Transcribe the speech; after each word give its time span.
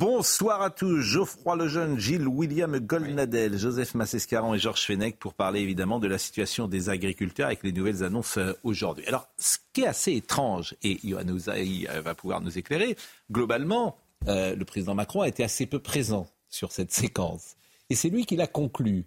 Bonsoir 0.00 0.60
à 0.60 0.70
tous, 0.70 1.02
Geoffroy 1.02 1.54
Lejeune, 1.54 2.00
Gilles 2.00 2.26
William 2.26 2.76
Goldnadel, 2.80 3.56
Joseph 3.56 3.94
Massescaron 3.94 4.52
et 4.52 4.58
Georges 4.58 4.84
Fenech 4.84 5.20
pour 5.20 5.34
parler 5.34 5.60
évidemment 5.60 6.00
de 6.00 6.08
la 6.08 6.18
situation 6.18 6.66
des 6.66 6.88
agriculteurs 6.88 7.46
avec 7.46 7.62
les 7.62 7.70
nouvelles 7.70 8.02
annonces 8.02 8.38
euh, 8.38 8.54
aujourd'hui. 8.64 9.06
Alors, 9.06 9.28
ce 9.38 9.56
qui 9.72 9.82
est 9.82 9.86
assez 9.86 10.14
étrange, 10.14 10.74
et 10.82 10.98
Ouzaï 11.04 11.86
euh, 11.88 12.00
va 12.00 12.16
pouvoir 12.16 12.40
nous 12.40 12.58
éclairer, 12.58 12.96
globalement, 13.30 13.96
euh, 14.26 14.56
le 14.56 14.64
président 14.64 14.96
Macron 14.96 15.20
a 15.20 15.28
été 15.28 15.44
assez 15.44 15.64
peu 15.64 15.78
présent 15.78 16.26
sur 16.50 16.72
cette 16.72 16.90
séquence. 16.90 17.54
Et 17.88 17.94
c'est 17.94 18.08
lui 18.08 18.26
qui 18.26 18.34
l'a 18.34 18.48
conclu, 18.48 19.06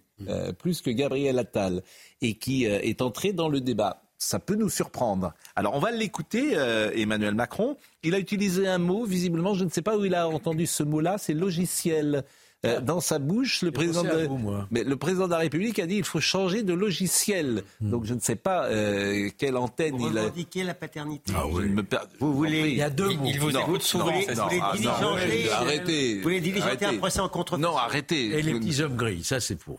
plus 0.58 0.80
que 0.80 0.90
Gabriel 0.90 1.38
Attal, 1.38 1.82
et 2.22 2.34
qui 2.34 2.64
est 2.64 3.02
entré 3.02 3.32
dans 3.32 3.48
le 3.48 3.60
débat 3.60 4.07
ça 4.18 4.38
peut 4.38 4.56
nous 4.56 4.68
surprendre. 4.68 5.32
Alors 5.56 5.74
on 5.74 5.78
va 5.78 5.90
l'écouter, 5.90 6.50
euh, 6.54 6.90
Emmanuel 6.94 7.34
Macron. 7.34 7.76
Il 8.02 8.14
a 8.14 8.18
utilisé 8.18 8.68
un 8.68 8.78
mot, 8.78 9.04
visiblement, 9.04 9.54
je 9.54 9.64
ne 9.64 9.70
sais 9.70 9.82
pas 9.82 9.96
où 9.96 10.04
il 10.04 10.14
a 10.14 10.28
entendu 10.28 10.66
ce 10.66 10.82
mot-là, 10.82 11.16
c'est 11.18 11.34
logiciel. 11.34 12.24
Euh, 12.66 12.80
dans 12.80 12.98
sa 12.98 13.20
bouche, 13.20 13.62
le 13.62 13.70
président, 13.70 14.02
de... 14.02 14.28
Mais 14.72 14.82
le 14.82 14.96
président 14.96 15.26
de 15.26 15.30
la 15.30 15.38
République 15.38 15.78
a 15.78 15.86
dit 15.86 15.94
qu'il 15.94 16.04
faut 16.04 16.18
changer 16.18 16.64
de 16.64 16.72
logiciel. 16.72 17.62
Hmm. 17.80 17.90
Donc 17.90 18.04
je 18.04 18.14
ne 18.14 18.18
sais 18.18 18.34
pas 18.34 18.64
euh, 18.64 19.30
quelle 19.38 19.56
antenne 19.56 19.96
vous 19.96 20.10
il 20.10 20.18
a. 20.18 20.22
revendiquer 20.22 20.64
la 20.64 20.74
paternité. 20.74 21.32
Ah 21.36 21.46
oui. 21.46 21.68
me 21.68 21.84
Vous 22.18 22.34
voulez. 22.34 22.70
Il 22.70 22.76
y 22.76 22.82
a 22.82 22.90
deux 22.90 23.14
mots. 23.14 23.26
Il 23.26 23.38
vous 23.38 23.56
écoute 23.56 23.82
souvent. 23.82 24.06
Vous 24.06 24.10
voulez 24.10 24.26
ah, 24.60 24.72
diligenter. 24.74 25.50
Arrêtez. 25.52 26.16
Vous 26.16 26.22
voulez 26.24 26.40
diligenter 26.40 26.84
un 26.86 26.96
procès 26.96 27.20
en 27.20 27.28
contre 27.28 27.58
Non, 27.58 27.76
arrêtez. 27.76 28.36
Et 28.36 28.42
les 28.42 28.54
petits 28.54 28.82
hommes 28.82 28.96
gris, 28.96 29.22
ça 29.22 29.38
c'est 29.38 29.60
faux. 29.60 29.78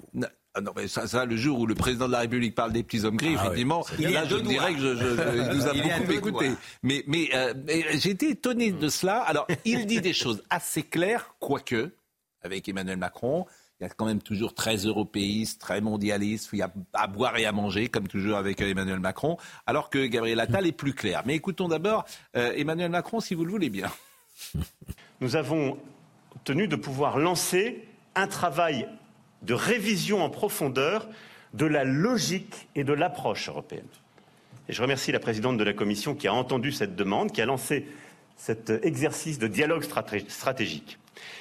Ah 0.55 0.61
non, 0.61 0.71
mais 0.75 0.87
ça, 0.87 1.07
ça, 1.07 1.25
le 1.25 1.37
jour 1.37 1.59
où 1.59 1.67
le 1.67 1.75
président 1.75 2.07
de 2.07 2.11
la 2.11 2.19
République 2.19 2.55
parle 2.55 2.71
des 2.71 2.81
petits 2.81 3.05
hommes 3.05 3.17
gris, 3.17 3.35
ah 3.37 3.43
effectivement, 3.43 3.85
là, 3.99 4.25
je 4.25 4.37
dirais 4.37 4.73
que 4.73 4.79
je, 4.79 4.95
je, 4.95 5.55
nous 5.55 5.67
a 5.67 5.73
beaucoup 5.99 6.11
écouté. 6.11 6.51
Mais, 6.81 7.03
mais, 7.05 7.29
euh, 7.33 7.53
mais 7.65 7.81
été 8.07 8.31
étonné 8.31 8.71
de 8.71 8.89
cela. 8.89 9.21
Alors, 9.21 9.45
il 9.65 9.85
dit 9.85 10.01
des 10.01 10.13
choses 10.13 10.43
assez 10.49 10.81
claires, 10.81 11.35
quoique, 11.39 11.91
avec 12.41 12.67
Emmanuel 12.67 12.97
Macron, 12.97 13.45
il 13.79 13.83
y 13.83 13.85
a 13.85 13.89
quand 13.89 14.05
même 14.05 14.21
toujours 14.21 14.55
très 14.55 14.75
européiste, 14.75 15.61
très 15.61 15.81
mondialiste, 15.81 16.49
il 16.51 16.59
y 16.59 16.61
a 16.61 16.73
à 16.93 17.07
boire 17.07 17.37
et 17.37 17.45
à 17.45 17.51
manger, 17.51 17.87
comme 17.87 18.07
toujours 18.07 18.37
avec 18.37 18.59
Emmanuel 18.59 18.99
Macron, 18.99 19.37
alors 19.67 19.89
que 19.89 20.05
Gabriel 20.05 20.39
Attal 20.39 20.67
est 20.67 20.73
plus 20.73 20.93
clair. 20.93 21.23
Mais 21.25 21.35
écoutons 21.35 21.67
d'abord 21.67 22.05
euh, 22.35 22.51
Emmanuel 22.57 22.89
Macron, 22.89 23.21
si 23.21 23.35
vous 23.35 23.45
le 23.45 23.51
voulez 23.51 23.69
bien. 23.69 23.89
Nous 25.21 25.35
avons 25.35 25.77
tenu 26.43 26.67
de 26.67 26.75
pouvoir 26.75 27.19
lancer 27.19 27.87
un 28.15 28.27
travail 28.27 28.87
de 29.41 29.53
révision 29.53 30.23
en 30.23 30.29
profondeur 30.29 31.07
de 31.53 31.65
la 31.65 31.83
logique 31.83 32.67
et 32.75 32.83
de 32.83 32.93
l'approche 32.93 33.49
européenne. 33.49 33.87
Et 34.67 34.73
je 34.73 34.81
remercie 34.81 35.11
la 35.11 35.19
présidente 35.19 35.57
de 35.57 35.63
la 35.63 35.73
Commission 35.73 36.13
qui 36.13 36.27
a 36.27 36.33
entendu 36.33 36.71
cette 36.71 36.95
demande, 36.95 37.31
qui 37.31 37.41
a 37.41 37.45
lancé 37.45 37.87
cet 38.37 38.69
exercice 38.83 39.39
de 39.39 39.47
dialogue 39.47 39.83
stratégique. 40.27 40.99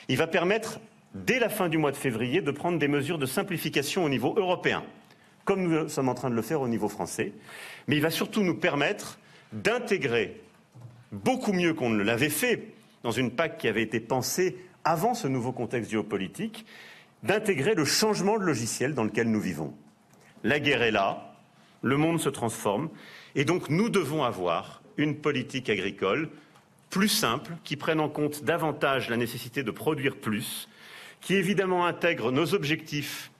Il 0.09 0.17
va 0.17 0.27
permettre, 0.27 0.81
dès 1.15 1.39
la 1.39 1.49
fin 1.49 1.69
du 1.69 1.79
mois 1.79 1.93
de 1.93 1.97
février, 1.97 2.41
de 2.41 2.51
prendre 2.51 2.79
des 2.79 2.89
mesures 2.89 3.19
de 3.19 3.27
simplification 3.27 4.05
au 4.05 4.09
niveau 4.09 4.35
européen, 4.37 4.83
comme 5.45 5.63
nous 5.63 5.89
sommes 5.89 6.09
en 6.09 6.15
train 6.15 6.31
de 6.31 6.35
le 6.35 6.43
faire 6.43 6.61
au 6.61 6.69
niveau 6.69 6.89
français. 6.89 7.33
Mais 7.87 7.97
il 7.97 8.03
va 8.03 8.11
surtout 8.11 8.43
nous 8.43 8.57
permettre 8.57 9.19
d'intégrer 9.53 10.41
beaucoup 11.13 11.53
mieux 11.53 11.75
qu'on 11.75 11.91
ne 11.91 12.03
l'avait 12.03 12.31
fait 12.31 12.69
dans 13.03 13.13
une 13.13 13.31
PAC 13.31 13.59
qui 13.59 13.69
avait 13.69 13.83
été 13.83 14.01
pensée 14.01 14.57
avant 14.85 15.15
ce 15.15 15.29
nouveau 15.29 15.53
contexte 15.53 15.91
géopolitique, 15.91 16.65
d'intégrer 17.23 17.75
le 17.75 17.85
changement 17.85 18.39
de 18.39 18.45
logiciel 18.45 18.95
dans 18.95 19.05
lequel 19.05 19.31
nous 19.31 19.41
vivons. 19.41 19.75
La 20.45 20.61
guerre 20.61 20.83
est 20.83 20.91
là, 20.91 21.35
le 21.83 21.97
monde 21.97 22.21
se 22.21 22.29
transforme, 22.29 22.91
et 23.35 23.45
donc 23.45 23.71
nous 23.71 23.89
devons 23.89 24.25
avoir 24.25 24.83
une 24.97 25.17
politique 25.17 25.71
agricole 25.71 26.29
plus 26.91 27.09
simple, 27.09 27.53
qui 27.65 27.77
prenne 27.77 28.01
en 28.01 28.09
compte 28.09 28.45
davantage 28.45 29.11
la 29.11 29.17
nécessité 29.17 29.63
de 29.63 29.71
produire 29.71 30.17
plus, 30.17 30.69
qui 31.21 31.35
évidemment 31.35 31.87
intègre 31.87 32.33
nos 32.33 32.55
objectifs 32.55 33.31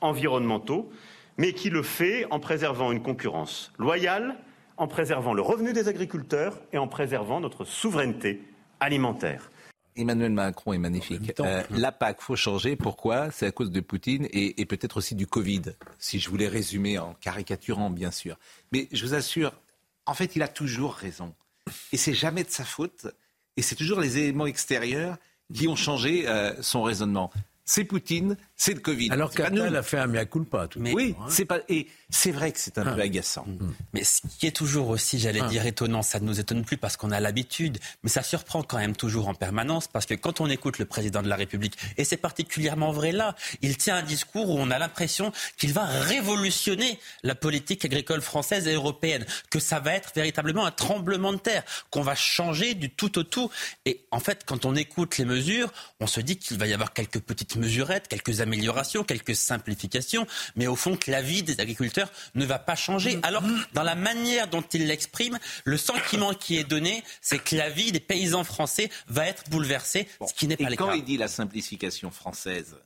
environnementaux, 0.00 0.90
mais 1.38 1.52
qui 1.52 1.70
le 1.70 1.82
fait 1.82 2.26
en 2.30 2.40
préservant 2.40 2.92
une 2.92 3.02
concurrence 3.02 3.72
loyale, 3.78 4.36
en 4.76 4.88
préservant 4.88 5.34
le 5.34 5.42
revenu 5.42 5.72
des 5.72 5.88
agriculteurs 5.88 6.58
et 6.72 6.78
en 6.78 6.88
préservant 6.88 7.40
notre 7.40 7.64
souveraineté 7.64 8.42
alimentaire. 8.80 9.50
Emmanuel 9.96 10.32
Macron 10.32 10.72
est 10.72 10.78
magnifique. 10.78 11.32
Euh, 11.40 11.62
la 11.70 11.92
PAC, 11.92 12.20
faut 12.20 12.36
changer. 12.36 12.76
Pourquoi? 12.76 13.30
C'est 13.30 13.46
à 13.46 13.50
cause 13.50 13.70
de 13.70 13.80
Poutine 13.80 14.28
et, 14.32 14.64
peut-être 14.66 14.98
aussi 14.98 15.14
du 15.14 15.26
Covid, 15.26 15.62
si 15.98 16.18
je 16.18 16.28
voulais 16.28 16.48
résumer 16.48 16.98
en 16.98 17.14
caricaturant, 17.14 17.90
bien 17.90 18.10
sûr. 18.10 18.38
Mais 18.72 18.88
je 18.92 19.04
vous 19.04 19.14
assure, 19.14 19.52
en 20.06 20.14
fait, 20.14 20.36
il 20.36 20.42
a 20.42 20.48
toujours 20.48 20.94
raison. 20.94 21.34
Et 21.92 21.96
c'est 21.96 22.14
jamais 22.14 22.44
de 22.44 22.50
sa 22.50 22.64
faute. 22.64 23.06
Et 23.56 23.62
c'est 23.62 23.74
toujours 23.74 24.00
les 24.00 24.18
éléments 24.18 24.46
extérieurs 24.46 25.16
qui 25.52 25.66
ont 25.68 25.76
changé 25.76 26.28
euh, 26.28 26.54
son 26.62 26.82
raisonnement 26.82 27.30
c'est 27.70 27.84
Poutine, 27.84 28.36
c'est 28.56 28.74
le 28.74 28.80
Covid. 28.80 29.10
Alors 29.12 29.30
qu'Attal 29.30 29.76
a 29.76 29.82
fait 29.84 29.98
un 29.98 30.08
mea 30.08 30.24
culpa. 30.24 30.66
Tout 30.66 30.80
mais 30.80 30.92
oui, 30.92 31.14
hein. 31.20 31.26
c'est 31.28 31.44
pas 31.44 31.60
et 31.68 31.86
c'est 32.10 32.32
vrai 32.32 32.52
que 32.52 32.58
c'est 32.58 32.78
un 32.78 32.86
ah. 32.86 32.92
peu 32.92 33.00
agaçant. 33.00 33.46
Mm. 33.46 33.72
Mais 33.94 34.04
ce 34.04 34.20
qui 34.38 34.46
est 34.46 34.56
toujours 34.56 34.88
aussi, 34.88 35.18
j'allais 35.18 35.40
ah. 35.42 35.48
dire 35.48 35.66
étonnant, 35.66 36.02
ça 36.02 36.20
ne 36.20 36.26
nous 36.26 36.40
étonne 36.40 36.64
plus 36.64 36.76
parce 36.76 36.96
qu'on 36.96 37.10
a 37.10 37.20
l'habitude, 37.20 37.78
mais 38.02 38.10
ça 38.10 38.22
surprend 38.22 38.62
quand 38.62 38.78
même 38.78 38.96
toujours 38.96 39.28
en 39.28 39.34
permanence 39.34 39.88
parce 39.88 40.06
que 40.06 40.14
quand 40.14 40.40
on 40.40 40.48
écoute 40.48 40.78
le 40.78 40.84
président 40.84 41.22
de 41.22 41.28
la 41.28 41.36
République, 41.36 41.76
et 41.96 42.04
c'est 42.04 42.16
particulièrement 42.16 42.92
vrai 42.92 43.12
là, 43.12 43.34
il 43.62 43.76
tient 43.76 43.96
un 43.96 44.02
discours 44.02 44.50
où 44.50 44.58
on 44.58 44.70
a 44.70 44.78
l'impression 44.78 45.32
qu'il 45.56 45.72
va 45.72 45.84
révolutionner 45.84 46.98
la 47.22 47.34
politique 47.34 47.84
agricole 47.84 48.20
française 48.20 48.66
et 48.66 48.74
européenne, 48.74 49.24
que 49.50 49.60
ça 49.60 49.80
va 49.80 49.94
être 49.94 50.12
véritablement 50.14 50.66
un 50.66 50.70
tremblement 50.70 51.32
de 51.32 51.38
terre, 51.38 51.62
qu'on 51.90 52.02
va 52.02 52.14
changer 52.14 52.74
du 52.74 52.90
tout 52.90 53.18
au 53.18 53.22
tout. 53.22 53.50
Et 53.84 54.04
en 54.10 54.20
fait, 54.20 54.44
quand 54.44 54.64
on 54.64 54.74
écoute 54.74 55.18
les 55.18 55.24
mesures, 55.24 55.72
on 56.00 56.06
se 56.06 56.20
dit 56.20 56.36
qu'il 56.36 56.58
va 56.58 56.66
y 56.66 56.72
avoir 56.72 56.92
quelques 56.92 57.20
petites 57.20 57.56
mesurettes, 57.56 58.08
quelques 58.08 58.40
améliorations, 58.40 59.04
quelques 59.04 59.36
simplifications, 59.36 60.26
mais 60.56 60.66
au 60.66 60.76
fond 60.76 60.96
que 60.96 61.10
la 61.10 61.22
vie 61.22 61.42
des 61.42 61.60
agriculteurs 61.60 61.99
ne 62.34 62.44
va 62.44 62.58
pas 62.58 62.76
changer. 62.76 63.18
Alors, 63.22 63.42
dans 63.72 63.82
la 63.82 63.94
manière 63.94 64.48
dont 64.48 64.62
il 64.72 64.86
l'exprime, 64.86 65.38
le 65.64 65.76
sentiment 65.76 66.34
qui 66.34 66.56
est 66.56 66.64
donné, 66.64 67.02
c'est 67.20 67.38
que 67.38 67.56
la 67.56 67.70
vie 67.70 67.92
des 67.92 68.00
paysans 68.00 68.44
français 68.44 68.90
va 69.08 69.26
être 69.26 69.48
bouleversée, 69.50 70.08
ce 70.26 70.34
qui 70.34 70.46
n'est 70.46 70.56
pas 70.56 70.70
le 70.70 70.76
cas. 70.76 70.84
Quand 70.84 70.92
il 70.92 71.04
dit 71.04 71.16
la 71.16 71.28
simplification 71.28 72.10
française, 72.10 72.76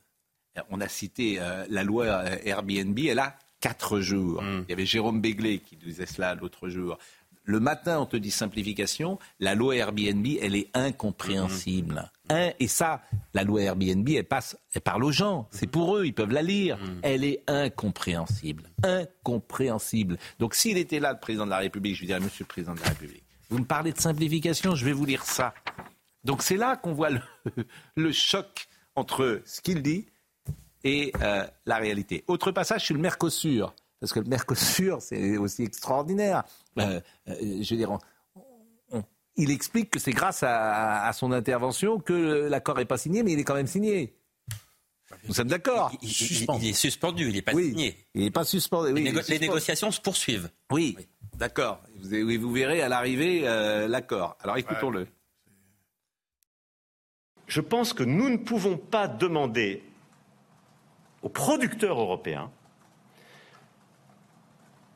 on 0.71 0.81
a 0.81 0.89
cité 0.89 1.39
euh, 1.41 1.67
la 1.69 1.83
loi 1.83 2.05
euh, 2.05 2.37
Airbnb, 2.45 2.99
elle 2.99 3.19
a 3.19 3.37
quatre 3.61 4.01
jours. 4.01 4.43
Mm. 4.43 4.65
Il 4.69 4.71
y 4.71 4.73
avait 4.73 4.87
Jérôme 4.87 5.21
Béglé 5.21 5.59
qui 5.59 5.77
disait 5.77 6.07
cela 6.07 6.35
l'autre 6.35 6.69
jour 6.69 6.99
le 7.45 7.61
matin, 7.61 8.01
on 8.01 8.07
te 8.07 8.17
dit 8.17 8.31
simplification. 8.31 9.19
La 9.39 9.55
loi 9.55 9.77
Airbnb, 9.77 10.27
elle 10.41 10.57
est 10.57 10.71
incompréhensible. 10.75 12.11
Mm-hmm. 12.31 12.55
et 12.59 12.69
ça, 12.69 13.03
la 13.35 13.45
loi 13.45 13.63
Airbnb, 13.63 14.09
elle, 14.09 14.25
passe, 14.25 14.57
elle 14.73 14.81
parle 14.81 15.05
aux 15.05 15.13
gens. 15.13 15.47
C'est 15.51 15.67
pour 15.67 15.97
eux, 15.97 16.07
ils 16.07 16.15
peuvent 16.15 16.33
la 16.33 16.41
lire. 16.41 16.79
Mm. 16.79 17.01
Elle 17.03 17.25
est 17.25 17.43
incompréhensible. 17.47 18.65
Incompréhensible. 18.83 20.17
Donc 20.39 20.55
s'il 20.55 20.79
était 20.79 21.01
là, 21.01 21.13
le 21.13 21.21
président 21.21 21.45
de 21.45 21.51
la 21.51 21.59
République, 21.59 21.95
je 21.97 22.01
lui 22.01 22.07
dirais, 22.07 22.21
monsieur 22.21 22.45
le 22.45 22.49
président 22.49 22.75
de 22.75 22.81
la 22.81 22.89
République, 22.89 23.25
vous 23.51 23.59
me 23.59 23.67
parlez 23.67 23.93
de 23.93 24.01
simplification, 24.01 24.75
je 24.75 24.85
vais 24.87 24.93
vous 24.93 25.05
lire 25.05 25.25
ça. 25.25 25.53
Donc 26.25 26.43
c'est 26.43 26.57
là 26.57 26.77
qu'on 26.77 26.95
voit 26.95 27.11
le, 27.95 28.13
choc 28.13 28.69
entre 28.97 29.43
ce 29.45 29.61
qu'il 29.61 29.83
dit 29.83 30.07
et 30.83 31.13
euh, 31.21 31.47
la 31.67 31.77
réalité. 31.77 32.25
Autre 32.27 32.53
passage 32.53 32.87
sur 32.87 32.95
le 32.95 33.03
Mercosur 33.03 33.75
parce 34.05 34.13
que 34.13 34.21
le 34.21 34.27
Mercosur, 34.27 35.01
c'est 35.01 35.39
aussi 35.39 35.63
extraordinaire. 35.63 36.43
Euh, 36.79 37.01
euh, 37.29 37.63
je 37.63 37.71
veux 37.71 37.79
dire, 37.79 37.97
il 39.37 39.51
explique 39.51 39.89
que 39.89 39.99
c'est 39.99 40.13
grâce 40.13 40.43
à, 40.43 41.11
son 41.15 41.33
intervention 41.33 41.99
que 41.99 42.47
l'accord 42.51 42.77
n'est 42.77 42.85
pas 42.85 42.99
signé, 42.99 43.23
mais 43.23 43.33
il 43.33 43.39
est 43.39 43.45
quand 43.45 43.55
même 43.55 43.67
signé. 43.67 44.15
Nous 45.27 45.33
sommes 45.33 45.49
d'accord. 45.49 45.91
Il, 46.03 46.11
est 46.11 46.73
suspendu, 46.75 47.29
il 47.29 47.33
n'est 47.33 47.41
pas 47.41 47.53
signé. 47.53 47.97
Il 48.15 48.25
n'est 48.25 48.31
pas 48.31 48.45
suspendu. 48.45 48.93
les, 48.93 49.39
négociations 49.39 49.91
se 49.91 50.03
poursuivent. 50.03 50.51
Oui, 50.71 50.99
d'accord. 51.39 51.83
Vous, 52.03 52.11
vous, 52.39 52.53
verrez 52.53 52.83
à 52.83 52.91
l'arrivée 52.91 53.49
euh, 53.49 53.89
l'accord. 53.89 54.37
Alors 54.43 54.59
écoutons-le. 54.59 55.07
Je 57.47 57.63
pense 57.63 57.95
que 57.95 58.05
nous 58.05 58.29
ne 58.29 58.37
pouvons 58.37 58.77
pas 58.77 59.09
demander 59.09 59.83
aux 61.23 61.31
producteurs 61.31 61.99
européens 61.99 62.51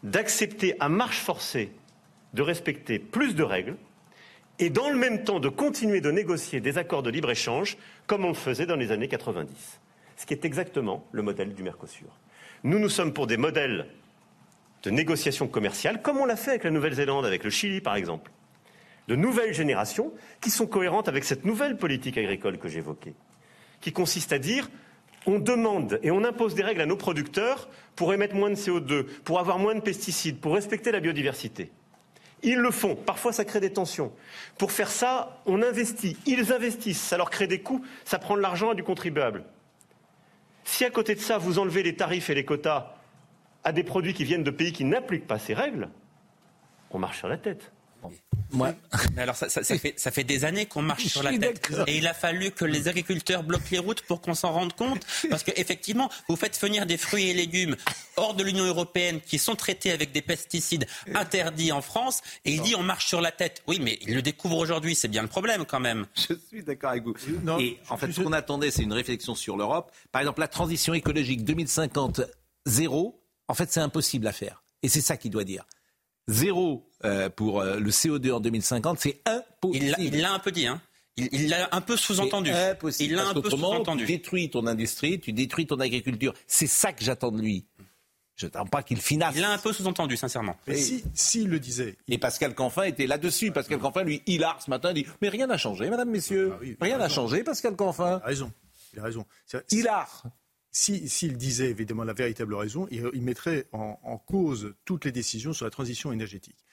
d'accepter 0.03 0.75
à 0.81 0.89
marche 0.89 1.21
forcée 1.21 1.73
de 2.35 2.43
respecter 2.43 2.99
plus 2.99 3.35
de 3.35 3.43
règles 3.43 3.77
et 4.59 4.71
dans 4.71 4.91
le 4.91 4.97
même 4.97 5.25
temps 5.25 5.41
de 5.41 5.49
continuer 5.49 6.01
de 6.01 6.11
négocier 6.11 6.61
des 6.61 6.79
accords 6.79 7.03
de 7.03 7.11
libre-échange 7.11 7.77
comme 8.07 8.25
on 8.25 8.29
le 8.29 8.35
faisait 8.35 8.67
dans 8.67 8.77
les 8.77 8.93
années 8.93 9.09
90. 9.09 9.81
Ce 10.17 10.27
qui 10.27 10.35
est 10.35 10.45
exactement 10.45 11.07
le 11.13 11.23
modèle 11.23 11.55
du 11.55 11.63
Mercosur. 11.63 12.09
Nous, 12.65 12.79
nous 12.79 12.89
sommes 12.89 13.13
pour 13.13 13.27
des 13.27 13.37
modèles 13.37 13.87
de 14.83 14.91
négociation 14.91 15.49
commerciale, 15.49 16.03
comme 16.03 16.19
on 16.19 16.25
l'a 16.25 16.37
fait 16.37 16.51
avec 16.51 16.65
la 16.65 16.71
Nouvelle-Zélande, 16.71 17.25
avec 17.25 17.45
le 17.45 17.51
Chili 17.51 17.81
par 17.81 17.95
exemple, 17.95 18.31
de 19.07 19.17
nouvelles 19.17 19.55
générations 19.55 20.13
qui 20.41 20.51
sont 20.51 20.67
cohérentes 20.67 21.09
avec 21.09 21.25
cette 21.25 21.45
nouvelle 21.45 21.77
politique 21.77 22.19
agricole 22.19 22.59
que 22.59 22.69
j'évoquais, 22.69 23.15
qui 23.81 23.93
consiste 23.93 24.33
à 24.33 24.39
dire 24.39 24.69
on 25.29 25.39
demande 25.39 26.01
et 26.03 26.11
on 26.11 26.25
impose 26.25 26.55
des 26.55 26.63
règles 26.63 26.81
à 26.81 26.87
nos 26.87 26.97
producteurs 26.97 27.69
pour 27.97 28.13
émettre 28.15 28.35
moins 28.35 28.51
de 28.51 28.57
CO2, 28.57 29.05
pour 29.25 29.39
avoir 29.39 29.59
moins 29.59 29.75
de 29.75 29.81
pesticides, 29.81 30.41
pour 30.41 30.55
respecter 30.55 30.91
la 30.91 31.01
biodiversité. 31.01 31.71
Ils 32.43 32.59
le 32.59 32.71
font. 32.71 32.95
Parfois, 32.95 33.33
ça 33.33 33.45
crée 33.45 33.61
des 33.61 33.73
tensions. 33.73 34.13
Pour 34.59 34.73
faire 34.73 34.91
ça, 34.91 35.43
on 35.45 35.63
investit. 35.63 36.17
Ils 36.25 36.53
investissent. 36.53 37.01
Ça 37.01 37.17
leur 37.17 37.31
crée 37.31 37.49
des 37.49 37.61
coûts. 37.61 37.85
Ça 38.05 38.19
prend 38.19 38.37
de 38.37 38.41
l'argent 38.41 38.75
du 38.75 38.85
contribuable. 38.85 39.45
Si 40.65 40.85
à 40.85 40.91
côté 40.91 41.15
de 41.15 41.21
ça, 41.21 41.39
vous 41.39 41.59
enlevez 41.59 41.83
les 41.83 41.97
tarifs 41.97 42.31
et 42.31 42.35
les 42.35 42.45
quotas 42.45 42.95
à 43.65 43.73
des 43.73 43.83
produits 43.83 44.15
qui 44.15 44.25
viennent 44.25 44.45
de 44.45 44.51
pays 44.51 44.73
qui 44.73 44.85
n'appliquent 44.85 45.27
pas 45.27 45.39
ces 45.39 45.53
règles, 45.53 45.89
on 46.91 46.99
marche 46.99 47.19
sur 47.19 47.29
la 47.29 47.39
tête. 47.39 47.73
Moi. 48.51 48.75
Mais 49.15 49.23
alors 49.23 49.37
ça, 49.37 49.49
ça, 49.49 49.63
fait, 49.63 49.95
ça, 49.97 50.11
fait, 50.11 50.25
des 50.25 50.45
années 50.45 50.67
qu'on 50.67 50.83
marche 50.83 51.07
sur 51.07 51.23
la 51.23 51.37
tête. 51.37 51.71
Et 51.87 51.99
il 51.99 52.07
a 52.07 52.15
fallu 52.15 52.51
que 52.51 52.65
les 52.65 52.89
agriculteurs 52.89 53.43
bloquent 53.43 53.69
les 53.71 53.79
routes 53.79 54.03
pour 54.03 54.21
qu'on 54.21 54.35
s'en 54.35 54.53
rende 54.53 54.73
compte. 54.73 55.05
Parce 55.29 55.43
qu'effectivement, 55.43 56.11
vous 56.29 56.37
faites 56.37 56.59
venir 56.61 56.87
des 56.87 56.97
fruits 56.97 57.29
et 57.29 57.35
légumes 57.35 57.77
hors 58.17 58.35
de 58.35 58.43
l'Union 58.43 58.65
européenne 58.65 59.21
qui 59.21 59.39
sont 59.39 59.55
traités 59.55 59.93
avec 59.93 60.13
des 60.13 60.23
pesticides 60.23 60.87
interdits 61.15 61.73
en 61.73 61.83
France. 61.83 62.23
Et 62.45 62.53
il 62.53 62.63
dit 62.63 62.75
on 62.75 62.83
marche 62.83 63.07
sur 63.07 63.21
la 63.21 63.33
tête. 63.33 63.63
Oui, 63.67 63.79
mais 63.83 63.99
il 64.03 64.15
le 64.15 64.23
découvre 64.23 64.57
aujourd'hui. 64.57 64.95
C'est 64.95 65.09
bien 65.09 65.23
le 65.23 65.29
problème 65.29 65.65
quand 65.67 65.81
même. 65.81 66.07
Je 66.15 66.35
suis 66.35 66.63
d'accord 66.63 66.91
avec 66.91 67.05
vous. 67.05 67.15
et 67.61 67.79
en 67.91 67.97
fait, 67.97 68.13
ce 68.13 68.21
qu'on 68.21 68.33
attendait, 68.33 68.71
c'est 68.71 68.83
une 68.83 68.93
réflexion 68.93 69.35
sur 69.35 69.57
l'Europe. 69.57 69.93
Par 70.11 70.23
exemple, 70.23 70.41
la 70.41 70.49
transition 70.49 70.95
écologique 70.95 71.45
2050, 71.45 72.23
zéro. 72.67 73.23
En 73.49 73.55
fait, 73.55 73.71
c'est 73.73 73.81
impossible 73.81 74.27
à 74.27 74.33
faire. 74.33 74.63
Et 74.83 74.89
c'est 74.89 75.01
ça 75.01 75.17
qu'il 75.17 75.31
doit 75.31 75.45
dire 75.45 75.65
zéro 76.29 76.89
euh, 77.05 77.29
pour 77.29 77.61
euh, 77.61 77.79
le 77.79 77.91
CO2 77.91 78.33
en 78.33 78.41
2050, 78.41 79.01
c'est 79.01 79.21
impossible. 79.27 79.97
Il 79.99 80.21
l'a 80.21 80.33
un 80.33 80.39
peu 80.39 80.53
dit, 80.53 80.67
hein 80.67 80.81
il 81.17 81.49
l'a 81.49 81.69
un 81.73 81.81
peu 81.81 81.97
sous-entendu. 81.97 82.51
Il 83.01 83.15
l'a 83.15 83.29
un 83.29 83.35
peu 83.35 83.51
sous-entendu. 83.51 84.07
Tu 84.07 84.13
détruis 84.13 84.51
ton 84.51 84.67
industrie, 84.67 85.19
tu 85.19 85.33
détruis 85.33 85.67
ton 85.67 85.81
agriculture. 85.81 86.33
C'est 86.47 86.67
ça 86.67 86.93
que 86.93 87.03
j'attends 87.03 87.33
de 87.33 87.41
lui. 87.41 87.67
Je 88.37 88.47
n'attends 88.47 88.67
pas 88.67 88.85
qu'il 88.85 89.01
finance. 89.01 89.35
Il 89.35 89.41
l'a 89.41 89.51
un 89.51 89.59
peu 89.59 89.73
sous-entendu, 89.73 90.17
sincèrement. 90.17 90.57
Mais 90.69 90.77
s'il 90.77 91.03
si, 91.13 91.45
le 91.45 91.59
disait. 91.59 91.97
Et 92.07 92.19
Pascal 92.19 92.55
Canfin 92.55 92.85
était 92.85 93.09
là-dessus. 93.09 93.51
Pascal 93.51 93.81
Canfin, 93.81 94.05
lui, 94.05 94.23
il 94.27 94.45
a 94.45 94.57
ce 94.65 94.71
matin 94.71 94.93
dit 94.93 95.05
Mais 95.21 95.29
rien 95.29 95.49
n'a 95.49 95.59
changé, 95.59 95.91
madame, 95.91 96.11
messieurs. 96.11 96.55
Ah 96.81 96.85
rien 96.85 96.99
n'a 96.99 97.09
changé, 97.09 97.43
Pascal 97.43 97.75
Canfin. 97.75 98.19
Il 98.19 98.23
a 98.23 98.27
raison. 98.27 98.53
Il 98.93 99.01
a 99.01 99.03
raison. 99.03 99.27
S'il 100.81 101.37
disait 101.37 101.71
évidemment 101.71 102.05
la 102.05 102.13
véritable 102.13 102.55
raison, 102.55 102.87
il, 102.93 103.23
mettrait 103.23 103.67
en, 103.73 104.17
cause 104.19 104.75
toutes 104.85 105.05
les 105.07 105.11
décisions 105.11 105.53
sur 105.53 105.65
la 105.65 105.73
transition 105.73 106.13
énergétique. 106.13 106.65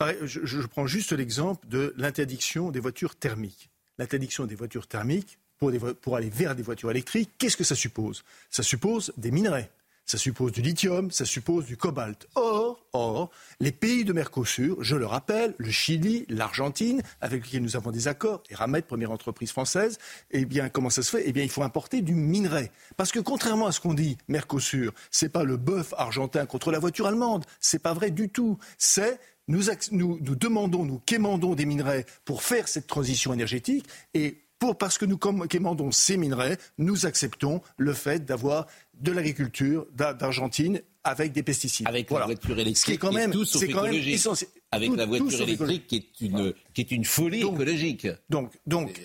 je, 0.00 0.64
prends 0.68 0.86
juste 0.86 1.10
l'exemple 1.10 1.66
de 1.66 1.92
l'interdiction 1.96 2.70
des 2.70 2.78
voitures 2.78 3.16
thermiques. 3.16 3.68
L'interdiction 3.98 4.46
des 4.46 4.54
voitures 4.54 4.86
thermiques 4.86 5.38
pour 5.58 6.16
aller 6.16 6.30
vers 6.30 6.54
des 6.54 6.62
voitures 6.62 6.92
électriques, 6.92 7.30
qu'est-ce 7.36 7.56
que 7.56 7.64
ça 7.64 7.74
suppose? 7.74 8.22
Ça 8.48 8.62
suppose 8.62 9.12
des 9.16 9.32
minerais. 9.32 9.72
Ça 10.04 10.18
suppose 10.18 10.52
du 10.52 10.62
lithium, 10.62 11.10
ça 11.10 11.24
suppose 11.24 11.64
du 11.64 11.76
cobalt. 11.76 12.26
Or, 12.34 12.84
or, 12.92 13.30
les 13.60 13.72
pays 13.72 14.04
de 14.04 14.12
Mercosur, 14.12 14.82
je 14.82 14.96
le 14.96 15.06
rappelle, 15.06 15.54
le 15.58 15.70
Chili, 15.70 16.26
l'Argentine, 16.28 17.02
avec 17.20 17.44
lesquels 17.44 17.62
nous 17.62 17.76
avons 17.76 17.90
des 17.90 18.08
accords, 18.08 18.42
et 18.50 18.54
Ramet, 18.54 18.82
première 18.82 19.10
entreprise 19.12 19.52
française, 19.52 19.98
eh 20.30 20.44
bien, 20.44 20.68
comment 20.68 20.90
ça 20.90 21.02
se 21.02 21.10
fait? 21.10 21.22
Eh 21.26 21.32
bien, 21.32 21.44
il 21.44 21.50
faut 21.50 21.62
importer 21.62 22.02
du 22.02 22.14
minerai. 22.14 22.70
Parce 22.96 23.12
que 23.12 23.20
contrairement 23.20 23.66
à 23.66 23.72
ce 23.72 23.80
qu'on 23.80 23.94
dit, 23.94 24.18
Mercosur, 24.28 24.92
c'est 25.10 25.30
pas 25.30 25.44
le 25.44 25.56
bœuf 25.56 25.94
argentin 25.96 26.46
contre 26.46 26.72
la 26.72 26.78
voiture 26.78 27.06
allemande. 27.06 27.44
C'est 27.60 27.82
pas 27.82 27.94
vrai 27.94 28.10
du 28.10 28.28
tout. 28.28 28.58
C'est 28.78 29.18
nous, 29.48 30.18
demandons, 30.20 30.84
nous 30.84 31.00
quémandons 31.04 31.54
des 31.54 31.66
minerais 31.66 32.06
pour 32.24 32.42
faire 32.42 32.68
cette 32.68 32.86
transition 32.86 33.32
énergétique 33.32 33.86
et 34.14 34.38
parce 34.78 34.96
que 34.96 35.04
nous 35.04 35.18
quémandons 35.18 35.90
ces 35.90 36.16
minerais, 36.16 36.56
nous 36.78 37.06
acceptons 37.06 37.62
le 37.76 37.92
fait 37.92 38.24
d'avoir 38.24 38.66
de 39.02 39.12
l'agriculture 39.12 39.86
d'Argentine 39.94 40.80
avec 41.04 41.32
des 41.32 41.42
pesticides. 41.42 41.88
Avec 41.88 42.10
la 42.10 42.24
voiture 42.26 42.58
électrique, 42.58 42.84
qui 42.84 42.92
est 42.92 42.96
quand 42.96 43.12
même, 43.12 43.32
c'est 43.44 43.68
quand 43.68 43.82
même 43.82 43.94
essentiel. 43.94 44.48
Avec 44.70 44.96
la 44.96 45.04
voiture 45.04 45.42
électrique 45.42 45.86
qui 45.86 45.96
est 45.96 46.20
une, 46.20 46.54
qui 46.72 46.80
est 46.80 46.90
une 46.92 47.04
folie 47.04 47.40
écologique. 47.40 48.06
Donc, 48.30 48.52
donc, 48.66 48.98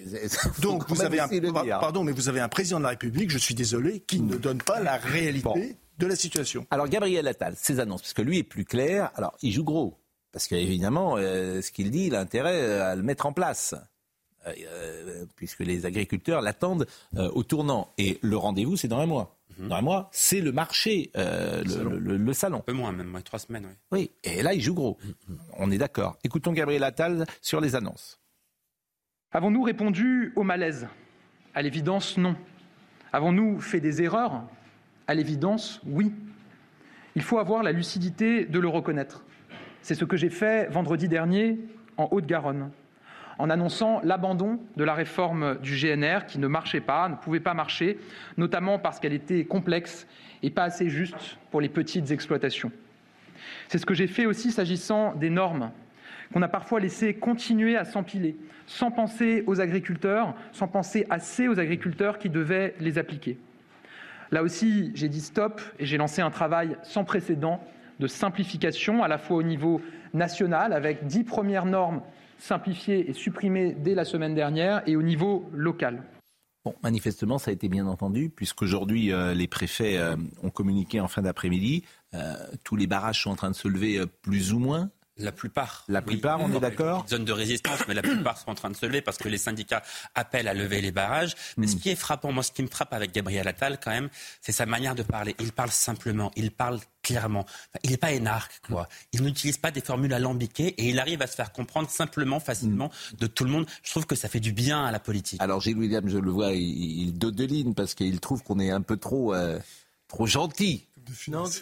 donc 0.59 0.88
vous 0.89 1.01
avez 1.01 1.19
un, 1.19 1.27
pardon, 1.79 2.03
mais 2.03 2.11
vous 2.11 2.29
avez 2.29 2.39
un 2.39 2.49
président 2.49 2.77
de 2.77 2.83
la 2.83 2.89
République, 2.89 3.31
je 3.31 3.38
suis 3.38 3.55
désolé, 3.55 4.01
qui 4.01 4.21
ne 4.21 4.38
donne 4.38 4.59
pas 4.59 4.79
la 4.79 4.97
réalité 4.97 5.75
de 5.97 6.05
la 6.05 6.15
situation. 6.15 6.67
Alors 6.69 6.88
Gabriel 6.88 7.27
Attal, 7.27 7.55
ses 7.57 7.79
annonces, 7.79 8.03
parce 8.03 8.13
que 8.13 8.21
lui 8.21 8.38
est 8.38 8.43
plus 8.43 8.65
clair. 8.65 9.09
Alors, 9.15 9.35
il 9.41 9.51
joue 9.51 9.63
gros, 9.63 10.00
parce 10.31 10.47
qu'évidemment, 10.47 11.15
euh, 11.17 11.61
ce 11.61 11.71
qu'il 11.71 11.89
dit, 11.89 12.05
il 12.05 12.15
a 12.15 12.19
intérêt 12.19 12.79
à 12.79 12.95
le 12.95 13.01
mettre 13.01 13.25
en 13.25 13.33
place. 13.33 13.73
Euh, 14.47 14.53
euh, 14.67 15.25
puisque 15.35 15.59
les 15.59 15.85
agriculteurs 15.85 16.41
l'attendent 16.41 16.88
euh, 17.17 17.29
au 17.33 17.43
tournant. 17.43 17.91
Et 17.97 18.19
le 18.21 18.38
rendez-vous, 18.38 18.77
c'est 18.77 18.88
dans 18.88 19.00
un 19.00 19.05
mois. 19.05 19.38
Dans 19.59 19.75
un 19.75 19.81
mois, 19.81 20.09
c'est 20.12 20.42
le 20.42 20.51
marché, 20.51 21.12
le, 21.15 22.33
salon. 22.33 22.59
Un 22.59 22.62
peu 22.62 22.74
moins, 22.74 22.92
même, 22.92 23.21
trois 23.24 23.39
semaines. 23.39 23.68
Oui. 23.92 24.00
oui, 24.00 24.12
et 24.24 24.44
là, 24.44 24.54
il 24.54 24.62
joue 24.62 24.74
gros. 24.74 24.98
On 25.57 25.71
est 25.71 25.77
d'accord. 25.77 26.18
Écoutons 26.24 26.51
Gabriel 26.54 26.83
Attal 26.83 27.25
sur 27.42 27.62
les 27.62 27.75
annonces. 27.75 28.19
Avons-nous 29.31 29.63
répondu 29.63 30.33
au 30.36 30.44
malaise? 30.44 30.88
À 31.54 31.62
l'évidence, 31.62 32.18
non. 32.18 32.36
Avons-nous 33.12 33.59
fait 33.59 33.80
des 33.80 34.01
erreurs? 34.01 34.44
À 35.07 35.13
l'évidence, 35.13 35.81
oui. 35.86 36.13
Il 37.15 37.24
faut 37.24 37.39
avoir 37.39 37.63
la 37.63 37.71
lucidité 37.71 38.45
de 38.45 38.60
le 38.60 38.68
reconnaître. 38.68 39.24
C'est 39.81 39.95
ce 39.95 40.06
que 40.06 40.18
j'ai 40.18 40.30
fait 40.30 40.68
vendredi 40.69 41.07
dernier 41.07 41.60
en 41.98 42.07
Haute-Garonne 42.12 42.71
en 43.38 43.50
annonçant 43.50 44.01
l'abandon 44.04 44.60
de 44.75 44.84
la 44.84 44.94
réforme 44.94 45.57
du 45.60 45.75
GNR 45.75 46.25
qui 46.28 46.39
ne 46.39 46.48
marchait 46.48 46.81
pas, 46.81 47.10
ne 47.10 47.16
pouvait 47.16 47.39
pas 47.39 47.54
marcher, 47.54 48.00
notamment 48.38 48.80
parce 48.80 49.00
qu'elle 49.00 49.13
était 49.13 49.45
complexe 49.45 50.07
et 50.44 50.50
pas 50.50 50.63
assez 50.63 50.89
juste 50.89 51.38
pour 51.51 51.62
les 51.62 51.69
petites 51.69 52.12
exploitations. 52.12 52.72
C'est 53.68 53.78
ce 53.78 53.86
que 53.86 53.94
j'ai 53.94 54.07
fait 54.07 54.25
aussi 54.25 54.51
s'agissant 54.51 55.13
des 55.13 55.30
normes 55.30 55.72
qu'on 56.34 56.42
a 56.42 56.48
parfois 56.48 56.80
laissé 56.80 57.13
continuer 57.13 57.78
à 57.78 57.86
s'empiler, 57.86 58.36
sans 58.66 58.92
penser 58.92 59.44
aux 59.48 59.62
agriculteurs, 59.62 60.36
sans 60.51 60.68
penser 60.68 61.06
assez 61.10 61.48
aux 61.48 61.60
agriculteurs 61.60 62.20
qui 62.20 62.29
devaient 62.29 62.75
les 62.79 62.98
appliquer. 62.98 63.38
Là 64.32 64.44
aussi, 64.44 64.91
j'ai 64.94 65.08
dit 65.08 65.22
stop 65.22 65.62
et 65.79 65.86
j'ai 65.86 65.98
lancé 65.98 66.22
un 66.22 66.32
travail 66.32 66.75
sans 66.84 67.06
précédent 67.06 67.63
de 68.00 68.08
simplification, 68.08 69.03
à 69.03 69.08
la 69.08 69.17
fois 69.17 69.38
au 69.38 69.44
niveau 69.44 69.82
national, 70.13 70.74
avec 70.74 71.08
dix 71.08 71.24
premières 71.24 71.65
normes 71.65 72.01
simplifié 72.38 73.10
et 73.10 73.13
supprimé 73.13 73.74
dès 73.74 73.96
la 73.96 74.06
semaine 74.06 74.36
dernière 74.36 74.84
et 74.88 74.96
au 74.96 75.01
niveau 75.01 75.50
local. 75.53 76.03
Manifestement, 76.84 77.38
ça 77.38 77.51
a 77.51 77.53
été 77.53 77.70
bien 77.70 77.88
entendu, 77.88 78.29
puisqu'aujourd'hui, 78.29 79.12
euh, 79.12 79.34
les 79.34 79.48
préfets 79.48 79.98
euh, 79.98 80.15
ont 80.44 80.50
communiqué 80.50 81.00
en 81.00 81.08
fin 81.08 81.22
d'après-midi. 81.22 81.84
Euh, 82.13 82.36
tous 82.63 82.75
les 82.75 82.88
barrages 82.88 83.24
sont 83.24 83.32
en 83.32 83.36
train 83.36 83.51
de 83.51 83.56
se 83.56 83.67
lever 83.67 84.03
plus 84.22 84.53
ou 84.53 84.60
moins. 84.60 84.89
La 85.19 85.31
plupart. 85.31 85.83
La 85.88 86.01
plupart, 86.01 86.39
on 86.41 86.53
est 86.53 86.59
d'accord 86.59 87.05
Zone 87.09 87.25
de 87.25 87.31
résistance, 87.31 87.79
mais 87.88 87.93
la 87.93 88.01
plupart 88.01 88.38
sont 88.38 88.50
en 88.50 88.55
train 88.55 88.69
de 88.69 88.75
se 88.75 88.86
lever 88.86 89.01
parce 89.01 89.17
que 89.17 89.27
les 89.29 89.38
syndicats 89.38 89.81
appellent 90.15 90.47
à 90.47 90.53
lever 90.53 90.81
les 90.81 90.91
barrages. 90.91 91.33
Mais 91.57 91.67
ce 91.67 91.75
hmm. 91.75 91.79
qui 91.79 91.89
est 91.89 91.95
frappant, 91.95 92.31
moi, 92.31 92.43
ce 92.43 92.51
qui 92.51 92.62
me 92.62 92.67
frappe 92.67 92.93
avec 92.93 93.13
Gabriel 93.13 93.47
Attal, 93.47 93.79
quand 93.79 93.91
même, 93.91 94.09
c'est 94.41 94.51
sa 94.51 94.65
manière 94.65 94.95
de 94.95 95.03
parler. 95.03 95.36
Il 95.39 95.51
parle 95.51 95.71
simplement, 95.71 96.31
il 96.36 96.51
parle 96.51 96.79
clairement. 97.01 97.45
il 97.83 97.91
n'est 97.91 97.97
pas 97.97 98.12
énarque, 98.12 98.59
quoi. 98.67 98.88
Il 99.13 99.24
n'utilise 99.24 99.57
pas 99.57 99.71
des 99.71 99.81
formules 99.81 100.13
alambiquées 100.13 100.75
et 100.77 100.89
il 100.89 101.00
arrive 101.00 101.21
à 101.21 101.27
se 101.27 101.36
faire 101.36 101.51
comprendre 101.51 101.89
simplement, 101.89 102.39
facilement, 102.39 102.91
de 103.17 103.27
tout 103.27 103.45
le 103.45 103.50
monde. 103.50 103.65
Je 103.83 103.91
trouve 103.91 104.05
que 104.05 104.15
ça 104.15 104.27
fait 104.27 104.39
du 104.39 104.51
bien 104.51 104.86
à 104.86 104.91
la 104.91 105.00
politique. 105.00 105.41
Alors, 105.41 105.62
Gilles 105.62 105.77
William, 105.77 106.07
je 106.07 106.17
le 106.17 106.29
vois, 106.29 106.51
il, 106.51 107.07
il 107.07 107.17
dodeline 107.17 107.74
parce 107.74 107.95
qu'il 107.95 108.19
trouve 108.19 108.43
qu'on 108.43 108.59
est 108.59 108.71
un 108.71 108.81
peu 108.81 108.97
trop, 108.97 109.33
euh, 109.33 109.57
trop 110.07 110.27
gentil 110.27 110.87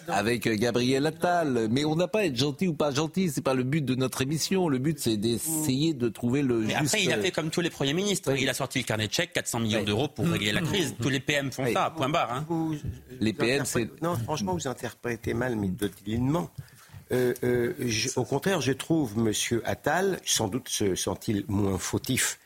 avec 0.07 0.47
euh, 0.47 0.55
Gabriel 0.55 1.05
Attal. 1.05 1.67
Mais 1.71 1.85
on 1.85 1.95
n'a 1.95 2.07
pas 2.07 2.19
à 2.19 2.23
être 2.25 2.35
gentil 2.35 2.67
ou 2.67 2.73
pas 2.73 2.91
gentil, 2.91 3.29
c'est 3.29 3.41
pas 3.41 3.53
le 3.53 3.63
but 3.63 3.83
de 3.83 3.95
notre 3.95 4.21
émission. 4.21 4.69
Le 4.69 4.77
but, 4.77 4.99
c'est 4.99 5.17
d'essayer 5.17 5.93
de 5.93 6.09
trouver 6.09 6.41
le 6.41 6.59
Mais 6.59 6.75
Après, 6.75 7.03
il 7.03 7.11
a 7.11 7.17
fait 7.17 7.31
comme 7.31 7.49
tous 7.49 7.61
les 7.61 7.69
premiers 7.69 7.93
ministres. 7.93 8.35
Il 8.37 8.49
a 8.49 8.53
sorti 8.53 8.79
le 8.79 8.85
carnet 8.85 9.07
de 9.07 9.13
chèques, 9.13 9.33
400 9.33 9.59
millions 9.59 9.83
d'euros 9.83 10.07
pour 10.07 10.27
régler 10.27 10.51
la 10.51 10.61
crise. 10.61 10.95
Tous 11.01 11.09
les 11.09 11.19
PM 11.19 11.51
font 11.51 11.71
ça, 11.73 11.93
point 11.95 12.09
barre. 12.09 12.31
Hein. 12.33 12.45
les 13.19 13.33
PM, 13.33 13.65
c'est... 13.65 13.89
Non, 14.01 14.15
franchement, 14.15 14.53
vous 14.53 14.67
interprétez 14.67 15.33
mal, 15.33 15.55
mais 15.55 15.67
dotinement. 15.67 16.49
Euh, 17.11 17.33
euh 17.43 17.73
au 18.15 18.23
contraire, 18.23 18.61
je 18.61 18.71
trouve 18.71 19.13
M. 19.17 19.31
Attal, 19.63 20.19
sans 20.25 20.47
doute 20.47 20.69
se 20.69 20.95
sent-il 20.95 21.45
moins 21.47 21.77
fautif 21.77 22.39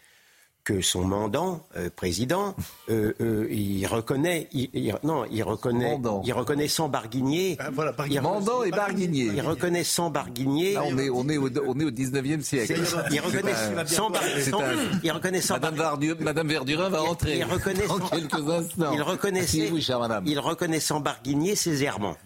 que 0.69 0.81
son 0.81 1.03
mandant, 1.03 1.65
euh, 1.77 1.89
président, 1.95 2.55
euh, 2.91 3.13
euh, 3.21 3.47
il 3.49 3.87
reconnaît, 3.87 4.47
il, 4.51 4.69
il- 4.73 4.95
non, 5.01 5.25
il 5.31 5.41
reconnaît, 5.41 5.93
Mandant. 5.93 6.21
il 6.23 6.31
reconnaît 6.31 6.67
sans 6.67 6.87
barguignier. 6.89 7.57
Ah, 7.59 7.69
voilà, 7.73 7.91
par- 7.91 8.05
il, 8.07 8.21
Mandant 8.21 8.61
et 8.61 8.69
Barguignier. 8.69 9.31
il 9.33 9.41
reconnaît 9.41 9.83
sans 9.83 10.11
barguignier. 10.11 10.73
Là, 10.73 10.83
on 10.85 10.95
est, 10.99 11.09
on 11.09 11.27
est, 11.27 11.37
au, 11.37 11.49
on 11.65 11.79
est 11.79 11.85
au 11.85 11.89
19e 11.89 12.41
siècle. 12.41 12.75
Il 13.11 13.19
reconnaît 13.19 13.53
sans 13.87 14.11
bar- 14.11 14.21
c'est 14.35 14.51
sans- 14.51 14.61
un- 14.61 14.75
il 15.03 15.11
reconnaît 15.11 15.41
sans 15.41 15.55
Madame, 15.55 15.75
bar- 15.75 15.97
Vardu- 15.99 16.15
Madame 16.19 16.47
Verdurin 16.47 16.89
va 16.89 16.99
rentrer 16.99 17.37
il 17.39 17.43
reconnaît 17.45 17.87
dans 17.87 17.97
sans- 17.97 18.09
quelques 18.09 18.33
instants. 18.49 18.93
il 18.93 19.01
reconnaissait, 19.01 19.71
madame. 19.99 20.23
il 20.27 20.37
reconnaît 20.39 20.79
sans 20.79 20.99
barguigner 20.99 21.55
ses 21.55 21.83
errements. 21.83 22.17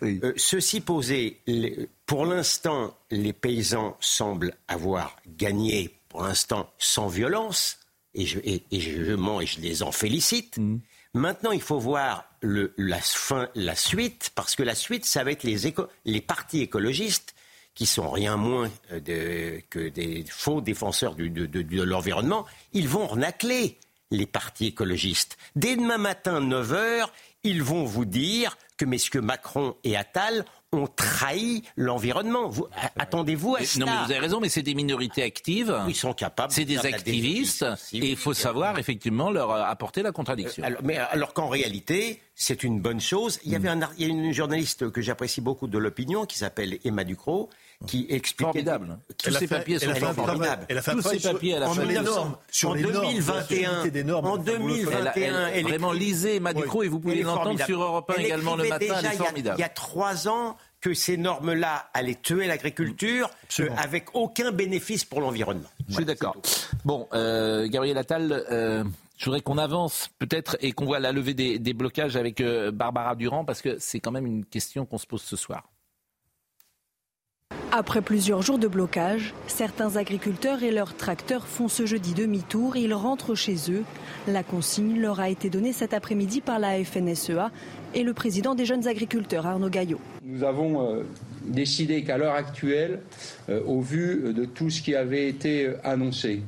Oui. 0.00 0.18
Euh, 0.24 0.32
ceci 0.36 0.80
posé, 0.80 1.40
les- 1.46 1.88
pour 2.06 2.24
l'instant, 2.24 2.94
les 3.10 3.34
paysans 3.34 3.96
semblent 4.00 4.54
avoir 4.68 5.16
gagné, 5.26 5.94
pour 6.08 6.22
l'instant, 6.24 6.68
sans 6.78 7.08
violence, 7.08 7.78
et 8.14 8.26
je, 8.26 8.38
et, 8.44 8.62
et 8.70 8.80
je 8.80 9.12
mens 9.14 9.40
et 9.40 9.46
je 9.46 9.60
les 9.60 9.82
en 9.82 9.92
félicite. 9.92 10.58
Maintenant, 11.14 11.52
il 11.52 11.60
faut 11.60 11.78
voir 11.78 12.24
le, 12.40 12.72
la 12.78 12.98
fin, 13.00 13.48
la 13.54 13.74
suite, 13.76 14.30
parce 14.34 14.56
que 14.56 14.62
la 14.62 14.74
suite, 14.74 15.04
ça 15.04 15.24
va 15.24 15.32
être 15.32 15.42
les, 15.44 15.66
éco- 15.66 15.88
les 16.04 16.20
partis 16.20 16.60
écologistes 16.60 17.34
qui 17.74 17.86
sont 17.86 18.10
rien 18.10 18.36
moins 18.36 18.70
euh, 18.92 19.00
de- 19.00 19.62
que 19.70 19.88
des 19.88 20.24
faux 20.28 20.60
défenseurs 20.60 21.14
du- 21.14 21.30
de, 21.30 21.46
de- 21.46 21.62
de 21.62 21.82
l'environnement, 21.82 22.46
ils 22.72 22.88
vont 22.88 23.06
renacler 23.06 23.78
les 24.10 24.26
partis 24.26 24.66
écologistes. 24.66 25.36
Dès 25.56 25.76
demain 25.76 25.96
matin, 25.98 26.40
9h, 26.40 27.06
ils 27.44 27.62
vont 27.62 27.84
vous 27.84 28.04
dire 28.04 28.56
que 28.76 28.84
messieurs 28.84 29.22
Macron 29.22 29.74
et 29.84 29.96
Attal 29.96 30.44
ont 30.72 30.86
trahi 30.86 31.62
l'environnement. 31.76 32.48
Vous- 32.48 32.66
a- 32.74 32.90
Attendez-vous 33.02 33.56
à 33.56 33.64
ça. 33.64 33.78
Non, 33.80 33.86
mais 33.86 33.92
vous 34.06 34.10
avez 34.10 34.18
raison, 34.20 34.40
mais 34.40 34.48
c'est 34.48 34.62
des 34.62 34.74
minorités 34.74 35.22
actives. 35.22 35.76
Ils 35.86 35.94
sont 35.94 36.14
capables. 36.14 36.52
C'est 36.52 36.64
de 36.64 36.70
des 36.70 36.86
activistes 36.86 37.64
et 37.92 38.10
il 38.10 38.16
faut 38.16 38.32
savoir 38.34 38.78
effectivement 38.78 39.30
leur 39.30 39.50
euh, 39.50 39.62
apporter 39.62 40.02
la 40.02 40.12
contradiction. 40.12 40.62
Alors, 40.64 40.80
mais 40.82 40.96
alors 40.96 41.34
qu'en 41.34 41.48
réalité, 41.48 42.20
c'est 42.34 42.62
une 42.62 42.80
bonne 42.80 43.00
chose. 43.00 43.38
Il 43.44 43.52
y 43.52 43.56
avait 43.56 43.68
un, 43.68 43.80
il 43.98 44.06
y 44.06 44.10
a 44.10 44.12
une 44.12 44.32
journaliste 44.32 44.90
que 44.90 45.02
j'apprécie 45.02 45.40
beaucoup 45.42 45.66
de 45.68 45.78
l'opinion 45.78 46.24
qui 46.24 46.38
s'appelle 46.38 46.78
Emma 46.84 47.04
Ducrot 47.04 47.50
qui 47.86 48.06
expliquait 48.10 48.44
Formidable. 48.52 48.98
Tous 49.18 49.30
ces 49.32 49.46
fait- 49.46 49.48
papiers 49.58 49.78
sont 49.78 49.94
formidables. 49.94 50.22
travail- 50.22 50.58
Elle 50.68 50.78
a 50.78 50.82
fait 50.82 50.90
un 50.90 50.94
Tous 50.94 51.02
ces 51.02 51.20
papiers, 51.20 51.50
sur- 51.50 51.56
elle 51.58 51.62
a 51.62 51.68
en 51.70 51.74
fait- 51.74 51.86
1900, 51.86 52.38
sur 52.50 52.70
en 52.70 52.74
les 52.74 52.82
normes, 52.82 52.94
2021, 53.06 53.84
la 53.84 53.90
des 53.90 54.04
normes, 54.04 54.26
en 54.26 54.30
vous 54.32 54.36
le 54.38 54.44
faites. 54.44 54.58
2021, 54.58 55.46
Elle 55.48 55.58
elle- 55.58 55.62
vraiment, 55.64 55.92
lisez 55.92 56.36
Emma 56.36 56.52
Ducrot 56.54 56.82
et 56.82 56.88
vous 56.88 57.00
pouvez 57.00 57.22
l'entendre 57.22 57.64
sur 57.64 57.82
Europe 57.82 58.10
1 58.10 58.14
Elle 58.18 58.26
également 58.26 58.56
le 58.56 58.68
matin, 58.68 58.76
elle 58.80 58.82
est 58.84 58.88
déjà 58.96 59.00
il 59.00 59.18
y 59.18 59.20
a- 59.20 59.24
formidable. 59.24 59.56
Il 59.58 59.60
y 59.60 59.64
a 59.64 59.68
trois 59.68 60.28
ans 60.28 60.56
que 60.80 60.94
ces 60.94 61.16
normes-là 61.16 61.88
allaient 61.94 62.18
tuer 62.20 62.46
l'agriculture 62.48 63.30
euh, 63.60 63.68
avec 63.76 64.06
aucun 64.14 64.50
bénéfice 64.50 65.04
pour 65.04 65.20
l'environnement. 65.20 65.68
Je 65.88 65.94
suis 65.94 66.04
d'accord. 66.04 66.34
Bon, 66.84 67.06
euh, 67.12 67.68
Gabriel 67.68 67.96
Attal, 67.98 68.32
euh, 68.50 68.82
je 69.16 69.24
voudrais 69.26 69.42
qu'on 69.42 69.58
avance 69.58 70.10
peut-être 70.18 70.56
et 70.60 70.72
qu'on 70.72 70.86
voit 70.86 70.98
la 70.98 71.12
levée 71.12 71.34
des, 71.34 71.60
des 71.60 71.72
blocages 71.72 72.16
avec 72.16 72.40
euh, 72.40 72.72
Barbara 72.72 73.14
Durand 73.14 73.44
parce 73.44 73.62
que 73.62 73.76
c'est 73.78 74.00
quand 74.00 74.10
même 74.10 74.26
une 74.26 74.44
question 74.44 74.84
qu'on 74.84 74.98
se 74.98 75.06
pose 75.06 75.22
ce 75.22 75.36
soir. 75.36 75.68
Après 77.74 78.02
plusieurs 78.02 78.42
jours 78.42 78.58
de 78.58 78.68
blocage, 78.68 79.32
certains 79.46 79.96
agriculteurs 79.96 80.62
et 80.62 80.70
leurs 80.70 80.94
tracteurs 80.94 81.46
font 81.46 81.68
ce 81.68 81.86
jeudi 81.86 82.12
demi-tour 82.12 82.76
et 82.76 82.82
ils 82.82 82.92
rentrent 82.92 83.34
chez 83.34 83.56
eux. 83.70 83.82
La 84.28 84.42
consigne 84.42 85.00
leur 85.00 85.20
a 85.20 85.30
été 85.30 85.48
donnée 85.48 85.72
cet 85.72 85.94
après-midi 85.94 86.42
par 86.42 86.58
la 86.58 86.84
FNSEA 86.84 87.50
et 87.94 88.02
le 88.02 88.12
président 88.12 88.54
des 88.54 88.66
jeunes 88.66 88.86
agriculteurs, 88.86 89.46
Arnaud 89.46 89.70
Gaillot. 89.70 90.00
Nous 90.22 90.44
avons 90.44 90.86
euh, 90.86 91.02
décidé 91.46 92.04
qu'à 92.04 92.18
l'heure 92.18 92.34
actuelle, 92.34 93.00
euh, 93.48 93.62
au 93.64 93.80
vu 93.80 94.34
de 94.34 94.44
tout 94.44 94.68
ce 94.68 94.82
qui 94.82 94.94
avait 94.94 95.26
été 95.26 95.72
annoncé, 95.82 96.42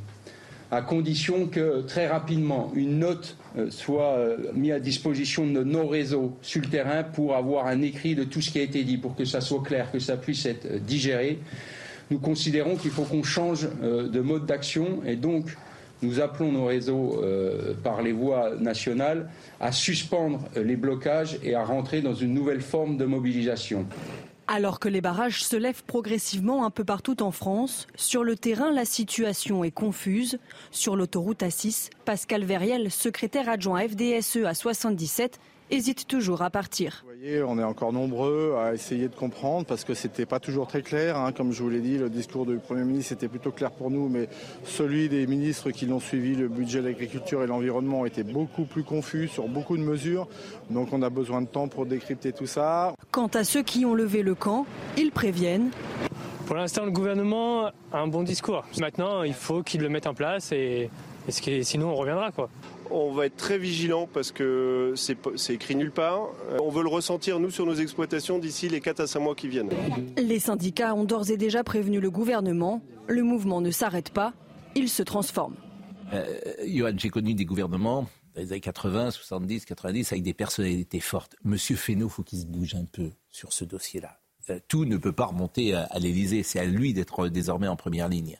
à 0.70 0.82
condition 0.82 1.46
que 1.46 1.82
très 1.82 2.06
rapidement 2.06 2.72
une 2.74 2.98
note 2.98 3.36
euh, 3.56 3.70
soit 3.70 4.14
euh, 4.14 4.36
mise 4.54 4.72
à 4.72 4.80
disposition 4.80 5.46
de 5.46 5.62
nos 5.62 5.86
réseaux 5.86 6.36
sur 6.42 6.60
le 6.60 6.68
terrain 6.68 7.04
pour 7.04 7.36
avoir 7.36 7.66
un 7.66 7.82
écrit 7.82 8.14
de 8.14 8.24
tout 8.24 8.40
ce 8.40 8.50
qui 8.50 8.58
a 8.58 8.62
été 8.62 8.82
dit, 8.82 8.98
pour 8.98 9.14
que 9.14 9.24
ça 9.24 9.40
soit 9.40 9.62
clair, 9.62 9.92
que 9.92 10.00
ça 10.00 10.16
puisse 10.16 10.44
être 10.46 10.66
euh, 10.66 10.78
digéré, 10.78 11.38
nous 12.10 12.18
considérons 12.18 12.76
qu'il 12.76 12.90
faut 12.90 13.04
qu'on 13.04 13.22
change 13.22 13.66
de 13.80 14.20
mode 14.20 14.44
d'action 14.44 15.00
et 15.06 15.16
donc 15.16 15.56
nous 16.02 16.20
appelons 16.20 16.52
nos 16.52 16.66
réseaux 16.66 17.24
par 17.82 18.02
les 18.02 18.12
voies 18.12 18.56
nationales 18.60 19.30
à 19.58 19.72
suspendre 19.72 20.40
les 20.54 20.76
blocages 20.76 21.38
et 21.42 21.54
à 21.54 21.64
rentrer 21.64 22.02
dans 22.02 22.14
une 22.14 22.34
nouvelle 22.34 22.60
forme 22.60 22.98
de 22.98 23.06
mobilisation. 23.06 23.86
Alors 24.46 24.78
que 24.78 24.88
les 24.88 25.00
barrages 25.00 25.42
se 25.42 25.56
lèvent 25.56 25.84
progressivement 25.84 26.66
un 26.66 26.70
peu 26.70 26.84
partout 26.84 27.22
en 27.22 27.30
France, 27.30 27.86
sur 27.94 28.24
le 28.24 28.36
terrain, 28.36 28.70
la 28.70 28.84
situation 28.84 29.64
est 29.64 29.70
confuse. 29.70 30.38
Sur 30.70 30.96
l'autoroute 30.96 31.40
A6, 31.40 31.88
Pascal 32.04 32.44
Veriel, 32.44 32.90
secrétaire 32.90 33.48
adjoint 33.48 33.88
FDSE 33.88 34.44
à 34.44 34.52
77, 34.52 35.40
hésite 35.70 36.06
toujours 36.06 36.42
à 36.42 36.50
partir. 36.50 37.04
On 37.26 37.58
est 37.58 37.64
encore 37.64 37.94
nombreux 37.94 38.54
à 38.58 38.74
essayer 38.74 39.08
de 39.08 39.14
comprendre 39.14 39.64
parce 39.64 39.84
que 39.84 39.94
c'était 39.94 40.26
pas 40.26 40.40
toujours 40.40 40.66
très 40.66 40.82
clair. 40.82 41.16
hein. 41.16 41.32
Comme 41.32 41.52
je 41.52 41.62
vous 41.62 41.70
l'ai 41.70 41.80
dit, 41.80 41.96
le 41.96 42.10
discours 42.10 42.44
du 42.44 42.58
Premier 42.58 42.84
ministre 42.84 43.14
était 43.14 43.28
plutôt 43.28 43.50
clair 43.50 43.70
pour 43.70 43.90
nous, 43.90 44.10
mais 44.10 44.28
celui 44.64 45.08
des 45.08 45.26
ministres 45.26 45.70
qui 45.70 45.86
l'ont 45.86 46.00
suivi, 46.00 46.34
le 46.34 46.48
budget 46.48 46.80
de 46.82 46.88
l'agriculture 46.88 47.42
et 47.42 47.46
l'environnement, 47.46 48.04
était 48.04 48.24
beaucoup 48.24 48.64
plus 48.64 48.82
confus 48.82 49.28
sur 49.28 49.48
beaucoup 49.48 49.78
de 49.78 49.82
mesures. 49.82 50.28
Donc 50.68 50.88
on 50.92 51.00
a 51.00 51.08
besoin 51.08 51.40
de 51.40 51.46
temps 51.46 51.66
pour 51.66 51.86
décrypter 51.86 52.32
tout 52.32 52.46
ça. 52.46 52.92
Quant 53.10 53.28
à 53.28 53.42
ceux 53.42 53.62
qui 53.62 53.86
ont 53.86 53.94
levé 53.94 54.22
le 54.22 54.34
camp, 54.34 54.66
ils 54.98 55.10
préviennent. 55.10 55.70
Pour 56.44 56.56
l'instant, 56.56 56.84
le 56.84 56.90
gouvernement 56.90 57.68
a 57.90 58.00
un 58.00 58.06
bon 58.06 58.22
discours. 58.22 58.66
Maintenant, 58.78 59.22
il 59.22 59.32
faut 59.32 59.62
qu'il 59.62 59.80
le 59.80 59.88
mette 59.88 60.06
en 60.06 60.12
place 60.12 60.52
et, 60.52 60.90
et 61.28 61.32
ce 61.32 61.40
qui 61.42 61.50
est- 61.50 61.62
sinon 61.64 61.90
on 61.90 61.94
reviendra. 61.96 62.30
quoi. 62.32 62.50
On 62.90 63.12
va 63.12 63.26
être 63.26 63.36
très 63.36 63.58
vigilant 63.58 64.06
parce 64.12 64.30
que 64.30 64.92
c'est 64.96 65.54
écrit 65.54 65.74
nulle 65.74 65.90
part. 65.90 66.28
Euh, 66.50 66.58
On 66.62 66.68
veut 66.70 66.82
le 66.82 66.88
ressentir, 66.88 67.40
nous, 67.40 67.50
sur 67.50 67.66
nos 67.66 67.74
exploitations 67.74 68.38
d'ici 68.38 68.68
les 68.68 68.80
4 68.80 69.00
à 69.00 69.06
5 69.06 69.20
mois 69.20 69.34
qui 69.34 69.48
viennent. 69.48 69.70
Les 70.16 70.38
syndicats 70.38 70.94
ont 70.94 71.04
d'ores 71.04 71.30
et 71.30 71.36
déjà 71.36 71.64
prévenu 71.64 71.98
le 72.00 72.10
gouvernement. 72.10 72.82
Le 73.08 73.22
mouvement 73.22 73.60
ne 73.60 73.70
s'arrête 73.70 74.10
pas, 74.10 74.32
il 74.74 74.88
se 74.88 75.02
transforme. 75.02 75.54
Euh, 76.12 76.24
Johan, 76.66 76.92
j'ai 76.96 77.08
connu 77.08 77.34
des 77.34 77.44
gouvernements 77.46 78.02
dans 78.34 78.40
les 78.42 78.52
années 78.52 78.60
80, 78.60 79.10
70, 79.10 79.64
90 79.64 80.12
avec 80.12 80.22
des 80.22 80.34
personnalités 80.34 81.00
fortes. 81.00 81.34
Monsieur 81.44 81.76
Fesneau, 81.76 82.08
faut 82.08 82.22
qu'il 82.22 82.40
se 82.40 82.46
bouge 82.46 82.74
un 82.74 82.84
peu 82.84 83.10
sur 83.30 83.52
ce 83.52 83.64
dossier-là. 83.64 84.18
Euh, 84.50 84.58
Tout 84.68 84.84
ne 84.84 84.98
peut 84.98 85.12
pas 85.12 85.26
remonter 85.26 85.74
à, 85.74 85.84
à 85.84 85.98
l'Élysée. 85.98 86.42
C'est 86.42 86.58
à 86.60 86.64
lui 86.64 86.92
d'être 86.92 87.28
désormais 87.28 87.68
en 87.68 87.76
première 87.76 88.08
ligne. 88.08 88.36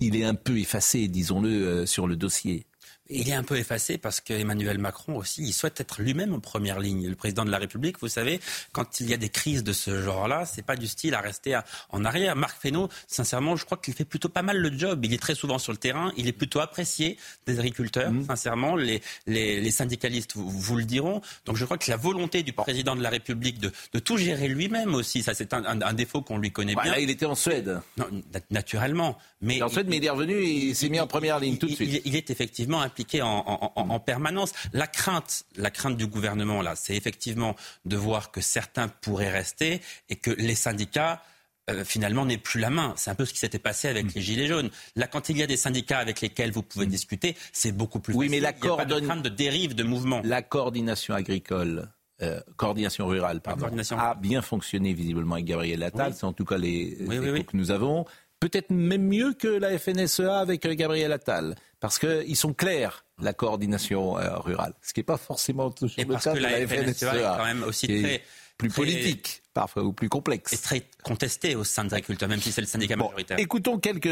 Il 0.00 0.16
est 0.16 0.24
un 0.24 0.34
peu 0.34 0.58
effacé, 0.58 1.08
disons-le, 1.08 1.48
euh, 1.50 1.86
sur 1.86 2.06
le 2.06 2.16
dossier. 2.16 2.66
Il 3.10 3.28
est 3.28 3.34
un 3.34 3.42
peu 3.42 3.58
effacé 3.58 3.98
parce 3.98 4.22
qu'Emmanuel 4.22 4.78
Macron 4.78 5.16
aussi, 5.18 5.42
il 5.42 5.52
souhaite 5.52 5.78
être 5.78 6.00
lui-même 6.00 6.32
en 6.32 6.40
première 6.40 6.80
ligne. 6.80 7.06
Le 7.06 7.14
président 7.14 7.44
de 7.44 7.50
la 7.50 7.58
République, 7.58 7.98
vous 8.00 8.08
savez, 8.08 8.40
quand 8.72 8.98
il 8.98 9.10
y 9.10 9.12
a 9.12 9.18
des 9.18 9.28
crises 9.28 9.62
de 9.62 9.74
ce 9.74 10.00
genre-là, 10.00 10.46
c'est 10.46 10.62
pas 10.64 10.74
du 10.74 10.86
style 10.86 11.12
à 11.14 11.20
rester 11.20 11.52
à- 11.52 11.66
en 11.90 12.02
arrière. 12.06 12.34
Marc 12.34 12.58
Fesneau, 12.62 12.88
sincèrement, 13.06 13.56
je 13.56 13.66
crois 13.66 13.76
qu'il 13.76 13.92
fait 13.92 14.06
plutôt 14.06 14.30
pas 14.30 14.40
mal 14.40 14.56
le 14.56 14.72
job. 14.78 15.04
Il 15.04 15.12
est 15.12 15.18
très 15.20 15.34
souvent 15.34 15.58
sur 15.58 15.70
le 15.70 15.76
terrain, 15.76 16.14
il 16.16 16.28
est 16.28 16.32
plutôt 16.32 16.60
apprécié 16.60 17.18
des 17.44 17.58
agriculteurs. 17.58 18.10
Sincèrement, 18.26 18.74
les, 18.74 19.02
les, 19.26 19.60
les 19.60 19.70
syndicalistes 19.70 20.32
vous, 20.34 20.48
vous 20.48 20.76
le 20.76 20.84
diront. 20.84 21.20
Donc 21.44 21.56
je 21.58 21.64
crois 21.66 21.76
que 21.76 21.90
la 21.90 21.98
volonté 21.98 22.42
du 22.42 22.54
président 22.54 22.96
de 22.96 23.02
la 23.02 23.10
République 23.10 23.58
de, 23.58 23.70
de 23.92 23.98
tout 23.98 24.16
gérer 24.16 24.48
lui-même 24.48 24.94
aussi, 24.94 25.22
ça 25.22 25.34
c'est 25.34 25.52
un, 25.52 25.62
un- 25.66 25.82
un 25.82 25.92
défaut 25.92 26.22
qu'on 26.22 26.38
lui 26.38 26.52
connaît 26.52 26.74
Bah, 26.74 26.84
bien. 26.84 26.92
là, 26.92 27.00
il 27.00 27.10
était 27.10 27.26
en 27.26 27.34
Suède. 27.34 27.80
Non, 27.98 28.06
nat- 28.32 28.40
naturellement. 28.50 29.18
Mais 29.44 29.54
Il 29.56 29.58
est 29.58 29.62
en 29.62 29.68
Suède, 29.68 29.86
mais 29.88 29.98
il 29.98 30.04
est 30.04 30.10
revenu 30.10 30.34
et 30.34 30.50
il 30.68 30.74
s'est 30.76 30.88
mis 30.88 30.98
en 31.00 31.06
première 31.06 31.38
ligne 31.38 31.56
tout 31.58 31.66
de 31.66 31.74
suite. 31.74 32.02
il, 32.04 32.16
est 32.16 32.30
effectivement 32.30 32.80
impliqué 32.80 33.22
en, 33.22 33.28
en- 33.28 33.72
en- 33.76 33.90
en 33.90 34.00
permanence. 34.00 34.52
La 34.72 34.86
crainte, 34.86 35.44
la 35.56 35.70
crainte 35.70 35.96
du 35.96 36.06
gouvernement, 36.06 36.62
là, 36.62 36.74
c'est 36.76 36.96
effectivement 36.96 37.54
de 37.84 37.96
voir 37.96 38.30
que 38.30 38.40
certains 38.40 38.88
pourraient 38.88 39.30
rester 39.30 39.80
et 40.08 40.16
que 40.16 40.30
les 40.30 40.54
syndicats. 40.54 41.22
euh, 41.70 41.82
finalement, 41.82 42.26
n'aient 42.26 42.36
plus 42.36 42.60
la 42.60 42.68
main. 42.68 42.92
C'est 42.96 43.10
un 43.10 43.14
peu 43.14 43.24
ce 43.24 43.32
qui 43.32 43.38
s'était 43.38 43.58
passé 43.58 43.88
avec 43.88 44.12
les 44.12 44.20
Gilets 44.20 44.48
jaunes. 44.48 44.68
Là, 44.96 45.06
quand 45.06 45.30
il 45.30 45.38
y 45.38 45.42
a 45.42 45.46
des 45.46 45.56
syndicats 45.56 45.98
avec 45.98 46.20
lesquels 46.20 46.52
vous 46.52 46.62
pouvez 46.62 46.84
discuter, 46.84 47.36
c'est 47.54 47.72
beaucoup 47.72 48.00
plus 48.00 48.12
Oui, 48.12 48.26
facile. 48.26 48.30
mais 48.32 48.40
la 48.42 48.50
Il 48.54 48.62
n'y 48.66 48.68
a 48.70 48.76
pas 48.76 48.84
de 48.84 49.00
crainte 49.00 49.22
de 49.22 49.30
dérive 49.30 49.74
de 49.74 49.82
mouvement. 49.82 50.20
La 50.24 50.42
coordination 50.42 51.14
agricole, 51.14 51.88
euh, 52.20 52.38
coordination 52.56 53.06
rurale, 53.06 53.40
pardon, 53.40 53.60
coordination. 53.60 53.98
a 53.98 54.14
bien 54.14 54.42
fonctionné 54.42 54.92
visiblement 54.92 55.36
avec 55.36 55.46
Gabriel 55.46 55.82
Attal. 55.82 56.10
Oui. 56.12 56.16
C'est 56.18 56.26
en 56.26 56.34
tout 56.34 56.44
cas 56.44 56.58
les 56.58 56.98
Oui, 57.00 57.06
oui, 57.08 57.24
échos 57.28 57.32
oui. 57.32 57.44
que 57.46 57.56
nous 57.56 57.70
avons. 57.70 58.04
Peut-être 58.44 58.68
même 58.70 59.06
mieux 59.08 59.32
que 59.32 59.48
la 59.48 59.78
FNSEA 59.78 60.38
avec 60.38 60.66
euh, 60.66 60.74
Gabriel 60.74 61.10
Attal, 61.12 61.54
parce 61.80 61.98
qu'ils 61.98 62.36
sont 62.36 62.52
clairs, 62.52 63.06
la 63.22 63.32
coordination 63.32 64.18
euh, 64.18 64.36
rurale. 64.36 64.74
Ce 64.82 64.92
qui 64.92 65.00
n'est 65.00 65.04
pas 65.04 65.16
forcément 65.16 65.70
toujours 65.70 65.98
Et 65.98 66.02
le 66.04 66.12
parce 66.12 66.24
cas 66.24 66.32
que 66.32 66.38
de 66.38 66.42
la 66.42 66.58
la 66.60 66.66
FNSEA 66.66 66.92
FNSEA. 66.92 67.14
est 67.34 67.36
quand 67.38 67.44
même 67.46 67.62
aussi 67.62 67.86
très- 67.86 68.22
plus 68.58 68.68
très- 68.68 68.76
politique, 68.82 69.42
parfois, 69.54 69.82
ou 69.82 69.94
plus 69.94 70.10
complexe. 70.10 70.50
C'est 70.50 70.62
très 70.62 70.82
contesté 71.02 71.56
au 71.56 71.64
sein 71.64 71.84
des 71.84 71.94
agriculteurs, 71.94 72.28
même 72.28 72.40
si 72.42 72.52
c'est 72.52 72.60
le 72.60 72.66
syndicat 72.66 72.96
Bon, 72.96 73.06
majoritaire. 73.06 73.38
écoutons 73.38 73.78
quelques 73.78 74.06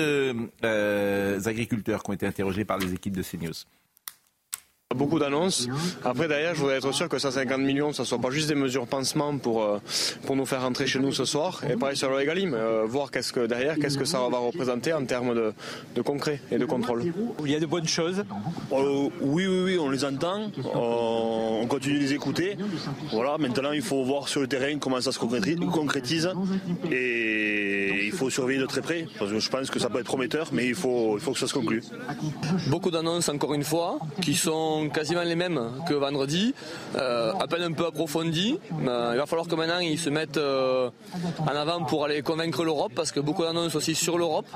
euh, 0.64 1.40
agriculteurs 1.44 2.02
qui 2.02 2.10
ont 2.10 2.14
été 2.14 2.26
interrogés 2.26 2.64
par 2.64 2.78
les 2.78 2.94
équipes 2.94 3.16
de 3.16 3.22
CNews. 3.22 3.52
Beaucoup 4.94 5.18
d'annonces. 5.18 5.68
Après, 6.04 6.28
derrière, 6.28 6.54
je 6.54 6.60
voudrais 6.60 6.76
être 6.76 6.92
sûr 6.92 7.08
que 7.08 7.18
150 7.18 7.60
millions, 7.60 7.92
ça 7.92 8.02
ne 8.02 8.06
soit 8.06 8.18
pas 8.18 8.30
juste 8.30 8.48
des 8.48 8.54
mesures 8.54 8.86
pansement 8.86 9.36
pour, 9.38 9.62
euh, 9.62 9.78
pour 10.26 10.36
nous 10.36 10.46
faire 10.46 10.62
rentrer 10.62 10.86
chez 10.86 10.98
nous 10.98 11.12
ce 11.12 11.24
soir. 11.24 11.62
Et 11.68 11.76
pareil 11.76 11.96
sur 11.96 12.10
le 12.10 12.20
Egalim, 12.20 12.54
euh, 12.54 12.84
voir 12.86 13.10
qu'est-ce 13.10 13.32
que 13.32 13.46
derrière, 13.46 13.76
qu'est-ce 13.76 13.98
que 13.98 14.04
ça 14.04 14.18
va 14.18 14.38
représenter 14.38 14.92
en 14.92 15.04
termes 15.04 15.34
de, 15.34 15.52
de 15.94 16.02
concret 16.02 16.40
et 16.50 16.58
de 16.58 16.64
contrôle. 16.64 17.02
Il 17.44 17.50
y 17.50 17.54
a 17.54 17.60
de 17.60 17.66
bonnes 17.66 17.88
choses. 17.88 18.24
Euh, 18.72 19.08
oui, 19.20 19.46
oui, 19.46 19.62
oui, 19.64 19.78
on 19.78 19.90
les 19.90 20.04
entend. 20.04 20.50
on 20.74 21.66
continue 21.68 21.98
de 21.98 22.02
les 22.04 22.12
écouter. 22.12 22.56
Voilà, 23.12 23.38
maintenant, 23.38 23.72
il 23.72 23.82
faut 23.82 24.02
voir 24.04 24.28
sur 24.28 24.40
le 24.40 24.46
terrain 24.46 24.78
comment 24.78 25.00
ça 25.00 25.12
se 25.12 25.18
concrétise. 25.18 26.30
Et 26.90 28.06
il 28.06 28.12
faut 28.12 28.30
surveiller 28.30 28.60
de 28.60 28.66
très 28.66 28.80
près. 28.82 29.06
Parce 29.18 29.30
que 29.30 29.38
je 29.38 29.50
pense 29.50 29.70
que 29.70 29.78
ça 29.78 29.88
peut 29.88 30.00
être 30.00 30.06
prometteur, 30.06 30.48
mais 30.52 30.66
il 30.66 30.74
faut, 30.74 31.16
il 31.16 31.20
faut 31.22 31.32
que 31.32 31.38
ça 31.38 31.46
se 31.46 31.54
conclue. 31.54 31.82
Beaucoup 32.68 32.90
d'annonces, 32.90 33.28
encore 33.28 33.54
une 33.54 33.64
fois, 33.64 33.98
qui 34.20 34.34
sont 34.34 34.81
quasiment 34.90 35.22
les 35.22 35.34
mêmes 35.36 35.60
que 35.88 35.94
vendredi, 35.94 36.54
euh, 36.96 37.32
à 37.34 37.46
peine 37.46 37.62
un 37.62 37.72
peu 37.72 37.86
approfondis. 37.86 38.58
il 38.78 38.84
va 38.84 39.26
falloir 39.26 39.48
que 39.48 39.54
maintenant 39.54 39.78
ils 39.78 39.98
se 39.98 40.10
mettent 40.10 40.36
euh, 40.36 40.90
en 41.40 41.46
avant 41.46 41.84
pour 41.84 42.04
aller 42.04 42.22
convaincre 42.22 42.64
l'Europe, 42.64 42.92
parce 42.94 43.12
que 43.12 43.20
beaucoup 43.20 43.42
d'annonces 43.42 43.74
aussi 43.74 43.94
sur 43.94 44.18
l'Europe. 44.18 44.46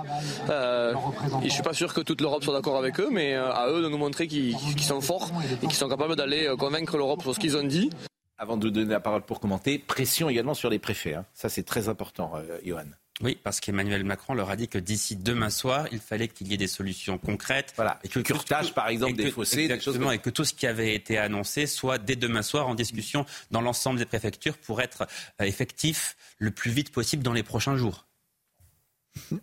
Euh, 0.50 0.95
et 1.42 1.49
je 1.49 1.52
suis 1.52 1.62
pas 1.62 1.73
sûr 1.73 1.92
que 1.92 2.00
toute 2.00 2.21
l'Europe 2.21 2.45
soit 2.45 2.54
d'accord 2.54 2.76
avec 2.76 3.00
eux, 3.00 3.09
mais 3.11 3.35
euh, 3.35 3.52
à 3.52 3.68
eux 3.68 3.83
de 3.83 3.88
nous 3.88 3.99
montrer 3.99 4.26
qu'ils 4.26 4.80
sont 4.80 5.00
forts 5.00 5.30
et 5.62 5.66
qu'ils 5.66 5.76
sont 5.76 5.88
capables 5.88 6.16
d'aller 6.16 6.52
convaincre 6.59 6.97
l'Europe 6.97 7.23
sur 7.23 7.35
ce 7.35 7.40
qu'ils 7.40 7.56
ont 7.56 7.64
dit. 7.64 7.90
Avant 8.38 8.56
de 8.56 8.68
donner 8.68 8.90
la 8.90 9.00
parole 9.00 9.23
pour 9.23 9.40
commenter, 9.40 9.78
pression 9.78 10.28
également 10.28 10.54
sur 10.54 10.68
les 10.68 10.78
préfets. 10.78 11.14
Hein. 11.14 11.25
Ça, 11.33 11.49
c'est 11.49 11.62
très 11.62 11.88
important, 11.88 12.33
Johan. 12.64 12.85
Oui, 13.23 13.38
parce 13.42 13.61
qu'Emmanuel 13.61 14.04
Macron 14.04 14.35
leur 14.35 14.50
a 14.50 14.56
dit 14.56 14.68
que 14.68 14.76
d'ici 14.76 15.16
demain 15.16 15.49
soir, 15.49 15.87
il 15.90 16.00
fallait 16.00 16.28
qu'il 16.28 16.49
y 16.49 16.54
ait 16.54 16.58
des 16.58 16.66
solutions 16.66 17.16
concrètes. 17.16 17.73
Voilà, 17.76 17.99
et 18.04 18.08
que 18.08 18.20
curtage, 18.20 18.75
par 18.75 18.88
exemple, 18.88 19.16
des 19.16 19.30
fossés, 19.30 19.70
exactement, 19.70 20.12
et 20.12 20.18
que 20.18 20.28
tout 20.28 20.44
ce 20.44 20.52
qui 20.52 20.66
avait 20.66 20.94
été 20.94 21.16
annoncé 21.16 21.66
soit 21.66 21.96
dès 21.96 22.16
demain 22.16 22.42
soir 22.42 22.68
en 22.68 22.75
discussion 22.75 23.25
dans 23.50 23.62
l'ensemble 23.62 23.99
des 23.99 24.04
préfectures 24.04 24.58
pour 24.58 24.82
être 24.82 25.06
euh, 25.40 25.44
effectif 25.44 26.16
le 26.38 26.50
plus 26.50 26.70
vite 26.70 26.92
possible 26.92 27.23
dans 27.23 27.32
les 27.32 27.42
prochains 27.42 27.76
jours. 27.76 28.06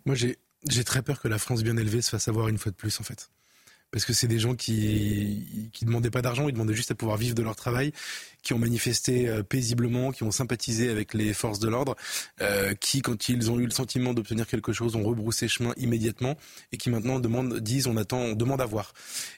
Moi, 0.04 0.14
j'ai 0.14 0.84
très 0.84 1.02
peur 1.02 1.20
que 1.20 1.26
la 1.26 1.38
France 1.38 1.64
bien 1.64 1.76
élevée 1.76 2.00
se 2.00 2.10
fasse 2.10 2.28
avoir 2.28 2.46
une 2.46 2.58
fois 2.58 2.70
de 2.70 2.76
plus, 2.76 3.00
en 3.00 3.02
fait 3.02 3.28
parce 3.94 4.04
que 4.04 4.12
c'est 4.12 4.26
des 4.26 4.40
gens 4.40 4.56
qui 4.56 5.70
qui 5.72 5.84
demandaient 5.84 6.10
pas 6.10 6.20
d'argent, 6.20 6.48
ils 6.48 6.52
demandaient 6.52 6.74
juste 6.74 6.90
à 6.90 6.96
pouvoir 6.96 7.16
vivre 7.16 7.36
de 7.36 7.42
leur 7.42 7.54
travail, 7.54 7.92
qui 8.42 8.52
ont 8.52 8.58
manifesté 8.58 9.28
euh, 9.28 9.44
paisiblement, 9.44 10.10
qui 10.10 10.24
ont 10.24 10.32
sympathisé 10.32 10.90
avec 10.90 11.14
les 11.14 11.32
forces 11.32 11.60
de 11.60 11.68
l'ordre, 11.68 11.94
euh, 12.40 12.74
qui 12.74 13.02
quand 13.02 13.28
ils 13.28 13.52
ont 13.52 13.60
eu 13.60 13.66
le 13.66 13.70
sentiment 13.70 14.12
d'obtenir 14.12 14.48
quelque 14.48 14.72
chose 14.72 14.96
ont 14.96 15.04
rebroussé 15.04 15.46
chemin 15.46 15.74
immédiatement 15.76 16.36
et 16.72 16.76
qui 16.76 16.90
maintenant 16.90 17.20
demandent, 17.20 17.60
disent 17.60 17.86
on 17.86 17.96
attend, 17.96 18.18
on 18.18 18.32
demande 18.32 18.60
à 18.60 18.66
voir. 18.66 18.94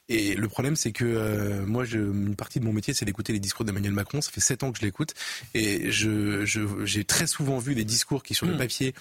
Et 0.09 0.35
le 0.35 0.49
problème 0.49 0.75
c'est 0.75 0.93
que 0.93 1.05
euh, 1.05 1.67
moi, 1.67 1.85
je, 1.85 1.99
une 1.99 2.35
partie 2.35 2.59
de 2.59 2.65
mon 2.65 2.73
métier 2.73 2.95
c'est 2.95 3.05
d'écouter 3.05 3.35
les 3.35 3.41
discours 3.41 3.67
d'Emmanuel 3.67 3.93
Macron. 3.93 4.23
Ça 4.23 4.31
fait 4.31 4.41
sept 4.41 4.63
ans 4.63 4.73
que 4.73 4.79
je 4.79 4.87
l'écoute 4.87 5.13
et 5.53 5.91
je 5.91 6.47
j'ai 6.87 7.05
très 7.05 7.27
souvent 7.27 7.59
vu 7.59 7.75
des 7.75 7.85
discours 7.85 8.23
qui 8.23 8.33
sur 8.33 8.47
le 8.47 8.55
mmh. 8.55 8.59
papier 8.59 8.95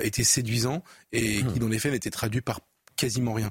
étaient 0.00 0.24
séduisants 0.24 0.82
et 1.12 1.42
qui 1.52 1.58
dans 1.58 1.68
les 1.68 1.78
faits 1.78 1.92
n'étaient 1.92 2.08
traduits 2.08 2.40
par 2.40 2.60
quasiment 2.96 3.34
rien. 3.34 3.50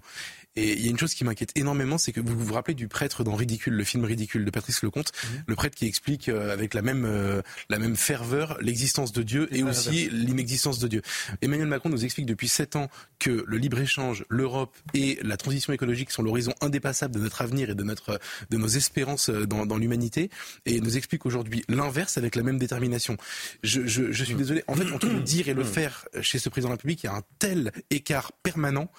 Et 0.55 0.74
il 0.74 0.83
y 0.83 0.88
a 0.88 0.89
une 0.91 1.00
chose 1.00 1.13
qui 1.13 1.24
m'inquiète 1.24 1.51
énormément, 1.55 1.98
c'est 1.98 2.12
que 2.12 2.19
vous 2.19 2.38
vous 2.38 2.53
rappelez 2.53 2.75
du 2.75 2.88
prêtre 2.88 3.24
dans 3.24 3.36
Ridicule, 3.36 3.74
le 3.74 3.83
film 3.83 4.05
Ridicule 4.05 4.45
de 4.45 4.51
Patrice 4.51 4.83
Lecomte, 4.83 5.12
mhm. 5.12 5.43
le 5.48 5.55
prêtre 5.55 5.75
qui 5.75 5.88
explique 5.88 6.29
euh, 6.29 6.53
avec 6.53 6.74
la 6.74 6.81
même 6.81 7.05
euh, 7.05 7.41
la 7.69 7.79
même 7.79 7.95
ferveur 7.95 8.57
l'existence 8.62 9.12
de 9.12 9.24
Dieu 9.24 9.48
et, 9.51 9.63
aussi 9.63 10.10
l'inexistence 10.10 10.79
de 10.79 10.88
Dieu. 10.88 11.01
Emmanuel 11.41 11.67
Macron 11.67 11.89
nous 11.89 12.05
explique 12.05 12.27
depuis 12.27 12.48
sept 12.48 12.75
ans 12.75 12.89
que 13.19 13.43
le 13.48 13.57
libre 13.57 13.79
échange, 13.79 14.25
l'Europe 14.29 14.75
et 14.93 15.17
la 15.24 15.38
transition 15.38 15.74
écologique 15.74 16.12
sont 16.12 16.22
l'horizon 16.22 16.53
indépassable 16.62 17.15
de 17.15 17.19
notre 17.19 17.41
avenir 17.41 17.69
et 17.69 17.75
de 17.75 17.83
notre 17.83 18.19
de 18.50 18.57
nos 18.57 18.67
espérances 18.67 19.29
euh, 19.29 19.48
dans, 19.48 19.65
dans 19.65 19.77
l'humanité, 19.77 20.29
et 20.65 20.81
nous 20.81 20.98
explique 20.98 21.25
aujourd'hui 21.25 21.63
l'inverse 21.67 22.17
avec 22.17 22.36
la 22.36 22.43
même 22.43 22.60
détermination. 22.60 23.17
Je, 23.63 23.88
je, 23.88 24.12
je 24.12 24.24
suis 24.24 24.36
désolé. 24.36 24.63
En 24.67 24.75
fait, 24.75 24.91
entre 24.91 25.07
le 25.07 25.22
dire 25.22 25.50
et 25.50 25.53
le 25.53 25.63
faire 25.63 26.05
chez 26.22 26.38
ce 26.38 26.50
président 26.50 26.69
de 26.69 26.74
la 26.74 26.75
République, 26.75 27.03
il 27.03 27.07
y 27.07 27.10
a 27.10 27.15
un 27.15 27.24
tel 27.39 27.72
écart 27.89 28.31
permanent 28.43 28.91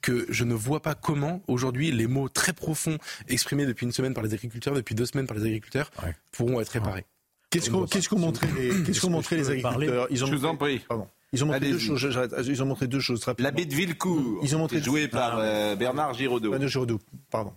que 0.00 0.26
je 0.28 0.44
ne 0.44 0.54
vois 0.54 0.82
pas 0.82 0.94
comment 1.02 1.42
aujourd'hui 1.48 1.90
les 1.90 2.06
mots 2.06 2.28
très 2.28 2.52
profonds 2.52 2.98
exprimés 3.28 3.66
depuis 3.66 3.84
une 3.84 3.92
semaine 3.92 4.14
par 4.14 4.24
les 4.24 4.32
agriculteurs, 4.32 4.74
depuis 4.74 4.94
deux 4.94 5.06
semaines 5.06 5.26
par 5.26 5.36
les 5.36 5.44
agriculteurs, 5.44 5.90
pourront 6.30 6.60
être 6.60 6.70
réparés. 6.70 7.04
Qu'est-ce 7.50 7.68
qu'ont 8.08 8.18
montré 8.18 8.46
les, 8.56 8.82
qu'est-ce 8.82 9.06
montré 9.06 9.36
les 9.36 9.50
agriculteurs? 9.50 10.06
Ils 10.10 10.24
ont 10.24 10.26
Je 10.26 10.34
vous 10.34 10.46
en 10.46 10.56
prie. 10.56 10.78
Pardon. 10.88 11.06
Ils 11.34 11.44
ont 11.44 11.46
montré 11.46 11.60
deux 11.60 11.78
choses. 11.78 12.18
Ils 12.46 12.62
ont 12.62 12.66
montré 12.66 12.86
deux 12.86 13.00
choses 13.00 13.24
rapidement. 13.24 13.50
L'abbé 13.50 13.66
de 13.66 13.74
Villecourt. 13.74 14.40
Ils 14.42 14.56
ont 14.56 14.58
montré 14.58 14.80
joué 14.80 15.08
par 15.08 15.38
euh, 15.38 15.76
Bernard 15.76 16.14
Giraudot. 16.14 16.66
Giraudot. 16.66 17.00
Pardon. 17.30 17.52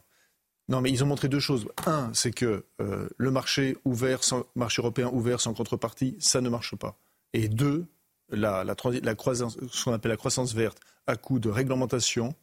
Non, 0.68 0.82
mais 0.82 0.90
ils 0.90 1.04
ont 1.04 1.08
montré 1.08 1.30
deux 1.30 1.40
choses. 1.40 1.68
Un, 1.86 2.10
c'est 2.14 2.32
que 2.32 2.66
euh, 2.82 3.08
le 3.18 3.32
marché 3.32 3.78
ouvert, 3.86 4.24
sans, 4.24 4.44
marché 4.56 4.82
européen 4.82 5.10
ouvert 5.14 5.40
sans 5.40 5.54
contrepartie, 5.54 6.16
ça 6.20 6.42
ne 6.42 6.50
marche 6.50 6.76
pas. 6.76 6.98
Et 7.34 7.48
deux, 7.48 7.86
la, 8.30 8.64
la, 8.64 8.76
la 9.04 9.16
croissance, 9.16 9.58
ce 9.70 9.84
qu'on 9.84 9.94
appelle 9.94 10.12
la 10.12 10.18
croissance 10.18 10.56
verte, 10.56 10.80
à 11.06 11.16
coup 11.18 11.40
de 11.40 11.50
réglementation 11.50 12.34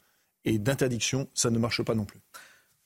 et 0.44 0.58
d'interdiction, 0.58 1.28
ça 1.34 1.50
ne 1.50 1.58
marche 1.58 1.82
pas 1.82 1.94
non 1.94 2.04
plus. 2.04 2.20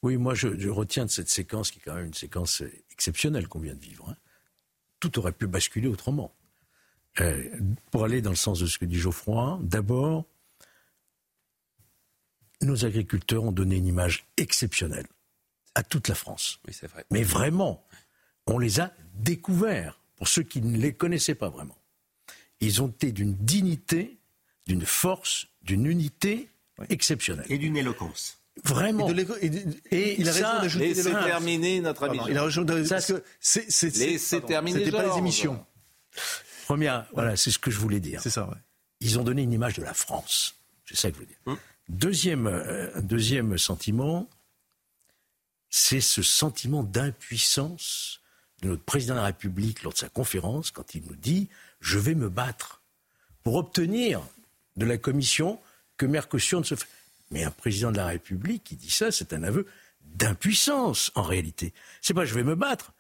Oui, 0.03 0.17
moi 0.17 0.35
je, 0.35 0.69
retiens 0.69 1.05
de 1.05 1.11
cette 1.11 1.29
séquence, 1.29 1.71
qui 1.71 1.79
est 1.79 1.83
quand 1.83 1.95
même 1.95 2.07
une 2.07 2.15
séquence 2.15 2.63
exceptionnelle 2.91 3.49
qu'on 3.49 3.61
vient 3.61 3.75
de 3.75 3.81
vivre. 3.81 4.09
Hein. 4.11 4.17
Tout 5.01 5.19
aurait 5.19 5.33
pu 5.33 5.47
basculer 5.47 5.89
autrement. 5.89 6.35
Euh, 7.21 7.43
pour 7.91 8.05
aller 8.05 8.21
dans 8.21 8.31
le 8.31 8.37
sens 8.37 8.61
de 8.61 8.67
ce 8.67 8.79
que 8.79 8.85
dit 8.85 8.99
Geoffroy, 8.99 9.59
d'abord, 9.63 10.27
nos 12.61 12.85
agriculteurs 12.85 13.45
ont 13.45 13.53
donné 13.53 13.77
une 13.77 13.87
image 13.87 14.27
exceptionnelle 14.37 15.07
à 15.75 15.83
toute 15.83 16.09
la 16.09 16.15
France. 16.15 16.61
Oui, 16.67 16.75
c'est 16.75 16.87
vrai. 16.87 17.05
Mais 17.11 17.23
vraiment, 17.23 17.87
on 18.47 18.59
les 18.59 18.81
a 18.81 18.93
découverts, 19.15 19.99
pour 20.17 20.29
ceux 20.29 20.43
qui 20.43 20.61
ne 20.61 20.77
les 20.77 20.95
connaissaient 20.95 21.35
pas 21.35 21.49
vraiment. 21.49 21.77
Ils 22.61 22.83
ont 22.83 22.89
été 22.89 23.13
d'une 23.13 23.35
dignité, 23.35 24.19
d'une 24.67 24.85
force, 24.85 25.49
d'une 25.63 25.87
unité 25.87 26.49
exceptionnelle. 26.89 27.47
Et 27.49 27.59
d'une 27.59 27.77
éloquence. 27.77 28.39
Vraiment. 28.65 29.09
Et, 29.11 30.21
il 30.21 30.29
a 30.29 30.33
raison 30.33 30.61
d'ajouter 30.61 30.89
Laissez 30.95 31.11
terminer 31.11 31.81
notre 31.81 32.05
ami. 32.05 32.19
Il 32.29 32.39
a 32.39 32.45
raison 32.45 32.65
parce 32.65 33.07
que 33.07 33.23
Laissez 33.99 34.41
terminer. 34.41 34.79
C'était 34.79 34.97
pas 34.97 35.07
les 35.07 35.19
émissions. 35.19 35.65
Première, 36.65 37.07
voilà, 37.13 37.37
c'est 37.37 37.51
ce 37.51 37.59
que 37.59 37.71
je 37.71 37.79
voulais 37.79 38.01
dire. 38.01 38.21
C'est 38.23 38.31
ça, 38.31 38.49
ouais. 38.49 38.57
Ils 39.01 39.19
ont 39.19 39.23
donné 39.23 39.43
une 39.43 39.53
image 39.53 39.75
de 39.75 39.83
la 39.83 39.95
France. 39.95 40.57
C'est 40.87 40.97
ça 40.97 41.11
que 41.11 41.17
je 41.17 41.21
veux 41.21 41.27
dire. 41.27 41.37
Hum. 41.47 41.59
Deuxième, 41.89 42.47
euh, 42.47 43.01
deuxième 43.03 43.59
sentiment, 43.59 44.29
c'est 45.71 46.01
ce 46.01 46.23
sentiment 46.23 46.83
d'impuissance 46.83 48.21
de 48.63 48.69
notre 48.71 48.83
président 48.83 49.15
de 49.15 49.21
la 49.21 49.27
République 49.27 49.83
lors 49.83 49.93
de 49.93 49.99
sa 49.99 50.09
conférence 50.09 50.71
quand 50.71 50.95
il 50.95 51.05
nous 51.05 51.15
dit 51.15 51.49
je 51.81 51.99
vais 51.99 52.15
me 52.15 52.29
battre 52.29 52.81
pour 53.43 53.57
obtenir 53.57 54.23
de 54.77 54.87
la 54.87 54.99
Commission 54.99 55.61
que 55.97 56.07
Mercosur 56.07 56.61
ne 56.61 56.65
se 56.65 56.75
fait. 56.75 56.87
Mais 57.31 57.45
un 57.45 57.51
président 57.51 57.91
de 57.91 57.97
la 57.97 58.07
République 58.07 58.65
qui 58.65 58.77
dit 58.77 58.91
ça, 58.91 59.11
c'est 59.11 59.33
un 59.33 59.43
aveu 59.43 59.67
d'impuissance 60.03 61.11
en 61.15 61.23
réalité. 61.23 61.73
C'est 62.01 62.15
pas 62.15 62.25
je 62.25 62.35
vais 62.35 62.45
me 62.45 62.55
battre. 62.55 62.93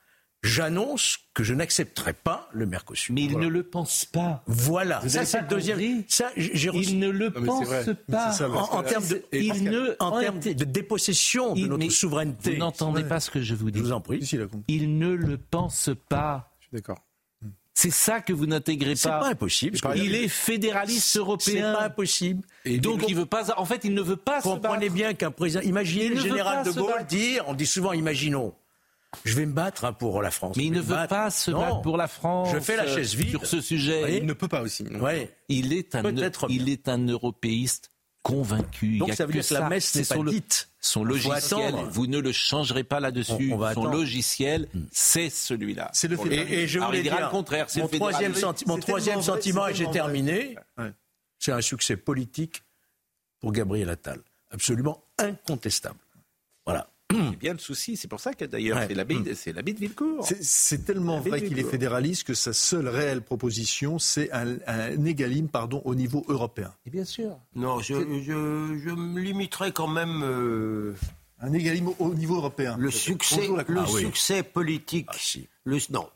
J'annonce 0.42 1.18
que 1.34 1.42
je 1.42 1.54
n'accepterai 1.54 2.12
pas 2.12 2.48
le 2.52 2.66
Mercosur. 2.66 3.14
Mais 3.14 3.24
il 3.24 3.38
ne 3.38 3.48
le 3.48 3.62
pense 3.64 4.04
pas. 4.04 4.44
Voilà. 4.46 5.06
ça, 5.08 5.24
c'est 5.24 5.40
le 5.40 5.48
deuxième. 5.48 6.04
Ça, 6.08 6.30
j'ai 6.36 6.70
Il 6.74 6.98
ne 6.98 7.08
le 7.08 7.32
pense 7.32 7.68
pas. 8.08 8.32
en, 8.70 8.82
termes 8.82 9.08
de, 9.08 9.24
il 9.32 9.64
ne, 9.64 9.96
en 9.98 10.20
termes 10.20 10.38
de 10.38 10.64
dépossession 10.64 11.54
de 11.54 11.66
notre 11.66 11.90
souveraineté. 11.90 12.52
Vous 12.52 12.58
n'entendez 12.58 13.04
pas 13.04 13.18
ce 13.18 13.30
que 13.30 13.42
je 13.42 13.54
vous 13.54 13.70
dis. 13.70 13.78
Je 13.78 13.84
vous 13.84 13.92
en 13.92 14.00
prie. 14.00 14.20
Il 14.68 14.98
ne 14.98 15.10
le 15.10 15.36
pense 15.36 15.90
pas. 16.08 16.54
Je 16.60 16.66
suis 16.66 16.74
d'accord. 16.74 17.05
C'est 17.76 17.90
ça 17.90 18.20
que 18.20 18.32
vous 18.32 18.46
n'intégrez 18.46 18.92
pas. 18.92 18.96
C'est 18.96 19.08
pas 19.10 19.28
impossible. 19.28 19.78
Il 19.96 20.14
est 20.14 20.28
fédéraliste 20.28 21.14
européen. 21.18 21.52
C'est 21.54 21.60
pas 21.60 21.84
impossible. 21.84 22.42
Et 22.64 22.78
donc 22.78 23.04
il 23.06 23.14
veut 23.14 23.26
pas. 23.26 23.52
En 23.58 23.66
fait, 23.66 23.82
il 23.84 23.92
ne 23.92 24.00
veut 24.00 24.16
pas. 24.16 24.40
Vous 24.40 24.54
comprenez 24.54 24.88
bien 24.88 25.12
qu'un 25.12 25.30
président. 25.30 25.60
Imaginez 25.60 26.08
le 26.08 26.16
général 26.16 26.64
de 26.64 26.70
Gaulle 26.72 27.04
dire. 27.06 27.44
On 27.46 27.54
dit 27.54 27.66
souvent, 27.66 27.92
imaginons. 27.92 28.54
Je 29.24 29.34
vais 29.34 29.44
me 29.44 29.52
battre 29.52 29.84
hein, 29.84 29.92
pour 29.92 30.22
la 30.22 30.30
France. 30.30 30.56
Mais 30.56 30.64
il 30.64 30.72
ne 30.72 30.80
veut 30.80 31.06
pas 31.06 31.30
se 31.30 31.50
battre 31.50 31.82
pour 31.82 31.98
la 31.98 32.08
France. 32.08 32.48
Je 32.52 32.60
fais 32.60 32.76
la 32.76 32.86
chaise 32.86 33.14
vide 33.14 33.30
sur 33.30 33.46
ce 33.46 33.60
sujet. 33.60 34.18
il 34.18 34.26
ne 34.26 34.32
peut 34.32 34.48
pas 34.48 34.62
aussi. 34.62 34.84
Ouais. 34.98 35.36
Il 35.50 35.74
est 35.74 35.94
un. 35.94 36.02
Il 36.48 36.70
est 36.70 36.88
un 36.88 37.06
européiste 37.06 37.90
convaincu. 38.26 38.98
Donc 38.98 39.14
ça 39.14 39.24
veut 39.24 39.32
dire 39.32 39.46
que 39.46 39.54
la 39.54 39.68
messe 39.68 39.94
n'est 39.94 40.04
pas 40.04 40.30
dite. 40.30 40.68
Son 40.80 41.04
logiciel, 41.04 41.74
vous 41.90 42.06
ne 42.06 42.18
le 42.18 42.32
changerez 42.32 42.84
pas 42.84 43.00
là-dessus. 43.00 43.54
Son 43.74 43.84
logiciel, 43.84 44.68
hmm. 44.74 44.82
c'est 44.90 45.30
celui-là. 45.30 45.90
C'est 45.92 46.08
le 46.08 46.18
et, 46.32 46.62
et, 46.62 46.66
je 46.68 46.78
voulais 46.80 47.02
dire 47.02 47.20
le 47.20 47.30
contraire. 47.30 47.66
Mon 47.76 47.88
troisième, 47.88 48.34
mon 48.66 48.78
troisième 48.78 49.22
sentiment, 49.22 49.68
et 49.68 49.74
j'ai 49.74 49.90
terminé, 49.90 50.56
c'est 51.38 51.52
un 51.52 51.60
succès 51.60 51.96
politique 51.96 52.62
pour 53.40 53.52
Gabriel 53.52 53.90
Attal. 53.90 54.20
Absolument 54.50 55.02
incontestable. 55.18 55.98
Bien 57.46 57.52
le 57.52 57.60
souci. 57.60 57.96
C'est 57.96 58.08
pour 58.08 58.18
ça 58.18 58.32
que 58.32 58.44
d'ailleurs 58.44 58.80
c'est 58.88 58.94
l'habit 58.94 59.20
de 59.20 59.78
Villecourt. 59.78 60.26
C'est 60.40 60.84
tellement 60.84 61.20
vrai 61.20 61.40
qu'il 61.46 61.56
est 61.60 61.70
fédéraliste 61.70 62.24
que 62.24 62.34
sa 62.34 62.52
seule 62.52 62.88
réelle 62.88 63.22
proposition, 63.22 64.00
c'est 64.00 64.32
un, 64.32 64.56
un 64.66 65.04
égalim 65.04 65.46
pardon, 65.46 65.80
au 65.84 65.94
niveau 65.94 66.24
européen. 66.26 66.74
Et 66.86 66.90
bien 66.90 67.04
sûr. 67.04 67.38
Non, 67.54 67.78
je, 67.78 67.94
je, 67.94 68.90
me 68.90 69.20
limiterai 69.20 69.70
quand 69.70 69.86
même 69.86 70.24
euh, 70.24 70.94
Un 71.38 71.52
égalisme 71.52 71.90
au 72.00 72.14
niveau 72.14 72.34
européen. 72.34 72.76
Le 72.80 72.90
succès, 72.90 73.48
le 73.68 73.86
succès 73.86 74.42
politique. 74.42 75.06
le, 75.62 75.78
non, 75.90 76.08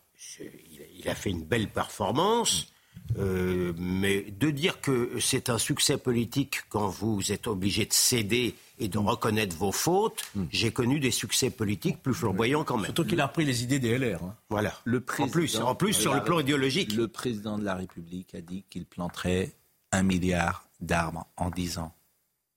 il 0.98 1.08
a 1.08 1.14
fait 1.14 1.30
une 1.30 1.44
belle 1.44 1.68
performance. 1.68 2.72
Euh, 3.18 3.72
mais 3.76 4.24
de 4.38 4.50
dire 4.50 4.80
que 4.80 5.18
c'est 5.20 5.48
un 5.48 5.58
succès 5.58 5.96
politique 5.96 6.62
quand 6.68 6.88
vous 6.88 7.32
êtes 7.32 7.48
obligé 7.48 7.84
de 7.84 7.92
céder 7.92 8.54
et 8.80 8.88
de 8.88 8.98
reconnaître 8.98 9.54
vos 9.56 9.72
fautes, 9.72 10.24
hmm. 10.34 10.44
j'ai 10.50 10.72
connu 10.72 10.98
des 10.98 11.10
succès 11.10 11.50
politiques 11.50 12.02
plus 12.02 12.14
flamboyants 12.14 12.64
quand 12.64 12.76
même. 12.76 12.86
Surtout 12.86 13.04
qu'il 13.04 13.20
a 13.20 13.26
repris 13.26 13.44
les 13.44 13.62
idées 13.62 13.78
des 13.78 13.96
LR. 13.98 14.24
Hein. 14.24 14.34
Voilà. 14.48 14.72
Le 14.84 15.04
en 15.18 15.28
plus, 15.28 15.56
en 15.58 15.74
plus 15.74 15.92
sur 15.92 16.14
le 16.14 16.24
plan 16.24 16.40
idéologique. 16.40 16.94
Le 16.94 17.06
président 17.06 17.58
de 17.58 17.64
la 17.64 17.74
République 17.74 18.34
a 18.34 18.40
dit 18.40 18.64
qu'il 18.70 18.86
planterait 18.86 19.52
un 19.92 20.02
milliard 20.02 20.66
d'arbres 20.80 21.26
en 21.36 21.50
10 21.50 21.78
ans. 21.78 21.94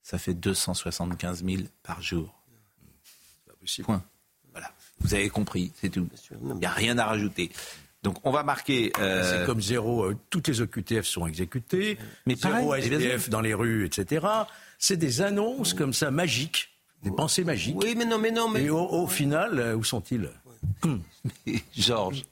Ça 0.01 0.17
fait 0.17 0.33
275 0.33 1.43
000 1.45 1.63
par 1.83 2.01
jour. 2.01 2.33
Point. 3.83 4.03
Voilà. 4.51 4.71
Vous 4.99 5.13
avez 5.13 5.29
compris, 5.29 5.71
c'est 5.79 5.89
tout. 5.89 6.07
Il 6.31 6.55
n'y 6.55 6.65
a 6.65 6.71
rien 6.71 6.97
à 6.97 7.05
rajouter. 7.05 7.49
Donc 8.03 8.17
on 8.25 8.31
va 8.31 8.43
marquer. 8.43 8.91
Euh, 8.99 9.23
c'est 9.23 9.45
comme 9.45 9.62
zéro. 9.62 10.03
Euh, 10.03 10.17
toutes 10.29 10.49
les 10.49 10.62
OQTF 10.62 11.05
sont 11.05 11.25
exécutées. 11.25 11.97
Mais 12.25 12.36
zéro 12.36 12.75
SDF 12.75 13.29
dans 13.29 13.39
les 13.39 13.53
rues, 13.53 13.86
etc. 13.86 14.27
C'est 14.85 14.97
des 14.97 15.21
annonces 15.21 15.73
comme 15.73 15.93
ça 15.93 16.11
magiques, 16.11 16.67
des 17.03 17.11
pensées 17.11 17.45
magiques. 17.45 17.77
Oui, 17.81 17.95
mais 17.97 18.03
non, 18.03 18.17
mais 18.17 18.31
non, 18.31 18.49
mais. 18.49 18.63
Et 18.63 18.69
au, 18.69 19.07
final, 19.07 19.57
euh, 19.57 19.75
où 19.77 19.83
sont-ils? 19.85 20.29
Georges, 21.73 22.23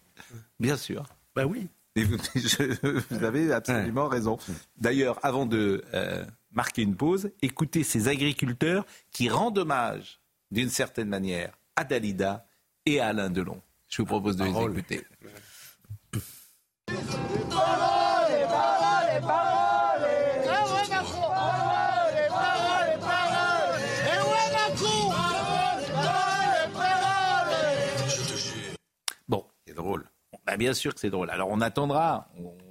bien 0.59 0.75
sûr. 0.75 1.05
Ben 1.33 1.45
oui. 1.45 1.69
vous, 1.95 3.23
avez 3.23 3.53
absolument 3.53 4.09
raison. 4.09 4.37
D'ailleurs, 4.75 5.17
avant 5.23 5.45
de 5.45 5.81
marquer 6.51 6.81
une 6.81 6.97
pause, 6.97 7.31
écoutez 7.41 7.85
ces 7.85 8.09
agriculteurs 8.09 8.85
qui 9.13 9.29
rendent 9.29 9.59
hommage, 9.59 10.19
d'une 10.51 10.69
certaine 10.69 11.07
manière, 11.07 11.57
à 11.77 11.85
Dalida 11.85 12.45
et 12.85 12.99
à 12.99 13.07
Alain 13.07 13.29
Delon. 13.29 13.61
Je 13.87 14.01
vous 14.01 14.07
propose 14.07 14.35
de 14.35 14.43
les 14.43 14.49
écouter. 14.49 15.05
Bah, 30.45 30.57
bien 30.57 30.73
sûr 30.73 30.93
que 30.93 30.99
c'est 30.99 31.09
drôle. 31.09 31.29
Alors 31.29 31.49
on 31.49 31.61
attendra, 31.61 32.29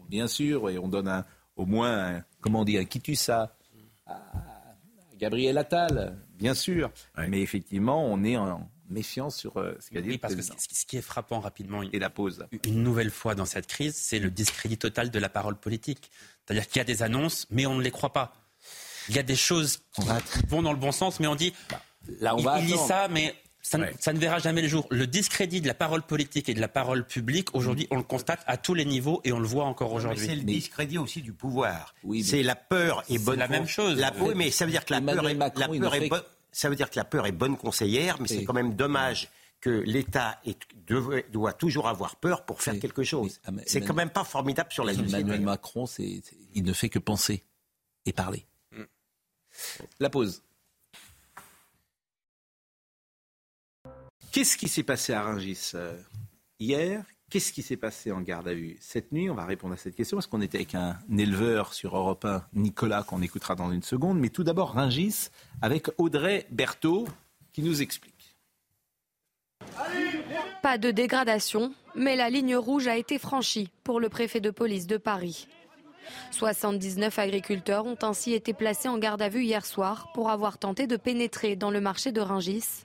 bien 0.09 0.27
sûr, 0.27 0.71
et 0.71 0.79
on 0.79 0.89
donne 0.89 1.25
au 1.57 1.67
moins, 1.67 2.23
comment 2.41 2.61
on 2.61 2.65
dit, 2.65 2.79
un 2.79 3.15
ça 3.15 3.57
à 4.07 4.23
Gabriel 5.19 5.59
Attal, 5.59 6.19
bien 6.39 6.55
sûr. 6.55 6.91
Mais 7.29 7.43
effectivement, 7.43 8.05
on 8.05 8.25
est 8.25 8.37
en, 8.37 8.69
méfiance 8.91 9.37
sur 9.37 9.57
euh, 9.57 9.75
ce 9.81 9.91
qu'a 9.91 10.01
dit 10.01 10.11
oui, 10.11 10.19
parce 10.19 10.35
que 10.35 10.43
ce 10.43 10.85
qui 10.85 10.97
est 10.97 11.03
frappant 11.03 11.41
rapidement, 11.41 11.83
et 11.83 11.99
la 11.99 12.11
pause. 12.11 12.47
Une 12.65 12.83
nouvelle 12.83 13.11
fois 13.11 13.35
dans 13.35 13.45
cette 13.45 13.67
crise, 13.67 13.95
c'est 13.95 14.19
le 14.19 14.31
discrédit 14.31 14.79
total 14.79 15.11
de 15.11 15.19
la 15.19 15.29
parole 15.29 15.57
politique. 15.57 16.11
C'est-à-dire 16.45 16.67
qu'il 16.67 16.79
y 16.79 16.81
a 16.81 16.85
des 16.85 17.03
annonces, 17.03 17.47
mais 17.51 17.67
on 17.67 17.75
ne 17.75 17.83
les 17.83 17.91
croit 17.91 18.13
pas. 18.13 18.33
Il 19.09 19.17
y 19.17 19.19
a 19.19 19.23
des 19.23 19.37
choses 19.37 19.83
qui 19.95 20.03
vont 20.49 20.63
dans 20.63 20.73
le 20.73 20.79
bon 20.79 20.93
sens, 20.93 21.21
mais 21.21 21.27
on 21.27 21.35
dit 21.35 21.55
bah, 21.71 21.83
là 22.21 22.37
on 22.37 22.43
va 22.43 22.61
il, 22.61 22.67
dit 22.67 22.77
ça, 22.77 23.09
mais 23.09 23.35
ça, 23.63 23.79
ne, 23.79 24.19
verra 24.19 24.39
jamais 24.39 24.63
le 24.63 24.69
jour. 24.69 24.87
Le 24.91 25.07
discrédit 25.07 25.61
de 25.61 25.67
la 25.67 25.75
parole 25.75 26.03
politique 26.03 26.49
et 26.49 26.55
de 26.55 26.61
la 26.61 26.69
parole 26.69 27.07
publique, 27.07 27.55
aujourd'hui, 27.55 27.87
on 27.91 27.97
le 27.97 28.03
constate 28.03 28.43
à 28.47 28.57
tous 28.57 28.75
les 28.75 28.85
niveaux 28.85 29.21
et 29.25 29.33
on 29.33 29.39
le 29.39 29.47
voit 29.47 29.65
encore 29.65 29.93
aujourd'hui. 29.93 30.27
C'est 30.27 30.35
le 30.35 30.43
discrédit 30.43 30.99
aussi 30.99 31.21
du 31.21 31.33
pouvoir. 31.33 31.95
Oui, 32.03 32.25
c'est 32.25 32.43
la 32.43 32.57
peur 32.57 33.05
et 33.09 33.19
bonne. 33.19 33.39
la 33.39 33.49
même 33.49 33.69
chose. 33.69 33.99
La, 33.99 34.13
oui, 34.19 34.33
mais 34.35 34.51
ça 34.51 34.65
veut 34.65 34.71
dire 34.71 34.85
que 34.85 34.95
la 34.95 35.01
peur, 35.01 35.29
est, 35.29 35.35
la 35.35 35.51
peur 35.51 35.95
est 35.95 36.09
bonne 36.09 36.23
ça 36.53 36.69
veut 36.69 36.77
dire 36.77 36.91
que 36.91 36.99
la 36.99 37.05
peur 37.05 37.27
est 37.27 37.33
bonne 37.33 37.57
conseillère, 37.57 38.21
mais 38.21 38.29
c'est 38.29 38.45
quand 38.45 38.53
même 38.53 38.75
dommage 38.75 39.29
que 39.61 39.71
l'État 39.71 40.41
doit 41.31 41.53
toujours 41.53 41.89
avoir 41.89 42.17
peur 42.17 42.45
pour 42.45 42.63
faire 42.63 42.79
quelque 42.79 43.03
chose. 43.03 43.41
C'est 43.67 43.83
quand 43.83 43.95
même 43.95 44.11
pas 44.11 44.25
formidable 44.25 44.73
sur 44.73 44.85
la 44.85 44.95
société. 44.95 45.19
Emmanuel 45.19 45.43
Macron, 45.43 45.85
il 46.55 46.65
ne 46.65 46.73
fait 46.73 46.89
que 46.89 46.99
penser 46.99 47.45
et 48.07 48.13
parler. 48.13 48.47
Mm. 48.73 48.83
La 50.01 50.11
pause. 50.11 50.43
Qu'est-ce 54.33 54.57
qui 54.57 54.69
s'est 54.69 54.85
passé 54.85 55.13
à 55.13 55.23
Rungis 55.23 55.73
euh, 55.75 55.97
hier? 56.61 57.05
Qu'est-ce 57.31 57.53
qui 57.53 57.63
s'est 57.63 57.77
passé 57.77 58.13
en 58.13 58.21
garde 58.21 58.47
à 58.47 58.55
vue 58.55 58.77
cette 58.81 59.11
nuit? 59.11 59.29
On 59.29 59.35
va 59.35 59.45
répondre 59.45 59.75
à 59.75 59.77
cette 59.77 59.97
question 59.97 60.17
parce 60.17 60.29
qu'on 60.29 60.41
était 60.41 60.59
avec 60.59 60.77
un 60.77 60.99
éleveur 61.17 61.75
sur 61.75 61.97
Europe 61.97 62.25
1, 62.25 62.45
Nicolas, 62.55 63.03
qu'on 63.03 63.23
écoutera 63.23 63.57
dans 63.57 63.73
une 63.73 63.83
seconde. 63.83 64.21
Mais 64.21 64.29
tout 64.29 64.45
d'abord, 64.45 64.75
Ringis 64.75 65.31
avec 65.63 65.89
Audrey 65.99 66.47
Berthaud 66.51 67.09
qui 67.53 67.63
nous 67.63 67.83
explique. 67.83 68.37
Pas 70.63 70.79
de 70.79 70.93
dégradation, 70.93 71.75
mais 71.97 72.15
la 72.15 72.31
ligne 72.31 72.55
rouge 72.55 72.87
a 72.87 72.97
été 72.97 73.19
franchie 73.19 73.71
pour 73.83 73.99
le 73.99 74.09
préfet 74.09 74.41
de 74.41 74.51
police 74.51 74.87
de 74.87 74.97
Paris. 74.97 75.49
79 76.31 77.19
agriculteurs 77.19 77.87
ont 77.87 77.99
ainsi 78.03 78.33
été 78.33 78.53
placés 78.53 78.89
en 78.89 78.99
garde 78.99 79.23
à 79.23 79.29
vue 79.29 79.45
hier 79.45 79.67
soir 79.67 80.13
pour 80.15 80.31
avoir 80.31 80.59
tenté 80.59 80.87
de 80.87 80.97
pénétrer 80.97 81.57
dans 81.57 81.71
le 81.71 81.81
marché 81.81 82.13
de 82.13 82.21
Ringis. 82.21 82.85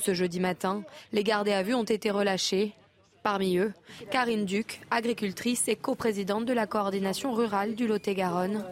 Ce 0.00 0.14
jeudi 0.14 0.40
matin, 0.40 0.82
les 1.12 1.24
gardés 1.24 1.52
à 1.52 1.62
vue 1.62 1.74
ont 1.74 1.84
été 1.84 2.10
relâchés 2.10 2.74
Parmi 3.22 3.58
eux, 3.58 3.72
Karine 4.10 4.44
Duc, 4.44 4.80
agricultrice 4.90 5.68
et 5.68 5.76
coprésidente 5.76 6.44
de 6.44 6.52
la 6.52 6.66
coordination 6.66 7.34
rurale 7.34 7.74
du 7.74 7.86
Lot-et-Garonne. 7.86 8.64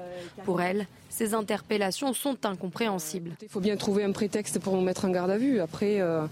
Pour 0.44 0.62
elle, 0.62 0.86
ces 1.10 1.34
interpellations 1.34 2.12
sont 2.12 2.38
incompréhensibles. 2.44 3.32
Il 3.42 3.48
faut 3.48 3.60
bien 3.60 3.76
trouver 3.76 4.04
un 4.04 4.12
prétexte 4.12 4.58
pour 4.58 4.74
nous 4.74 4.82
mettre 4.82 5.04
en 5.04 5.10
garde 5.10 5.30
à 5.30 5.36
vue. 5.36 5.60
Après, 5.60 6.00
euh, 6.00 6.26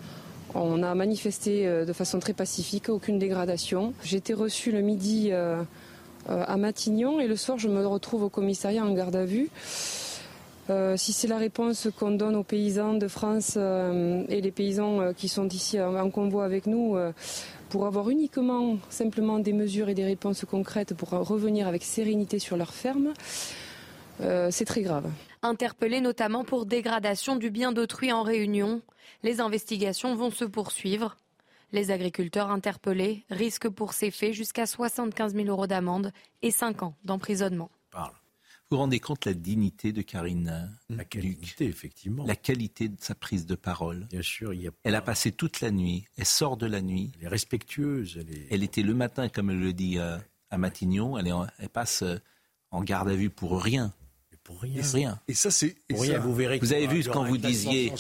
on 0.55 0.83
a 0.83 0.95
manifesté 0.95 1.67
euh, 1.67 1.85
de 1.85 1.93
façon 1.93 2.19
très 2.19 2.33
pacifique, 2.33 2.89
aucune 2.89 3.19
dégradation. 3.19 3.93
J'ai 4.03 4.19
été 4.19 4.33
reçue 4.33 4.71
le 4.71 4.81
midi 4.81 5.31
euh, 5.33 5.63
à 6.29 6.57
Matignon 6.57 7.21
et 7.21 7.27
le 7.27 7.37
soir, 7.37 7.59
je 7.59 7.69
me 7.69 7.87
retrouve 7.87 8.23
au 8.23 8.29
commissariat 8.31 8.85
en 8.85 8.93
garde 8.93 9.17
à 9.17 9.27
vue. 9.27 9.51
Si 10.97 11.13
c'est 11.13 11.29
la 11.29 11.39
réponse 11.39 11.89
qu'on 11.99 12.13
donne 12.13 12.37
aux 12.37 12.43
paysans 12.43 12.95
de 12.95 13.09
France 13.09 13.57
et 13.57 14.41
les 14.41 14.51
paysans 14.51 15.13
qui 15.15 15.29
sont 15.29 15.49
ici 15.49 15.81
en 15.81 16.11
convoi 16.11 16.45
avec 16.45 16.67
nous, 16.67 16.97
pour 17.69 17.87
avoir 17.87 18.09
uniquement 18.09 18.79
simplement 18.89 19.39
des 19.39 19.53
mesures 19.53 19.89
et 19.89 19.95
des 19.95 20.05
réponses 20.05 20.45
concrètes 20.45 20.95
pour 20.95 21.11
revenir 21.11 21.69
avec 21.69 21.83
sérénité 21.83 22.39
sur 22.39 22.57
leur 22.57 22.73
ferme, 22.73 23.13
euh, 24.21 24.49
c'est 24.51 24.65
très 24.65 24.83
grave. 24.83 25.11
Interpellés 25.43 26.01
notamment 26.01 26.45
pour 26.45 26.67
dégradation 26.67 27.37
du 27.37 27.51
bien 27.51 27.73
d'autrui 27.73 28.13
en 28.13 28.23
réunion, 28.23 28.83
les 29.23 29.41
investigations 29.41 30.15
vont 30.15 30.31
se 30.31 30.45
poursuivre. 30.45 31.17
Les 31.73 31.91
agriculteurs 31.91 32.51
interpellés 32.51 33.25
risquent 33.31 33.69
pour 33.69 33.93
ces 33.93 34.11
faits 34.11 34.33
jusqu'à 34.33 34.67
75 34.67 35.35
000 35.35 35.49
euros 35.49 35.67
d'amende 35.67 36.13
et 36.43 36.51
5 36.51 36.83
ans 36.85 36.95
d'emprisonnement. 37.05 37.71
Vous 38.75 38.81
rendez 38.81 38.99
compte 38.99 39.25
la 39.25 39.35
dignité 39.35 39.93
de 39.93 40.03
Karine 40.03 40.77
La 40.91 41.05
qualité, 41.05 41.67
effectivement. 41.67 42.25
La 42.27 42.35
qualité 42.35 42.89
de 42.89 42.97
sa 42.99 43.15
prise 43.15 43.47
de 43.47 43.55
parole. 43.55 44.09
Bien 44.11 44.23
sûr, 44.23 44.53
Elle 44.83 44.95
a 44.97 45.01
passé 45.01 45.31
toute 45.31 45.61
la 45.61 45.71
nuit. 45.71 46.07
Elle 46.17 46.27
sort 46.27 46.57
de 46.57 46.67
la 46.67 46.83
nuit. 46.83 47.13
Elle 47.19 47.27
est 47.27 47.29
respectueuse. 47.29 48.25
Elle, 48.51 48.65
était 48.65 48.83
le 48.83 48.95
matin, 48.95 49.29
comme 49.29 49.51
elle 49.51 49.61
le 49.61 49.73
dit 49.73 49.99
euh, 49.99 50.19
à, 50.51 50.59
Matignon. 50.59 51.17
Elle, 51.17 51.33
elle 51.61 51.69
passe 51.69 52.03
euh, 52.03 52.17
en 52.73 52.83
garde 52.83 53.09
à 53.09 53.15
vue 53.15 53.31
pour 53.31 53.63
rien. 53.63 53.95
pour 54.43 54.61
rien. 54.61 54.83
Et, 54.83 54.87
rien. 54.87 55.21
et 55.29 55.35
ça, 55.35 55.53
c'est. 55.53 55.77
Vous 55.91 56.35
verrez. 56.35 56.59
Vous 56.59 56.73
avez 56.73 56.89
vu 56.89 57.05
quand 57.05 57.25
vous 57.25 57.39
disiez, 57.39 57.93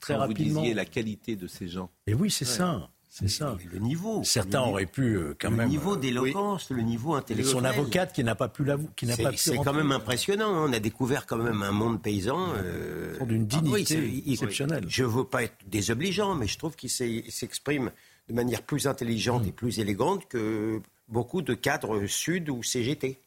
très 0.00 0.14
quand 0.14 0.26
vous 0.26 0.32
disiez 0.32 0.72
la 0.72 0.86
qualité 0.86 1.36
de 1.36 1.46
ces 1.46 1.68
gens. 1.68 1.90
Et 2.06 2.14
oui, 2.14 2.30
c'est 2.30 2.46
ça. 2.46 2.90
C'est 3.14 3.28
ça. 3.28 3.58
le 3.70 3.78
niveau. 3.78 4.24
Certains 4.24 4.62
auraient 4.62 4.86
pu 4.86 5.18
euh, 5.18 5.34
quand 5.38 5.50
même. 5.50 5.66
Le 5.66 5.66
niveau 5.66 5.96
d'éloquence, 5.96 6.70
le 6.70 6.80
niveau 6.80 7.12
intellectuel. 7.12 7.52
Son 7.52 7.62
avocate 7.62 8.14
qui 8.14 8.24
n'a 8.24 8.34
pas 8.34 8.48
pu 8.48 8.64
l'avouer, 8.64 8.88
qui 8.96 9.04
n'a 9.04 9.18
pas 9.18 9.32
pu. 9.32 9.36
C'est 9.36 9.58
quand 9.58 9.74
même 9.74 9.92
impressionnant. 9.92 10.54
Hein. 10.54 10.70
On 10.70 10.72
a 10.72 10.78
découvert 10.78 11.26
quand 11.26 11.36
même 11.36 11.62
un 11.62 11.72
monde 11.72 12.00
paysan 12.00 12.54
euh, 12.56 13.22
d'une 13.26 13.46
ah 13.52 13.60
dignité 13.60 14.24
exceptionnelle. 14.30 14.86
Je 14.88 15.02
ne 15.02 15.08
veux 15.08 15.24
pas 15.24 15.42
être 15.42 15.56
désobligeant, 15.66 16.34
mais 16.34 16.46
je 16.46 16.56
trouve 16.56 16.74
qu'il 16.74 16.88
s'exprime 16.88 17.90
de 18.28 18.32
manière 18.32 18.62
plus 18.62 18.86
intelligente 18.86 19.46
et 19.46 19.52
plus 19.52 19.78
élégante 19.78 20.26
que 20.30 20.80
beaucoup 21.08 21.42
de 21.42 21.52
cadres 21.52 22.06
Sud 22.06 22.48
ou 22.48 22.62
CGT. 22.62 23.20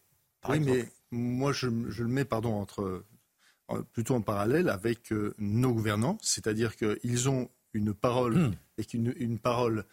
oui, 0.50 0.60
mais 0.62 0.90
moi 1.12 1.54
je, 1.54 1.68
le 1.68 2.08
mets, 2.08 2.26
pardon, 2.26 2.56
entre 2.56 3.04
plutôt 3.94 4.16
en 4.16 4.22
parallèle 4.22 4.68
avec 4.68 5.12
euh, 5.12 5.36
nos 5.38 5.74
gouvernants, 5.74 6.18
c'est-à-dire 6.22 6.76
qu'ils 6.76 7.30
ont 7.30 7.50
une 7.76 7.94
parole 7.94 8.38
hmm. 8.38 8.54
et 8.78 8.86
une, 8.94 9.38
parole 9.38 9.86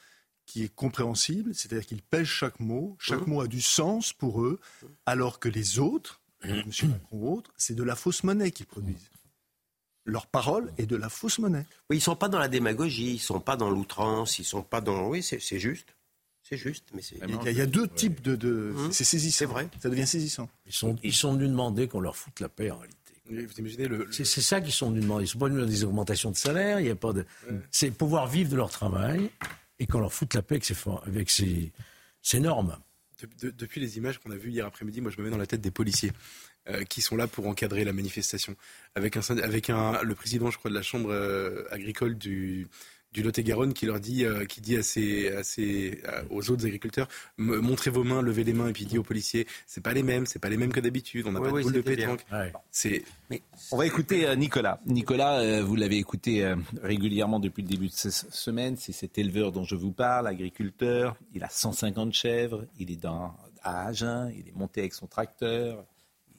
qui 0.47 0.63
est 0.63 0.75
compréhensible, 0.75 1.55
c'est-à-dire 1.55 1.87
qu'ils 1.87 2.03
pèsent 2.03 2.27
chaque 2.27 2.61
mot, 2.61 2.97
chaque 2.99 3.27
hmm. 3.27 3.31
mot 3.31 3.41
a 3.43 3.49
du 3.49 3.61
sens 3.61 4.13
pour 4.13 4.43
eux, 4.43 4.61
alors 5.05 5.41
que 5.41 5.49
les 5.49 5.79
autres, 5.79 6.21
hmm. 6.45 6.49
M. 6.49 6.71
Macron 6.85 7.17
ou 7.19 7.33
autres, 7.33 7.53
c'est 7.57 7.75
de 7.75 7.83
la 7.83 7.97
fausse 7.97 8.25
monnaie 8.25 8.53
qu'ils 8.53 8.67
produisent. 8.67 9.11
Leur 10.05 10.27
parole 10.27 10.73
est 10.79 10.87
de 10.87 10.97
la 10.97 11.09
fausse 11.09 11.39
monnaie. 11.39 11.67
Oui, 11.91 11.97
ils 11.97 12.01
ne 12.01 12.03
sont 12.03 12.17
pas 12.17 12.29
dans 12.29 12.41
la 12.41 12.49
démagogie, 12.49 13.11
ils 13.11 13.15
ne 13.15 13.19
sont 13.19 13.41
pas 13.41 13.57
dans 13.57 13.71
l'outrance, 13.71 14.39
ils 14.39 14.43
ne 14.43 14.47
sont 14.47 14.63
pas 14.63 14.81
dans... 14.81 15.09
Oui, 15.09 15.23
c'est 15.23 15.59
juste. 15.59 15.95
C'est 16.45 16.57
juste, 16.57 16.89
mais 16.93 17.03
il, 17.03 17.57
y 17.57 17.61
a, 17.61 17.67
deux 17.67 17.87
types 17.87 18.21
de. 18.21 18.75
C'est 18.91 19.05
saisissant. 19.05 19.39
C'est 19.39 19.47
vrai. 19.47 19.69
Ça 19.81 19.89
devient 19.89 20.09
saisissant. 20.09 20.49
Ils 20.67 20.73
sont, 20.73 20.97
ils 21.05 21.15
sont 21.15 21.35
venus 21.35 21.49
demander 21.49 21.87
qu'on 21.87 22.01
leur 22.01 22.17
foute 22.17 22.41
la 22.41 22.49
paix 22.49 22.69
en 22.73 22.79
réalité. 22.79 23.02
Vous 23.33 23.59
imaginez 23.59 23.89
le. 23.89 24.07
C'est 24.11 24.25
ça 24.25 24.61
qu'ils 24.61 24.73
sont 24.73 24.91
venus 24.91 25.03
demander. 25.03 25.25
Ils 25.25 25.29
sont 25.29 25.39
pas 25.39 25.47
venus 25.47 25.61
demander 25.61 25.75
des 25.75 25.85
augmentations 25.85 26.31
de 26.31 26.37
salaire. 26.37 26.81
Il 26.81 26.87
y 26.87 26.91
a 26.91 26.97
pas 26.97 27.13
de. 27.13 27.25
C'est 27.71 27.91
pouvoir 27.91 28.27
vivre 28.27 28.51
de 28.51 28.57
leur 28.57 28.71
travail 28.71 29.31
et 29.79 29.87
qu'on 29.87 30.01
leur 30.01 30.13
foute 30.13 30.35
la 30.35 30.43
paix 30.43 30.57
avec 30.57 30.65
ces, 30.65 30.75
avec 31.07 31.31
ces, 31.31 31.73
ces 32.21 32.41
normes. 32.41 32.77
depuis 33.43 33.81
les 33.81 33.97
images 33.97 34.19
qu'on 34.19 34.31
a 34.31 34.37
vues 34.37 34.51
hier 34.51 34.67
après-midi, 34.67 35.01
moi 35.01 35.11
je 35.11 35.19
me 35.19 35.25
mets 35.25 35.31
dans 35.31 35.39
la 35.39 35.47
tête 35.47 35.61
des 35.61 35.71
policiers. 35.71 36.13
Euh, 36.69 36.85
qui 36.85 37.01
sont 37.01 37.17
là 37.17 37.27
pour 37.27 37.49
encadrer 37.49 37.83
la 37.83 37.93
manifestation. 37.93 38.55
Avec, 38.95 39.17
un, 39.17 39.23
avec 39.39 39.69
un, 39.69 40.01
le 40.05 40.15
président, 40.15 40.49
je 40.49 40.59
crois, 40.59 40.71
de 40.71 40.77
la 40.77 40.83
Chambre 40.83 41.11
euh, 41.11 41.65
agricole 41.73 42.17
du, 42.17 42.69
du 43.13 43.23
Lot-et-Garonne 43.23 43.75
qui 43.75 43.87
leur 43.87 44.01
dit, 44.01 44.25
euh, 44.25 44.45
qui 44.45 44.61
dit 44.61 44.77
à 44.77 44.83
ses, 44.83 45.31
à 45.33 45.45
ses, 45.45 46.03
aux 46.31 46.51
autres 46.51 46.67
agriculteurs, 46.67 47.09
montrez 47.39 47.91
vos 47.91 48.05
mains, 48.05 48.23
levez 48.23 48.45
les 48.45 48.53
mains, 48.53 48.69
et 48.69 48.73
puis 48.73 48.87
dit 48.87 48.99
aux 48.99 49.03
policiers, 49.03 49.47
c'est 49.67 49.83
pas 49.83 49.93
les 49.93 50.03
mêmes, 50.03 50.27
c'est 50.27 50.39
pas 50.39 50.49
les 50.49 50.57
mêmes 50.57 50.73
que 50.73 50.81
d'habitude, 50.81 51.27
on 51.27 51.33
n'a 51.33 51.41
pas 51.41 51.51
de 51.51 51.63
boule 51.63 51.73
de 51.73 51.81
pétanque. 51.81 52.25
C'est. 52.71 53.05
On 53.71 53.77
va 53.77 53.87
écouter 53.87 54.35
Nicolas. 54.37 54.81
Nicolas, 54.87 55.63
vous 55.63 55.77
l'avez 55.77 55.97
écouté 55.97 56.55
régulièrement 56.83 57.41
depuis 57.41 57.63
le 57.63 57.69
début 57.69 57.89
de 57.89 57.93
cette 57.93 58.13
semaine. 58.13 58.77
C'est 58.77 58.93
cet 58.93 59.19
éleveur 59.19 59.53
dont 59.53 59.65
je 59.65 59.75
vous 59.75 59.93
parle, 59.93 60.27
agriculteur. 60.27 61.17
Il 61.35 61.45
a 61.45 61.49
150 61.49 62.13
chèvres. 62.13 62.67
Il 62.79 62.91
est 62.91 62.97
dans, 62.97 63.35
à 63.63 63.87
Agen. 63.87 64.31
Il 64.37 64.49
est 64.49 64.57
monté 64.57 64.81
avec 64.81 64.95
son 64.95 65.07
tracteur. 65.07 65.85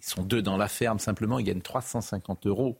Ils 0.03 0.09
sont 0.09 0.23
deux 0.23 0.41
dans 0.41 0.57
la 0.57 0.67
ferme 0.67 0.99
simplement, 0.99 1.39
ils 1.39 1.45
gagnent 1.45 1.61
350 1.61 2.47
euros 2.47 2.77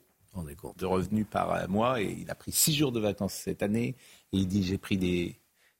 de 0.76 0.86
revenus 0.86 1.26
par 1.30 1.68
mois 1.68 2.00
et 2.00 2.16
il 2.20 2.30
a 2.30 2.34
pris 2.34 2.52
six 2.52 2.74
jours 2.74 2.92
de 2.92 3.00
vacances 3.00 3.34
cette 3.34 3.62
année 3.62 3.96
et 4.32 4.38
il 4.38 4.48
dit 4.48 4.62
j'ai 4.64 4.78
pris 4.78 4.96
des 4.96 5.38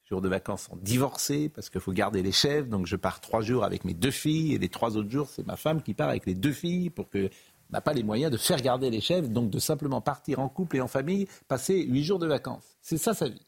jours 0.08 0.20
de 0.20 0.28
vacances 0.28 0.68
en 0.70 0.76
divorcé 0.76 1.48
parce 1.48 1.70
qu'il 1.70 1.80
faut 1.80 1.92
garder 1.92 2.22
les 2.22 2.32
chefs 2.32 2.68
donc 2.68 2.86
je 2.86 2.96
pars 2.96 3.20
trois 3.20 3.40
jours 3.40 3.64
avec 3.64 3.84
mes 3.84 3.94
deux 3.94 4.10
filles 4.10 4.54
et 4.54 4.58
les 4.58 4.68
trois 4.68 4.96
autres 4.96 5.10
jours 5.10 5.28
c'est 5.28 5.46
ma 5.46 5.56
femme 5.56 5.82
qui 5.82 5.94
part 5.94 6.08
avec 6.08 6.26
les 6.26 6.34
deux 6.34 6.52
filles 6.52 6.90
pour 6.90 7.08
que 7.08 7.30
n'a 7.70 7.80
pas 7.80 7.94
les 7.94 8.02
moyens 8.02 8.30
de 8.30 8.36
faire 8.36 8.60
garder 8.60 8.90
les 8.90 9.00
chefs 9.00 9.28
donc 9.28 9.50
de 9.50 9.58
simplement 9.58 10.00
partir 10.00 10.38
en 10.38 10.48
couple 10.48 10.76
et 10.76 10.80
en 10.80 10.88
famille 10.88 11.26
passer 11.48 11.82
huit 11.82 12.04
jours 12.04 12.18
de 12.18 12.26
vacances 12.26 12.76
c'est 12.80 12.98
ça 12.98 13.14
sa 13.14 13.28
vie 13.28 13.46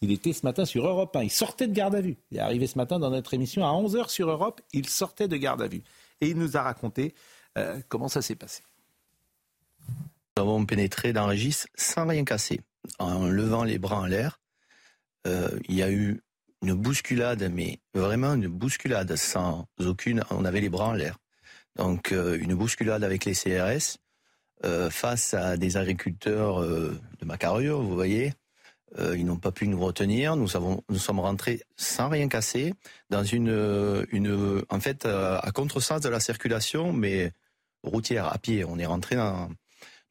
Il 0.00 0.12
était 0.12 0.34
ce 0.34 0.44
matin 0.44 0.66
sur 0.66 0.86
Europe 0.86 1.16
1. 1.16 1.22
Il 1.22 1.30
sortait 1.30 1.66
de 1.66 1.72
garde 1.72 1.94
à 1.94 2.02
vue. 2.02 2.18
Il 2.30 2.36
est 2.36 2.40
arrivé 2.40 2.66
ce 2.66 2.76
matin 2.76 2.98
dans 2.98 3.08
notre 3.08 3.32
émission 3.32 3.64
à 3.64 3.70
11h 3.70 4.10
sur 4.10 4.28
Europe. 4.28 4.60
Il 4.74 4.86
sortait 4.86 5.28
de 5.28 5.36
garde 5.38 5.62
à 5.62 5.66
vue 5.66 5.82
et 6.20 6.28
il 6.28 6.36
nous 6.36 6.58
a 6.58 6.62
raconté 6.62 7.14
euh, 7.56 7.80
comment 7.88 8.08
ça 8.08 8.20
s'est 8.20 8.34
passé. 8.34 8.62
Nous 10.36 10.42
avons 10.42 10.66
pénétré 10.66 11.12
dans 11.12 11.26
Régis 11.26 11.66
sans 11.76 12.06
rien 12.06 12.24
casser, 12.24 12.60
en 12.98 13.26
levant 13.26 13.64
les 13.64 13.78
bras 13.78 14.00
en 14.00 14.06
l'air. 14.06 14.40
Euh, 15.26 15.48
il 15.68 15.76
y 15.76 15.82
a 15.82 15.90
eu 15.90 16.20
une 16.62 16.74
bousculade, 16.74 17.50
mais 17.52 17.78
vraiment 17.94 18.34
une 18.34 18.48
bousculade 18.48 19.14
sans 19.16 19.66
aucune. 19.78 20.24
On 20.30 20.44
avait 20.44 20.60
les 20.60 20.68
bras 20.68 20.88
en 20.88 20.92
l'air. 20.92 21.18
Donc 21.76 22.12
euh, 22.12 22.38
une 22.40 22.54
bousculade 22.54 23.04
avec 23.04 23.24
les 23.24 23.34
CRS 23.34 23.98
face 24.90 25.34
à 25.34 25.58
des 25.58 25.76
agriculteurs 25.76 26.62
de 26.62 27.24
ma 27.26 27.36
carrure, 27.36 27.82
vous 27.82 27.94
voyez, 27.94 28.32
euh, 28.98 29.16
ils 29.16 29.26
n'ont 29.26 29.36
pas 29.36 29.52
pu 29.52 29.66
nous 29.66 29.80
retenir. 29.80 30.36
Nous, 30.36 30.56
avons, 30.56 30.82
nous 30.88 30.98
sommes 30.98 31.20
rentrés 31.20 31.62
sans 31.76 32.08
rien 32.08 32.28
casser 32.28 32.74
dans 33.10 33.24
une, 33.24 34.06
une 34.10 34.62
en 34.68 34.80
fait, 34.80 35.04
euh, 35.04 35.38
à 35.42 35.50
contresens 35.50 36.00
de 36.00 36.08
la 36.08 36.20
circulation, 36.20 36.92
mais 36.92 37.32
routière, 37.82 38.32
à 38.32 38.38
pied. 38.38 38.64
On 38.64 38.78
est 38.78 38.86
rentré 38.86 39.16
dans, 39.16 39.50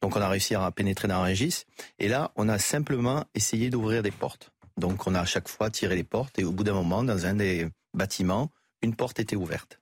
donc 0.04 0.16
on 0.16 0.20
a 0.20 0.28
réussi 0.28 0.54
à 0.54 0.70
pénétrer 0.70 1.08
dans 1.08 1.22
Régis. 1.22 1.64
Et 1.98 2.08
là, 2.08 2.30
on 2.36 2.50
a 2.50 2.58
simplement 2.58 3.24
essayé 3.34 3.70
d'ouvrir 3.70 4.02
des 4.02 4.10
portes. 4.10 4.50
Donc 4.76 5.06
on 5.06 5.14
a 5.14 5.20
à 5.20 5.24
chaque 5.24 5.48
fois 5.48 5.70
tiré 5.70 5.96
les 5.96 6.04
portes 6.04 6.38
et 6.38 6.44
au 6.44 6.52
bout 6.52 6.62
d'un 6.62 6.74
moment, 6.74 7.02
dans 7.02 7.24
un 7.24 7.32
des 7.32 7.68
bâtiments, 7.94 8.50
une 8.82 8.94
porte 8.94 9.18
était 9.18 9.34
ouverte. 9.34 9.80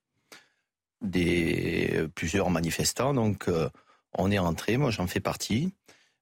Des 1.01 2.07
plusieurs 2.15 2.51
manifestants, 2.51 3.15
donc 3.15 3.49
euh, 3.49 3.69
on 4.17 4.31
est 4.31 4.39
rentré. 4.39 4.77
Moi, 4.77 4.93
j'en 4.93 5.09
fais 5.09 5.19
partie. 5.19 5.75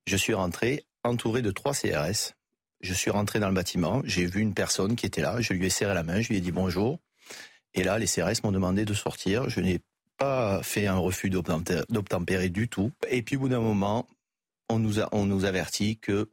Je 0.07 0.17
suis 0.17 0.33
rentré 0.33 0.87
entouré 1.05 1.43
de 1.43 1.51
trois 1.51 1.75
CRS 1.75 2.33
je 2.81 2.95
suis 2.95 3.11
rentré 3.11 3.41
dans 3.41 3.49
le 3.49 3.55
bâtiment, 3.55 4.01
j'ai 4.05 4.25
vu 4.25 4.41
une 4.41 4.55
personne 4.55 4.97
qui 4.97 5.05
était 5.05 5.21
là, 5.21 5.39
je 5.41 5.53
lui 5.53 5.67
ai 5.67 5.71
serré 5.71 5.93
la 5.93 6.03
main, 6.03 6.23
je 6.23 6.29
lui 6.29 6.39
ai 6.39 6.41
dit 6.41 6.51
bonjour. 6.51 6.99
Et 7.75 7.85
là, 7.85 7.99
les 7.99 8.07
CRS 8.07 8.43
m'ont 8.43 8.53
demandé 8.53 8.85
de 8.85 8.95
sortir. 8.95 9.49
Je 9.51 9.61
n'ai 9.61 9.81
pas 10.21 10.63
fait 10.63 10.87
un 10.87 10.99
refus 10.99 11.31
d'obtempérer 11.31 12.51
du 12.51 12.69
tout. 12.69 12.93
Et 13.09 13.23
puis 13.23 13.37
au 13.37 13.41
bout 13.41 13.49
d'un 13.49 13.61
moment, 13.61 14.07
on 14.69 14.79
nous 14.79 15.01
a, 15.01 15.09
on 15.13 15.25
nous 15.25 15.45
avertit 15.45 15.97
que 15.97 16.29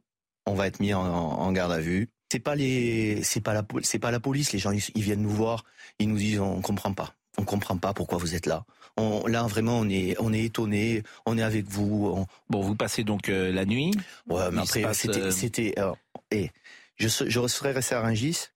on 0.46 0.54
va 0.54 0.66
être 0.66 0.78
mis 0.80 0.94
en, 0.94 1.52
garde 1.52 1.72
à 1.72 1.80
vue. 1.80 2.08
C'est 2.30 2.38
pas 2.38 2.54
les, 2.54 3.22
c'est 3.22 3.40
pas 3.40 3.54
la, 3.54 3.62
c'est 3.82 3.98
pas 3.98 4.10
la 4.10 4.20
police. 4.20 4.52
Les 4.52 4.58
gens, 4.58 4.70
ils, 4.70 5.02
viennent 5.02 5.22
nous 5.22 5.30
voir, 5.30 5.64
ils 5.98 6.08
nous 6.08 6.16
disent 6.16 6.40
on 6.40 6.60
comprend 6.60 6.92
pas, 6.92 7.14
on 7.38 7.44
comprend 7.44 7.76
pas 7.78 7.94
pourquoi 7.94 8.18
vous 8.18 8.34
êtes 8.34 8.46
là. 8.46 8.64
On, 8.98 9.26
là 9.26 9.42
vraiment, 9.44 9.78
on 9.78 9.88
est, 9.88 10.16
on 10.20 10.32
est 10.32 10.44
étonné, 10.44 11.02
on 11.24 11.38
est 11.38 11.42
avec 11.42 11.66
vous. 11.68 12.26
Bon, 12.50 12.60
vous 12.60 12.76
passez 12.76 13.04
donc 13.04 13.28
euh, 13.28 13.50
la 13.52 13.64
nuit. 13.64 13.92
Ouais, 14.28 14.50
mais 14.52 14.62
après, 14.62 14.92
c'était, 14.92 15.20
euh, 15.20 15.30
c'était, 15.30 15.74
et 16.30 16.50
je, 16.96 17.08
je 17.08 17.46
serais 17.46 17.72
resté 17.72 17.94
à 17.94 18.02
Rungis, 18.02 18.48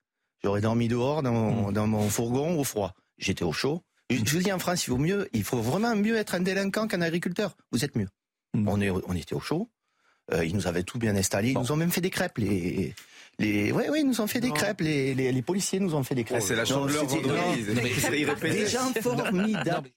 j'aurais 0.42 0.60
dormi 0.60 0.88
dehors 0.88 1.22
dans 1.22 1.32
mon, 1.32 1.70
hmm. 1.70 1.72
dans 1.72 1.86
mon 1.86 2.08
fourgon 2.08 2.58
au 2.58 2.64
froid. 2.64 2.94
J'étais 3.18 3.44
au 3.44 3.52
chaud. 3.52 3.82
Je, 4.16 4.36
vous 4.36 4.42
dis 4.42 4.52
en 4.52 4.58
France, 4.58 4.86
il 4.86 4.90
vaut 4.90 4.98
mieux, 4.98 5.28
il 5.32 5.44
faut 5.44 5.60
vraiment 5.60 5.94
mieux 5.96 6.16
être 6.16 6.34
un 6.34 6.40
délinquant 6.40 6.86
qu'un 6.86 7.00
agriculteur. 7.00 7.56
Vous 7.70 7.84
êtes 7.84 7.96
mieux. 7.96 8.08
On, 8.54 8.80
est, 8.80 8.90
on 8.90 9.14
était 9.14 9.34
au 9.34 9.40
chaud. 9.40 9.70
Euh, 10.32 10.44
ils 10.44 10.54
nous 10.54 10.66
avaient 10.66 10.82
tout 10.82 10.98
bien 10.98 11.16
installé. 11.16 11.50
Ils 11.50 11.58
nous 11.58 11.72
ont 11.72 11.76
même 11.76 11.90
fait 11.90 12.00
des 12.00 12.10
crêpes. 12.10 12.38
Les, 12.38 12.94
les, 13.38 13.72
ouais, 13.72 13.88
ouais, 13.88 14.00
ils 14.00 14.06
nous 14.06 14.20
ont 14.20 14.26
fait 14.26 14.40
des 14.40 14.50
crêpes. 14.50 14.80
Les, 14.80 15.14
les, 15.14 15.32
les, 15.32 15.42
policiers 15.42 15.80
nous 15.80 15.94
ont 15.94 16.02
fait 16.02 16.14
des 16.14 16.24
crêpes. 16.24 16.42
c'est 16.42 16.56
la 16.56 16.64
chandeleur 16.64 17.04
vendredi. 17.06 17.64
Des 18.42 18.66
gens 18.66 18.92
formidables. 19.00 19.88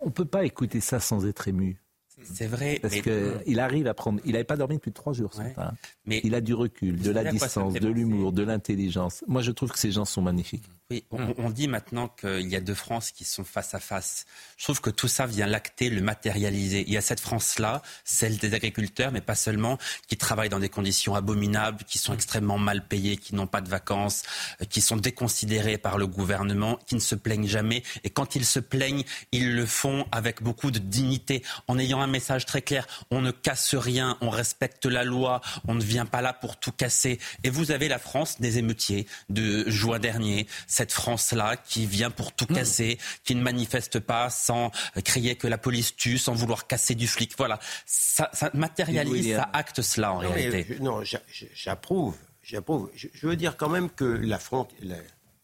On 0.00 0.10
peut 0.10 0.24
pas 0.24 0.44
écouter 0.44 0.80
ça 0.80 1.00
sans 1.00 1.26
être 1.26 1.48
ému. 1.48 1.79
C'est 2.24 2.46
vrai. 2.46 2.78
Parce 2.80 3.00
qu'il 3.00 3.60
arrive 3.60 3.86
à 3.86 3.94
prendre. 3.94 4.20
Il 4.24 4.32
n'avait 4.32 4.44
pas 4.44 4.56
dormi 4.56 4.76
depuis 4.76 4.92
trois 4.92 5.12
jours 5.12 5.32
ce 5.34 5.42
matin. 5.42 5.72
Mais 6.06 6.20
il 6.24 6.34
a 6.34 6.40
du 6.40 6.54
recul, 6.54 7.00
de 7.00 7.10
la 7.10 7.24
distance, 7.24 7.74
de 7.74 7.88
l'humour, 7.88 8.32
de 8.32 8.42
l'intelligence. 8.42 9.24
Moi, 9.26 9.42
je 9.42 9.50
trouve 9.50 9.70
que 9.70 9.78
ces 9.78 9.92
gens 9.92 10.04
sont 10.04 10.22
magnifiques. 10.22 10.64
Oui, 10.90 11.04
on, 11.12 11.50
dit 11.50 11.68
maintenant 11.68 12.08
qu'il 12.08 12.48
y 12.48 12.56
a 12.56 12.60
deux 12.60 12.74
France 12.74 13.12
qui 13.12 13.22
sont 13.22 13.44
face 13.44 13.74
à 13.74 13.78
face. 13.78 14.26
Je 14.56 14.64
trouve 14.64 14.80
que 14.80 14.90
tout 14.90 15.06
ça 15.06 15.24
vient 15.24 15.46
l'acter, 15.46 15.88
le 15.88 16.00
matérialiser. 16.00 16.82
Il 16.84 16.92
y 16.92 16.96
a 16.96 17.00
cette 17.00 17.20
France-là, 17.20 17.80
celle 18.02 18.38
des 18.38 18.54
agriculteurs, 18.54 19.12
mais 19.12 19.20
pas 19.20 19.36
seulement, 19.36 19.78
qui 20.08 20.16
travaillent 20.16 20.48
dans 20.48 20.58
des 20.58 20.68
conditions 20.68 21.14
abominables, 21.14 21.84
qui 21.84 21.98
sont 21.98 22.12
extrêmement 22.12 22.58
mal 22.58 22.84
payés, 22.84 23.16
qui 23.18 23.36
n'ont 23.36 23.46
pas 23.46 23.60
de 23.60 23.68
vacances, 23.68 24.24
euh, 24.60 24.64
qui 24.64 24.80
sont 24.80 24.96
déconsidérés 24.96 25.78
par 25.78 25.96
le 25.96 26.08
gouvernement, 26.08 26.76
qui 26.86 26.96
ne 26.96 27.00
se 27.00 27.14
plaignent 27.14 27.46
jamais. 27.46 27.84
Et 28.02 28.10
quand 28.10 28.34
ils 28.34 28.44
se 28.44 28.58
plaignent, 28.58 29.04
ils 29.30 29.54
le 29.54 29.66
font 29.66 30.06
avec 30.10 30.42
beaucoup 30.42 30.72
de 30.72 30.80
dignité, 30.80 31.44
en 31.68 31.78
ayant 31.78 32.00
un 32.00 32.08
message 32.10 32.46
très 32.46 32.62
clair. 32.62 32.86
On 33.10 33.20
ne 33.20 33.30
casse 33.30 33.74
rien, 33.74 34.16
on 34.20 34.30
respecte 34.30 34.86
la 34.86 35.04
loi, 35.04 35.40
on 35.66 35.74
ne 35.74 35.82
vient 35.82 36.06
pas 36.06 36.20
là 36.20 36.32
pour 36.32 36.58
tout 36.58 36.72
casser. 36.72 37.18
Et 37.44 37.50
vous 37.50 37.70
avez 37.70 37.88
la 37.88 37.98
France 37.98 38.40
des 38.40 38.58
émeutiers 38.58 39.06
de 39.28 39.68
juin 39.68 39.98
dernier 39.98 40.46
cette 40.66 40.92
France-là 40.92 41.56
qui 41.56 41.86
vient 41.86 42.10
pour 42.10 42.32
tout 42.32 42.46
hmm. 42.48 42.54
casser, 42.54 42.98
qui 43.24 43.34
ne 43.34 43.42
manifeste 43.42 44.00
pas 44.00 44.30
sans 44.30 44.70
crier 45.04 45.36
que 45.36 45.46
la 45.46 45.58
police 45.58 45.96
tue, 45.96 46.18
sans 46.18 46.34
vouloir 46.34 46.66
casser 46.66 46.94
du 46.94 47.06
flic. 47.06 47.32
Voilà, 47.36 47.58
ça, 47.86 48.30
matérialise, 48.54 49.36
ça 49.36 49.48
acte 49.52 49.82
cela 49.82 50.12
en 50.12 50.18
réalité. 50.18 50.76
non, 50.80 51.02
j'approuve. 51.54 52.16
J'approuve. 52.42 52.90
Je, 52.94 53.26
veux 53.26 53.36
dire 53.36 53.56
quand 53.56 53.68
même 53.68 53.90
que 53.90 54.04
la 54.04 54.38
frontière, 54.38 54.80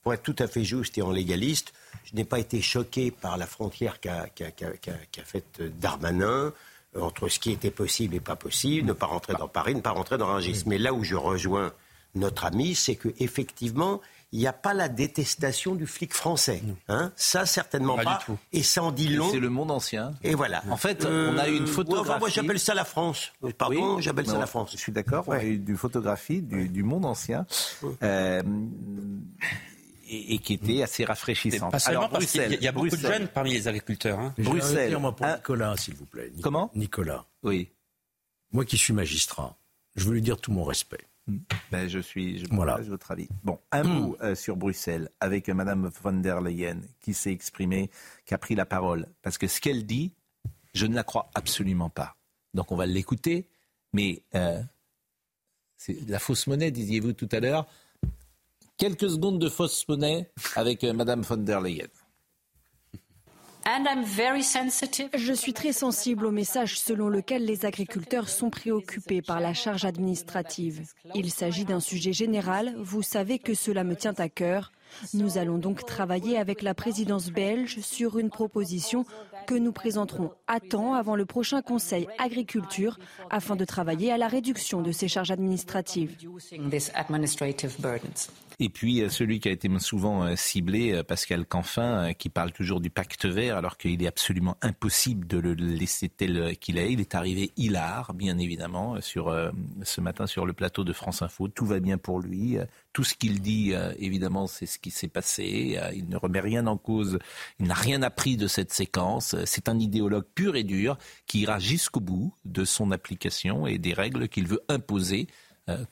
pour 0.07 0.14
être 0.14 0.23
tout 0.23 0.37
à 0.38 0.47
fait 0.47 0.62
juste 0.62 0.99
et 0.99 1.03
en 1.03 1.11
légaliste, 1.11 1.73
je 2.05 2.14
n'ai 2.14 2.25
pas 2.25 2.38
été 2.38 2.62
choqué 2.62 3.11
par 3.11 3.37
la 3.37 3.45
frontière 3.45 3.99
qu'a 3.99 4.29
qu 4.29 5.21
faite 5.25 5.61
Darmanin 5.81 6.53
euh, 6.95 7.01
entre 7.01 7.29
ce 7.29 7.40
qui 7.40 7.51
était 7.51 7.73
possible 7.73 8.14
et 8.14 8.21
pas 8.21 8.37
possible, 8.37 8.87
ne 8.87 8.92
pas 8.92 9.07
rentrer 9.07 9.35
dans 9.35 9.49
Paris, 9.49 9.75
ne 9.75 9.81
pas 9.81 9.90
rentrer 9.90 10.16
dans 10.16 10.27
Rungis. 10.27 10.62
Mais 10.66 10.79
là 10.79 10.92
où 10.92 11.03
je 11.03 11.16
rejoins 11.16 11.73
notre 12.14 12.45
ami, 12.45 12.77
c'est 12.77 12.95
que 12.95 13.09
effectivement, 13.19 14.01
il 14.31 14.38
n'y 14.38 14.47
a 14.47 14.53
pas 14.53 14.75
la 14.75 14.88
détestation 14.88 15.75
du 15.75 15.88
flic 15.88 16.14
français. 16.14 16.62
Hein 16.87 17.11
ça, 17.16 17.45
certainement 17.45 17.97
pas. 17.97 18.21
Et 18.53 18.62
ça 18.62 18.85
en 18.85 18.92
dit 18.92 19.09
long. 19.09 19.29
C'est 19.33 19.40
le 19.40 19.51
monde 19.51 19.73
ancien. 19.73 20.12
Et 20.23 20.37
voilà. 20.37 20.62
En 20.71 20.77
fait, 20.77 21.05
on 21.05 21.37
a 21.37 21.49
eu 21.49 21.57
une 21.57 21.66
photographie. 21.66 22.21
moi, 22.21 22.29
j'appelle 22.29 22.61
ça 22.61 22.75
la 22.75 22.85
France. 22.85 23.33
Pardon, 23.59 24.01
j'appelle 24.01 24.29
ça 24.29 24.38
la 24.38 24.47
France. 24.47 24.71
Je 24.71 24.77
suis 24.77 24.92
d'accord. 24.92 25.25
On 25.27 25.33
a 25.33 25.42
eu 25.42 25.61
une 25.66 25.77
photographie 25.77 26.42
du, 26.42 26.85
monde 26.85 27.07
ancien. 27.07 27.45
Euh, 28.05 28.42
et, 30.09 30.38
qui 30.38 30.55
était 30.55 30.83
assez 30.83 31.05
rafraîchissante. 31.05 31.73
Pas 31.73 31.79
seulement 31.79 32.09
parce 32.09 32.27
qu'il 32.27 32.62
y, 32.62 32.69
a 32.69 32.73
beaucoup 32.73 32.88
de 32.88 32.97
jeunes 32.97 33.29
parmi 33.29 33.53
les 33.53 33.69
agriculteurs. 33.69 34.19
Hein. 34.19 34.35
Bruxelles. 34.38 34.97
Moi 34.99 35.14
pour 35.14 35.27
Nicolas, 35.27 35.77
s'il 35.77 35.95
vous 35.95 36.07
plaît. 36.07 36.33
Comment? 36.42 36.71
Nicolas. 36.75 37.25
Oui. 37.42 37.71
Moi 38.53 38.64
qui 38.64 38.79
suis 38.79 38.92
magistrat, 38.92 39.57
je 39.97 40.05
veux 40.05 40.14
lui 40.14 40.23
dire 40.23 40.38
tout 40.38 40.53
mon 40.53 40.64
respect. 40.64 41.05
Ben, 41.73 41.88
je 41.88 41.99
suis, 41.99 42.38
je 42.38 42.47
voilà. 42.51 42.77
votre 42.83 43.11
avis. 43.11 43.29
Bon, 43.42 43.59
un 43.73 43.83
hmm. 43.83 43.88
mot 43.88 44.16
euh, 44.23 44.35
sur 44.37 44.57
Bruxelles 44.57 45.11
avec 45.19 45.49
Madame 45.49 45.90
von 46.03 46.12
der 46.12 46.40
Leyen 46.40 46.79
qui 47.01 47.14
s'est 47.14 47.33
exprimée, 47.33 47.90
qui 48.25 48.35
a 48.35 48.38
pris 48.38 48.55
la 48.55 48.64
parole, 48.64 49.09
parce 49.23 49.37
que 49.37 49.49
ce 49.49 49.61
qu'elle 49.61 49.87
dit, 49.87 50.12
je 50.73 50.87
ne 50.87 50.95
la 50.95 51.03
crois 51.03 51.29
absolument 51.35 51.90
pas. 51.90 52.16
Donc 52.55 52.71
on 52.71 52.77
va 52.77 52.87
l'écouter, 52.87 53.49
mais 53.92 54.23
euh, 54.37 54.62
c'est 55.77 56.09
la 56.09 56.21
fausse 56.21 56.47
monnaie, 56.47 56.71
disiez-vous 56.71 57.12
tout 57.12 57.29
à 57.33 57.40
l'heure. 57.40 57.66
Quelques 58.79 59.09
secondes 59.09 59.39
de 59.39 59.49
fausse 59.49 59.89
monnaie 59.89 60.31
avec 60.55 60.85
euh, 60.85 60.93
Madame 60.93 61.23
von 61.23 61.39
der 61.39 61.62
Leyen. 61.62 61.89
Je 65.15 65.33
suis 65.33 65.53
très 65.55 65.73
sensible 65.73 66.27
au 66.27 66.31
message 66.31 66.79
selon 66.79 67.09
lequel 67.09 67.47
les 67.47 67.65
agriculteurs 67.65 68.29
sont 68.29 68.51
préoccupés 68.51 69.23
par 69.23 69.41
la 69.41 69.55
charge 69.55 69.87
administrative. 69.87 70.83
Il 71.15 71.31
s'agit 71.31 71.65
d'un 71.65 71.81
sujet 71.81 72.12
général, 72.12 72.75
vous 72.79 73.03
savez 73.03 73.39
que 73.39 73.55
cela 73.55 73.83
me 73.83 73.97
tient 73.97 74.15
à 74.19 74.29
cœur. 74.29 74.73
Nous 75.15 75.39
allons 75.39 75.59
donc 75.59 75.85
travailler 75.85 76.39
avec 76.39 76.62
la 76.62 76.75
présidence 76.75 77.31
belge 77.31 77.81
sur 77.81 78.19
une 78.19 78.31
proposition 78.31 79.05
que 79.47 79.55
nous 79.55 79.73
présenterons 79.73 80.33
à 80.47 80.61
temps 80.61 80.95
avant 80.95 81.17
le 81.17 81.25
prochain 81.25 81.62
Conseil 81.62 82.07
agriculture 82.19 82.99
afin 83.31 83.57
de 83.57 83.65
travailler 83.65 84.12
à 84.12 84.19
la 84.19 84.29
réduction 84.29 84.83
de 84.83 84.93
ces 84.93 85.09
charges 85.09 85.31
administratives. 85.31 86.17
Et 88.59 88.71
puis 88.71 89.03
euh, 89.03 89.11
celui 89.11 89.38
qui 89.38 89.49
a 89.49 89.53
été 89.53 89.69
souvent 89.79 90.25
euh, 90.25 90.35
ciblé, 90.35 90.92
euh, 90.92 91.03
Pascal 91.03 91.45
Canfin, 91.45 92.14
qui 92.14 92.31
parle 92.31 92.53
toujours 92.53 92.81
du 92.81 92.88
pacte 92.88 93.27
vert, 93.27 93.59
alors 93.59 93.77
qu'il 93.77 94.03
est 94.03 94.07
absolument 94.07 94.57
impossible 94.62 95.27
de 95.27 95.38
le 95.38 95.53
laisser 95.53 96.09
tel 96.09 96.57
qu'il 96.57 96.79
est. 96.79 96.90
Il 96.90 97.01
est 97.01 97.14
arrivé 97.14 97.53
hilar, 97.59 98.14
bien 98.14 98.38
évidemment, 98.38 99.01
sur, 99.03 99.35
ce 99.83 100.01
matin 100.01 100.27
sur 100.27 100.47
le 100.47 100.53
plateau 100.53 100.85
de 100.85 100.92
France 100.92 101.21
Info. 101.21 101.49
Tout 101.49 101.66
va 101.66 101.81
bien 101.81 101.99
pour 101.99 102.21
lui. 102.21 102.57
Tout 102.92 103.05
ce 103.05 103.14
qu'il 103.14 103.40
dit, 103.40 103.73
évidemment, 103.99 104.47
c'est 104.47 104.66
ce 104.66 104.79
qui 104.79 104.90
s'est 104.90 105.09
passé. 105.09 105.79
Il 105.95 106.09
ne 106.09 106.16
remet 106.16 106.40
rien 106.40 106.66
en 106.66 106.77
cause. 106.77 107.19
Il 107.59 107.66
n'a 107.66 107.75
rien 107.75 108.03
appris 108.03 108.37
de 108.37 108.47
cette 108.47 108.73
séquence. 108.73 109.37
C'est 109.45 109.69
un 109.69 109.79
idéologue 109.79 110.27
pur 110.35 110.57
et 110.57 110.64
dur 110.64 110.97
qui 111.27 111.40
ira 111.40 111.59
jusqu'au 111.59 112.01
bout 112.01 112.35
de 112.45 112.64
son 112.64 112.90
application 112.90 113.66
et 113.66 113.79
des 113.79 113.92
règles 113.92 114.29
qu'il 114.29 114.47
veut 114.47 114.62
imposer 114.69 115.27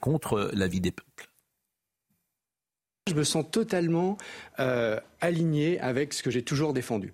contre 0.01 0.51
la 0.55 0.69
vie 0.69 0.81
des 0.81 0.93
peuples. 0.93 1.34
Je 3.07 3.15
me 3.15 3.25
sens 3.25 3.45
totalement 3.51 4.17
euh, 4.61 4.99
aligné 5.21 5.79
avec 5.79 6.15
ce 6.15 6.23
que 6.23 6.31
j'ai 6.31 6.41
toujours 6.41 6.73
défendu. 6.73 7.13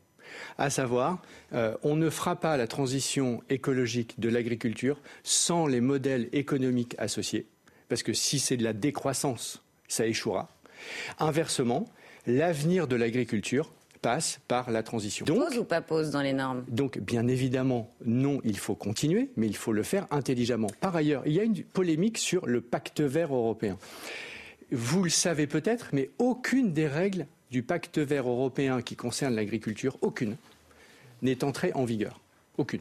À 0.56 0.70
savoir, 0.70 1.20
euh, 1.52 1.74
on 1.82 1.96
ne 1.96 2.10
fera 2.10 2.36
pas 2.36 2.56
la 2.56 2.68
transition 2.68 3.42
écologique 3.50 4.20
de 4.20 4.28
l'agriculture 4.28 5.00
sans 5.24 5.66
les 5.66 5.80
modèles 5.80 6.28
économiques 6.32 6.94
associés, 6.98 7.48
parce 7.88 8.04
que 8.04 8.12
si 8.12 8.38
c'est 8.38 8.56
de 8.56 8.62
la 8.62 8.72
décroissance, 8.72 9.64
ça 9.88 10.06
échouera. 10.06 10.48
Inversement, 11.18 11.86
l'avenir 12.24 12.86
de 12.86 12.94
l'agriculture 12.94 13.72
passe 14.00 14.38
par 14.46 14.70
la 14.70 14.84
transition. 14.84 15.26
pose 15.26 15.58
ou 15.58 15.64
pas 15.64 15.80
pose 15.80 16.12
dans 16.12 16.22
les 16.22 16.32
normes? 16.32 16.64
Donc, 16.68 17.00
bien 17.00 17.26
évidemment, 17.26 17.92
non, 18.04 18.40
il 18.44 18.58
faut 18.58 18.76
continuer, 18.76 19.30
mais 19.34 19.48
il 19.48 19.56
faut 19.56 19.72
le 19.72 19.82
faire 19.82 20.06
intelligemment. 20.12 20.70
Par 20.80 20.94
ailleurs, 20.94 21.24
il 21.26 21.32
y 21.32 21.40
a 21.40 21.42
une 21.42 21.64
polémique 21.64 22.16
sur 22.16 22.46
le 22.46 22.60
pacte 22.60 23.00
vert 23.00 23.34
européen. 23.34 23.76
Vous 24.72 25.02
le 25.02 25.10
savez 25.10 25.46
peut-être, 25.46 25.88
mais 25.92 26.10
aucune 26.18 26.72
des 26.72 26.86
règles 26.86 27.26
du 27.50 27.62
pacte 27.62 27.98
vert 27.98 28.28
européen 28.28 28.82
qui 28.82 28.96
concerne 28.96 29.34
l'agriculture, 29.34 29.98
aucune, 30.00 30.36
n'est 31.22 31.42
entrée 31.44 31.72
en 31.74 31.84
vigueur. 31.84 32.20
Aucune. 32.56 32.80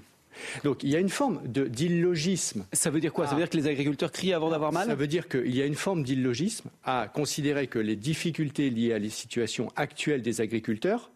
Donc 0.64 0.84
il 0.84 0.90
y 0.90 0.96
a 0.96 1.00
une 1.00 1.10
forme 1.10 1.42
d'illogisme. 1.48 2.66
Ça 2.72 2.90
veut 2.90 3.00
dire 3.00 3.12
quoi? 3.12 3.26
Ça 3.26 3.34
veut 3.34 3.42
dire 3.42 3.50
que 3.50 3.58
les 3.58 3.68
agriculteurs 3.68 4.12
crient 4.12 4.34
avant 4.34 4.50
d'avoir 4.50 4.72
mal? 4.72 4.88
Ça 4.88 4.96
veut 4.96 5.08
dire 5.08 5.28
qu'il 5.28 5.56
y 5.56 5.62
a 5.62 5.66
une 5.66 5.76
forme 5.76 6.04
d'illogisme 6.04 6.70
à 6.84 7.10
considérer 7.12 7.68
que 7.68 7.80
les 7.80 7.96
difficultés 7.96 8.70
liées 8.70 8.94
à 8.94 9.00
la 9.00 9.10
situation 9.10 9.72
actuelle 9.76 10.22
des 10.22 10.42
agriculteurs 10.42 11.12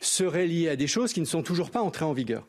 seraient 0.00 0.46
liées 0.46 0.68
à 0.68 0.76
des 0.76 0.86
choses 0.86 1.12
qui 1.12 1.20
ne 1.20 1.26
sont 1.26 1.42
toujours 1.42 1.70
pas 1.70 1.80
entrées 1.80 2.06
en 2.06 2.12
vigueur. 2.12 2.46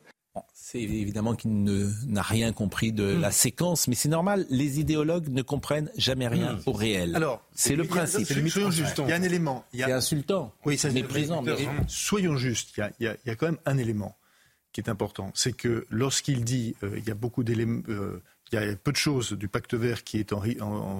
C'est 0.52 0.80
évidemment 0.80 1.34
qu'il 1.34 1.64
n'a 2.06 2.22
rien 2.22 2.52
compris 2.52 2.92
de 2.92 3.04
la 3.04 3.30
séquence, 3.30 3.88
mais 3.88 3.94
c'est 3.94 4.08
normal. 4.08 4.46
Les 4.50 4.80
idéologues 4.80 5.28
ne 5.28 5.42
comprennent 5.42 5.90
jamais 5.96 6.28
rien 6.28 6.54
hmm. 6.54 6.62
au 6.66 6.72
réel. 6.72 7.16
Alors, 7.16 7.42
c'est 7.54 7.74
le 7.74 7.84
principe. 7.84 8.26
Soyons 8.26 8.70
justes. 8.70 9.00
Il 9.04 9.08
y 9.08 9.12
a 9.12 9.16
un 9.16 9.22
élément. 9.22 9.64
Il 9.72 9.80
y 9.80 9.82
a... 9.82 9.96
insultant. 9.96 10.52
Oui, 10.64 10.76
ça 10.76 10.90
méprisant. 10.90 11.42
Mais... 11.42 11.56
Soyons 11.86 12.36
justes. 12.36 12.76
Il 12.76 12.80
y, 12.80 12.82
a, 12.82 12.92
il 13.00 13.18
y, 13.26 13.30
a, 13.30 13.34
quand 13.34 13.46
même 13.46 13.58
un 13.64 13.78
élément 13.78 14.16
qui 14.72 14.80
est 14.80 14.90
important. 14.90 15.30
C'est 15.34 15.54
que 15.54 15.86
lorsqu'il 15.90 16.44
dit 16.44 16.76
euh, 16.82 16.98
il 16.98 17.06
y 17.06 17.10
a 17.10 17.14
beaucoup 17.14 17.44
d'éléments, 17.44 17.82
euh, 17.88 18.22
il 18.52 18.60
y 18.60 18.62
a 18.62 18.76
peu 18.76 18.92
de 18.92 18.96
choses 18.96 19.32
du 19.32 19.48
pacte 19.48 19.74
vert 19.74 20.04
qui 20.04 20.18
est 20.18 20.32
en, 20.32 20.44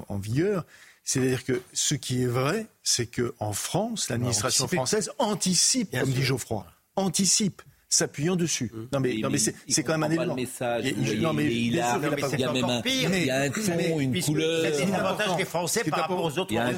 en, 0.09 0.19
vigueur. 0.19 0.65
C'est-à-dire 1.05 1.45
que 1.45 1.63
ce 1.73 1.95
qui 1.95 2.23
est 2.23 2.27
vrai, 2.27 2.67
c'est 2.83 3.07
qu'en 3.07 3.53
France, 3.53 4.09
l'administration 4.09 4.69
française 4.69 5.11
anticipe, 5.19 5.97
comme 5.99 6.11
dit 6.11 6.23
Geoffroy, 6.23 6.67
anticipe 6.97 7.63
s'appuyant 7.89 8.37
dessus. 8.37 8.71
Mmh. 8.73 8.87
Non 8.93 9.01
mais, 9.01 9.17
non, 9.17 9.31
mais 9.31 9.39
c'est 9.39 9.83
quand 9.83 9.99
même 9.99 10.05
un 10.05 10.15
élément. 10.15 10.35
Message, 10.35 10.85
il, 10.85 11.21
non, 11.21 11.33
mais, 11.33 11.47
il, 11.47 11.81
a, 11.81 11.99
il 11.99 12.39
y 12.39 12.45
a 12.45 12.53
même 12.53 12.65
un, 12.65 12.83
il 12.85 13.25
y 13.25 13.31
a 13.31 13.41
un 13.43 13.51
ton, 13.51 14.01
une 14.01 14.23
couleur. 14.23 14.75
C'est 14.75 14.87
l'avantage 14.87 15.37
des 15.37 15.45
Français 15.45 15.85
par 15.85 16.01
rapport 16.01 16.23
aux 16.23 16.39
autres 16.39 16.55
Européens. 16.55 16.77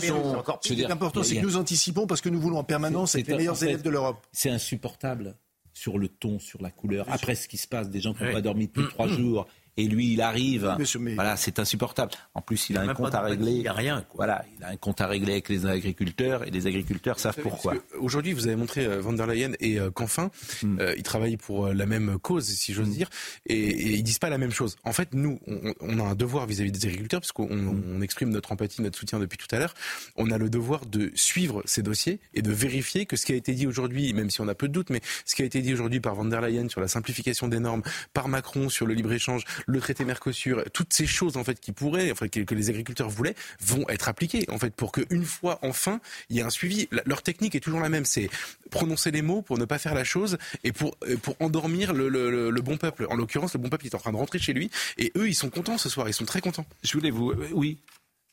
Ce 0.62 0.73
qui 0.73 0.83
est 0.83 0.90
important, 0.90 1.23
c'est 1.23 1.37
que 1.37 1.42
nous 1.42 1.57
anticipons 1.57 2.07
parce 2.07 2.20
que 2.20 2.29
nous 2.29 2.40
voulons 2.40 2.59
en 2.59 2.64
permanence 2.64 3.14
être 3.14 3.29
les 3.29 3.37
meilleurs 3.37 3.62
élèves 3.62 3.83
de 3.83 3.90
l'Europe. 3.90 4.27
C'est 4.33 4.51
insupportable 4.51 5.37
sur 5.73 5.99
le 5.99 6.09
ton, 6.09 6.38
sur 6.38 6.61
la 6.62 6.70
couleur. 6.70 7.07
Après 7.09 7.35
ce 7.35 7.49
qui 7.49 7.57
se 7.57 7.68
passe, 7.68 7.88
des 7.90 8.01
gens 8.01 8.12
qui 8.12 8.25
n'ont 8.25 8.33
pas 8.33 8.42
dormi 8.42 8.66
depuis 8.66 8.88
trois 8.88 9.09
jours 9.09 9.46
et 9.76 9.87
lui 9.87 10.12
il 10.12 10.20
arrive. 10.20 10.76
Voilà, 11.14 11.37
c'est 11.37 11.59
insupportable. 11.59 12.12
En 12.35 12.40
plus, 12.40 12.70
il, 12.70 12.78
a 12.78 12.83
un 12.83 12.94
compte 12.94 13.14
à 13.14 13.20
régler. 13.20 13.52
Il 13.52 13.68
a 13.68 13.72
rien. 13.72 14.04
Voilà, 14.14 14.44
il 14.56 14.64
a 14.64 14.68
un 14.68 14.76
compte 14.76 15.00
à 15.00 15.06
régler 15.06 15.33
avec 15.33 15.48
les 15.48 15.66
agriculteurs 15.66 16.46
et 16.46 16.50
les 16.50 16.66
agriculteurs 16.66 17.18
savent 17.18 17.38
pourquoi. 17.42 17.74
Aujourd'hui, 17.98 18.33
vous 18.33 18.46
avez 18.46 18.56
montré 18.56 18.87
euh, 18.87 19.00
Van 19.00 19.12
der 19.12 19.26
Leyen 19.26 19.52
et 19.61 19.78
euh, 19.78 19.90
qu'enfin, 19.90 20.30
hmm. 20.62 20.78
euh, 20.80 20.94
ils 20.96 21.02
travaillent 21.02 21.37
pour 21.37 21.68
la 21.68 21.87
même 21.87 22.18
cause, 22.18 22.46
si 22.46 22.72
j'ose 22.72 22.88
hmm. 22.88 22.92
dire, 22.92 23.11
et, 23.46 23.54
et, 23.54 23.94
ils 23.94 24.02
disent 24.02 24.18
pas 24.18 24.30
la 24.30 24.38
même 24.38 24.52
chose. 24.52 24.76
En 24.85 24.92
fait, 24.92 25.14
nous, 25.14 25.40
on, 25.80 25.98
a 25.98 26.02
un 26.02 26.14
devoir 26.14 26.46
vis-à-vis 26.46 26.72
des 26.72 26.87
agriculteurs, 26.87 27.20
parce 27.20 27.33
qu'on 27.33 27.48
hmm. 27.48 28.02
exprime 28.02 28.30
notre 28.30 28.52
empathie, 28.52 28.83
notre 28.83 28.98
soutien 28.98 29.18
depuis 29.18 29.38
tout 29.38 29.48
à 29.54 29.59
l'heure. 29.59 29.74
On 30.16 30.30
a 30.30 30.38
le 30.38 30.50
devoir 30.50 30.87
de 30.87 31.11
suivre 31.14 31.62
ces 31.64 31.83
dossiers 31.83 32.20
et 32.35 32.42
de 32.42 32.52
vérifier 32.52 33.06
que 33.06 33.16
ce 33.16 33.26
qui 33.26 33.33
a 33.33 33.37
été 33.37 33.52
dit 33.52 33.66
aujourd'hui, 33.66 34.12
même 34.12 34.30
si 34.30 34.40
on 34.40 34.48
a 34.48 34.54
peu 34.54 34.68
de 34.68 34.72
doutes, 34.72 34.90
mais 34.90 35.00
ce 35.24 35.35
qui 35.35 35.42
a 35.42 35.44
été 35.44 35.62
dit 35.62 35.72
aujourd'hui 35.72 36.00
par 36.00 36.14
Van 36.14 36.24
der 36.24 36.40
Leyen 36.40 36.68
sur 36.68 36.80
la 36.80 36.88
simplification 36.88 37.48
des 37.48 37.61
normes, 37.61 37.83
par 38.12 38.28
Macron 38.28 38.68
sur 38.68 38.87
le 38.87 38.94
libre 38.94 39.12
échange, 39.12 39.44
le 39.70 39.80
traité 39.80 40.04
Mercosur, 40.04 40.64
toutes 40.72 40.92
ces 40.92 41.06
choses 41.06 41.37
en 41.37 41.44
fait 41.44 41.61
qui 41.61 41.72
pourraient, 41.72 42.11
enfin 42.11 42.28
que, 42.28 42.54
les 42.54 42.70
agriculteurs 42.70 43.09
voulaient, 43.09 43.35
vont 43.61 43.88
être 43.88 44.09
appliquées 44.09 44.46
en 44.50 44.59
fait 44.59 44.74
pour 44.74 44.92
qu'une 44.92 45.24
fois 45.24 45.59
enfin 45.62 46.00
il 46.28 46.37
y 46.37 46.40
ait 46.40 46.42
un 46.42 46.50
suivi. 46.50 46.88
leur 47.06 47.22
technique 47.22 47.54
est 47.54 47.61
toujours 47.61 47.80
la 47.80 47.88
même, 47.88 48.04
c'est 48.04 48.30
prononcer 48.70 49.11
les 49.11 49.22
mots 49.22 49.42
pour 49.42 49.59
ne 49.59 49.64
pas 49.64 49.78
faire 49.78 49.94
la 49.94 50.04
chose 50.04 50.38
et 50.64 50.72
pour 50.72 50.96
euh, 51.09 51.16
pour 51.16 51.37
endormir 51.40 51.92
le, 51.92 52.61
bon 52.61 52.76
peuple. 52.76 53.06
En 53.11 53.16
l'occurrence, 53.16 53.54
le 53.54 53.61
bon 53.61 53.68
peuple 53.68 53.87
est 53.87 53.94
en 53.94 53.98
train 53.98 54.12
de 54.12 54.16
rentrer 54.16 54.38
chez 54.38 54.52
lui 54.52 54.70
et 54.98 55.12
eux 55.16 55.28
ils 55.28 55.35
sont 55.35 55.50
contents 55.50 55.78
ce 55.78 55.88
soir, 55.88 56.09
ils 56.09 56.14
sont 56.14 56.26
très 56.26 56.40
contents. 56.40 56.66
Je 56.83 56.92
voulais 56.92 57.11
vous, 57.11 57.30
euh, 57.30 57.48
oui. 57.52 57.78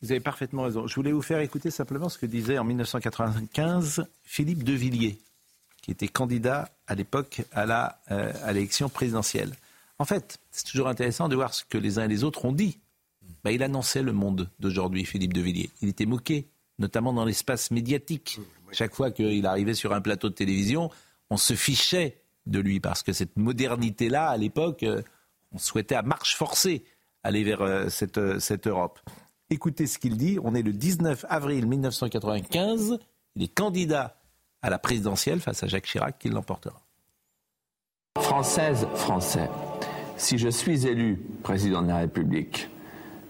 Vous 0.02 0.12
avez 0.12 0.20
parfaitement 0.20 0.64
raison. 0.64 0.86
Je 0.86 0.94
voulais 0.94 1.12
vous 1.12 1.24
faire 1.24 1.40
écouter 1.40 1.72
simplement 1.72 2.08
ce 2.08 2.20
que 2.20 2.28
disait 2.28 2.60
en 2.60 2.64
1995 2.64 4.06
Philippe 4.24 4.64
de 4.64 4.74
Villiers, 4.74 5.18
qui 5.82 5.90
était 5.92 6.08
candidat 6.08 6.70
à 6.86 6.94
l'époque 6.94 7.42
à 7.52 7.98
euh, 8.12 8.32
à 8.44 8.54
l'élection 8.54 8.90
présidentielle. 8.90 9.56
En 10.00 10.06
fait, 10.06 10.40
c'est 10.52 10.66
toujours 10.66 10.88
intéressant 10.88 11.28
de 11.28 11.36
voir 11.36 11.54
ce 11.54 11.66
que 11.66 11.78
les 11.78 12.00
uns 12.00 12.06
et 12.06 12.08
les 12.08 12.24
autres 12.24 12.46
ont 12.46 12.52
dit. 12.52 12.80
Bah, 13.44 13.52
il 13.52 13.64
annonçait 13.64 14.04
le 14.04 14.14
monde 14.14 14.50
d'aujourd'hui, 14.60 15.06
Philippe 15.06 15.34
de 15.34 15.42
Villiers. 15.42 15.70
Il 15.82 15.90
était 15.90 16.06
moqué, 16.06 16.48
notamment 16.80 17.14
dans 17.14 17.26
l'espace 17.26 17.72
médiatique. 17.72 18.40
Chaque 18.72 18.94
fois 18.94 19.12
qu'il 19.12 19.46
arrivait 19.46 19.74
sur 19.74 19.94
un 19.94 20.02
plateau 20.02 20.30
de 20.30 20.34
télévision, 20.34 20.90
on 21.30 21.38
se 21.38 21.54
fichait 21.54 22.22
de 22.46 22.60
lui 22.60 22.80
parce 22.80 23.04
que 23.04 23.14
cette 23.14 23.38
modernité-là, 23.38 24.30
à 24.30 24.38
l'époque, 24.38 24.84
euh, 24.84 25.02
on 25.52 25.58
souhaitait 25.58 25.96
à 25.96 26.02
marche 26.02 26.36
forcée 26.36 26.86
aller 27.24 27.44
vers 27.44 27.62
euh, 27.62 27.90
cette, 27.90 28.18
euh, 28.18 28.40
cette 28.40 28.68
Europe. 28.68 29.00
Écoutez 29.50 29.88
ce 29.88 29.98
qu'il 29.98 30.18
dit. 30.18 30.38
On 30.44 30.56
est 30.56 30.62
le 30.62 30.74
19 30.74 31.26
avril 31.30 31.68
1995. 31.68 33.00
Il 33.36 33.44
est 33.44 33.48
candidat 33.54 34.20
à 34.62 34.70
la 34.70 34.80
présidentielle 34.80 35.40
face 35.40 35.64
à 35.64 35.68
Jacques 35.68 35.86
Chirac 35.86 36.18
qui 36.20 36.30
l'emportera. 36.30 36.82
Française, 38.22 38.88
Français, 38.96 39.50
si 40.18 40.38
je 40.38 40.50
suis 40.50 40.88
élu 40.88 41.20
président 41.44 41.82
de 41.82 41.88
la 41.88 41.98
République, 41.98 42.70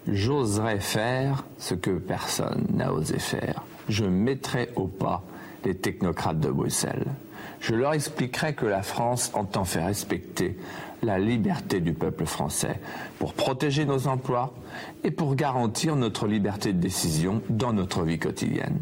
j'oserais 0.06 0.80
faire 0.80 1.44
ce 1.58 1.74
que 1.74 1.90
personne 1.98 2.66
n'a 2.72 2.92
osé 2.92 3.18
faire. 3.18 3.62
Je 3.88 4.04
mettrai 4.04 4.70
au 4.76 4.86
pas 4.86 5.22
les 5.64 5.74
technocrates 5.74 6.40
de 6.40 6.50
Bruxelles. 6.50 7.06
Je 7.60 7.74
leur 7.74 7.92
expliquerai 7.92 8.54
que 8.54 8.66
la 8.66 8.82
France 8.82 9.30
entend 9.34 9.64
faire 9.64 9.86
respecter 9.86 10.56
la 11.02 11.18
liberté 11.18 11.80
du 11.80 11.92
peuple 11.92 12.26
français 12.26 12.80
pour 13.18 13.34
protéger 13.34 13.84
nos 13.84 14.08
emplois 14.08 14.52
et 15.04 15.10
pour 15.10 15.34
garantir 15.34 15.96
notre 15.96 16.26
liberté 16.26 16.72
de 16.72 16.80
décision 16.80 17.42
dans 17.48 17.72
notre 17.72 18.02
vie 18.02 18.18
quotidienne. 18.18 18.78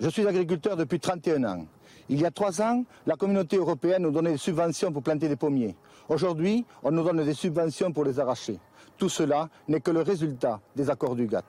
Je 0.00 0.08
suis 0.08 0.26
agriculteur 0.26 0.76
depuis 0.76 0.98
31 0.98 1.44
ans. 1.44 1.66
Il 2.10 2.20
y 2.20 2.26
a 2.26 2.32
trois 2.32 2.60
ans, 2.60 2.84
la 3.06 3.14
communauté 3.14 3.56
européenne 3.56 4.02
nous 4.02 4.10
donnait 4.10 4.32
des 4.32 4.36
subventions 4.36 4.90
pour 4.92 5.00
planter 5.00 5.28
des 5.28 5.36
pommiers. 5.36 5.76
Aujourd'hui, 6.08 6.66
on 6.82 6.90
nous 6.90 7.04
donne 7.04 7.24
des 7.24 7.34
subventions 7.34 7.92
pour 7.92 8.04
les 8.04 8.18
arracher. 8.18 8.58
Tout 8.98 9.08
cela 9.08 9.48
n'est 9.68 9.78
que 9.78 9.92
le 9.92 10.02
résultat 10.02 10.60
des 10.74 10.90
accords 10.90 11.14
du 11.14 11.28
GATT. 11.28 11.44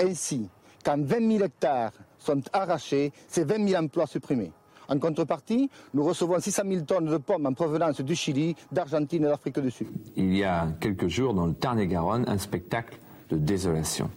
Ainsi, 0.00 0.48
quand 0.82 0.98
20 0.98 1.32
000 1.32 1.44
hectares 1.44 1.92
sont 2.18 2.40
arrachés, 2.50 3.12
c'est 3.28 3.44
20 3.44 3.68
000 3.68 3.84
emplois 3.84 4.06
supprimés. 4.06 4.52
En 4.88 4.98
contrepartie, 4.98 5.68
nous 5.92 6.02
recevons 6.02 6.40
600 6.40 6.62
000 6.66 6.80
tonnes 6.86 7.10
de 7.10 7.18
pommes 7.18 7.44
en 7.44 7.52
provenance 7.52 8.00
du 8.00 8.14
Chili, 8.14 8.56
d'Argentine 8.72 9.24
et 9.24 9.28
d'Afrique 9.28 9.60
du 9.60 9.70
Sud. 9.70 9.88
Il 10.16 10.34
y 10.34 10.44
a 10.44 10.68
quelques 10.80 11.08
jours, 11.08 11.34
dans 11.34 11.44
le 11.44 11.52
Tarn-et-Garonne, 11.52 12.24
un 12.26 12.38
spectacle 12.38 12.98
de 13.28 13.36
désolation. 13.36 14.08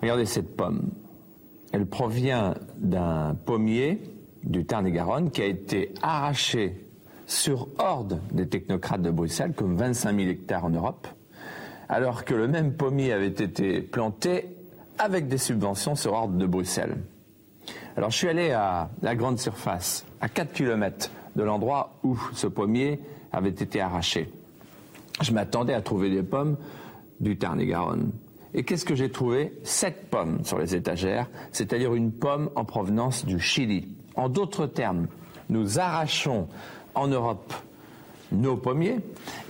Regardez 0.00 0.24
cette 0.24 0.56
pomme. 0.56 0.88
Elle 1.72 1.84
provient 1.84 2.54
d'un 2.78 3.34
pommier 3.34 4.00
du 4.46 4.64
Tarn-et-Garonne 4.64 5.30
qui 5.30 5.42
a 5.42 5.46
été 5.46 5.92
arraché 6.02 6.86
sur 7.26 7.68
ordre 7.78 8.20
des 8.32 8.48
technocrates 8.48 9.02
de 9.02 9.10
Bruxelles, 9.10 9.52
comme 9.54 9.76
25 9.76 10.16
000 10.16 10.30
hectares 10.30 10.64
en 10.64 10.70
Europe, 10.70 11.08
alors 11.88 12.24
que 12.24 12.34
le 12.34 12.48
même 12.48 12.74
pommier 12.74 13.12
avait 13.12 13.26
été 13.26 13.80
planté 13.80 14.46
avec 14.98 15.28
des 15.28 15.38
subventions 15.38 15.96
sur 15.96 16.12
ordre 16.12 16.34
de 16.34 16.46
Bruxelles. 16.46 16.96
Alors 17.96 18.10
je 18.10 18.16
suis 18.16 18.28
allé 18.28 18.52
à 18.52 18.90
la 19.02 19.14
grande 19.14 19.38
surface, 19.38 20.04
à 20.20 20.28
4 20.28 20.52
km 20.52 21.10
de 21.34 21.42
l'endroit 21.42 21.98
où 22.02 22.16
ce 22.32 22.46
pommier 22.46 23.00
avait 23.32 23.50
été 23.50 23.80
arraché. 23.80 24.30
Je 25.20 25.32
m'attendais 25.32 25.74
à 25.74 25.80
trouver 25.80 26.10
des 26.10 26.22
pommes 26.22 26.56
du 27.20 27.36
Tarn-et-Garonne. 27.36 28.12
Et 28.54 28.62
qu'est-ce 28.62 28.84
que 28.84 28.94
j'ai 28.94 29.10
trouvé? 29.10 29.52
Sept 29.64 30.08
pommes 30.10 30.44
sur 30.44 30.58
les 30.58 30.74
étagères, 30.74 31.28
c'est-à-dire 31.52 31.94
une 31.94 32.12
pomme 32.12 32.50
en 32.54 32.64
provenance 32.64 33.26
du 33.26 33.40
Chili. 33.40 33.88
En 34.16 34.28
d'autres 34.28 34.66
termes, 34.66 35.06
nous 35.48 35.78
arrachons 35.78 36.48
en 36.94 37.06
Europe 37.08 37.52
nos 38.32 38.56
pommiers 38.56 38.96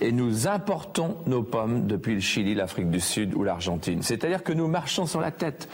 et 0.01 0.11
nous 0.11 0.47
importons 0.47 1.17
nos 1.25 1.41
pommes 1.41 1.87
depuis 1.87 2.13
le 2.15 2.19
Chili, 2.19 2.53
l'Afrique 2.53 2.89
du 2.91 2.99
Sud 2.99 3.33
ou 3.33 3.43
l'Argentine. 3.43 4.03
C'est-à-dire 4.03 4.43
que 4.43 4.53
nous 4.53 4.67
marchons 4.67 5.05
sur 5.07 5.19
la 5.21 5.31
tête. 5.31 5.67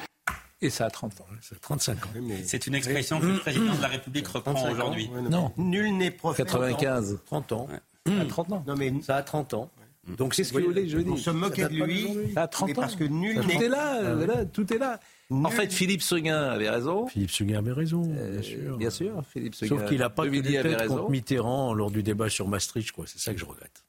Et 0.61 0.69
ça 0.69 0.85
a 0.85 0.89
30 0.89 1.19
ans. 1.19 1.25
Ça 1.41 1.55
a 1.55 1.59
35 1.59 2.05
ans. 2.05 2.09
C'est 2.45 2.67
une 2.67 2.75
expression 2.75 3.19
que 3.19 3.25
le 3.25 3.39
président 3.39 3.75
de 3.75 3.81
la 3.81 3.89
République 3.89 4.27
reprend 4.27 4.53
aujourd'hui. 4.71 5.09
Non. 5.29 5.51
Nul 5.57 5.97
n'est 5.97 6.11
prophète. 6.11 6.45
95. 6.45 7.19
30 7.25 7.51
ans. 7.51 7.67
Ça 8.07 8.13
a 8.21 8.25
30 8.25 8.51
ans. 8.53 8.63
Non 8.67 8.75
mais 8.77 8.93
Ça 9.01 9.15
a 9.17 9.23
30 9.23 9.53
ans. 9.55 9.69
Donc 10.17 10.33
c'est 10.33 10.43
ce 10.43 10.51
que 10.53 10.59
vous 10.59 10.65
voulez 10.65 10.83
que 10.83 10.89
je 10.89 10.97
dis. 10.97 11.09
on 11.09 11.17
se 11.17 11.29
moquait 11.29 11.67
de 11.67 11.83
lui. 11.83 12.31
Ça 12.33 12.43
a 12.43 12.47
30 12.47 12.69
mais 12.69 12.77
ans. 12.77 12.81
parce 12.81 12.95
que 12.95 13.03
nul 13.05 13.39
tout 13.41 13.47
n'est 13.47 13.65
est 13.65 13.69
là, 13.69 13.99
Ah 14.35 14.45
tout 14.45 14.73
est 14.73 14.77
là. 14.77 14.99
En 15.29 15.49
fait, 15.49 15.71
Philippe 15.73 16.01
Seguin 16.01 16.41
avait 16.43 16.69
raison. 16.69 17.07
Philippe 17.07 17.31
Seguin 17.31 17.57
avait 17.59 17.71
raison, 17.71 18.01
bien 18.01 18.15
Euh, 18.21 18.41
sûr. 18.41 18.77
Bien 18.77 18.89
sûr, 18.89 19.23
Philippe 19.31 19.55
Seguin. 19.55 19.77
Sauf 19.77 19.87
qu'il 19.89 19.97
n'a 19.99 20.09
pas 20.09 20.25
de 20.25 20.29
tenu 20.29 20.41
tête 20.43 20.63
raison. 20.79 20.97
contre 20.97 21.09
Mitterrand 21.11 21.73
lors 21.73 21.89
du 21.91 22.03
débat 22.03 22.29
sur 22.29 22.47
Maastricht, 22.47 22.91
quoi. 22.91 23.05
C'est 23.07 23.19
ça 23.19 23.33
que 23.33 23.39
je 23.39 23.45
regrette. 23.45 23.83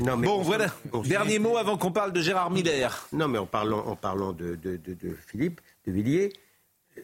Non, 0.00 0.16
mais 0.16 0.26
Bon, 0.26 0.38
on- 0.38 0.42
voilà. 0.42 0.74
on- 0.92 1.02
Dernier 1.02 1.38
mot 1.38 1.56
avant 1.56 1.76
qu'on 1.76 1.92
parle 1.92 2.12
de 2.12 2.20
Gérard 2.22 2.50
Miller. 2.50 3.08
Non, 3.12 3.28
mais 3.28 3.38
en 3.38 3.46
parlant, 3.46 3.86
en 3.86 3.96
parlant 3.96 4.32
de, 4.32 4.54
de- 4.56 4.76
de- 4.76 4.94
de 4.94 5.16
Philippe 5.26 5.60
de 5.86 5.92
Villiers, 5.92 6.32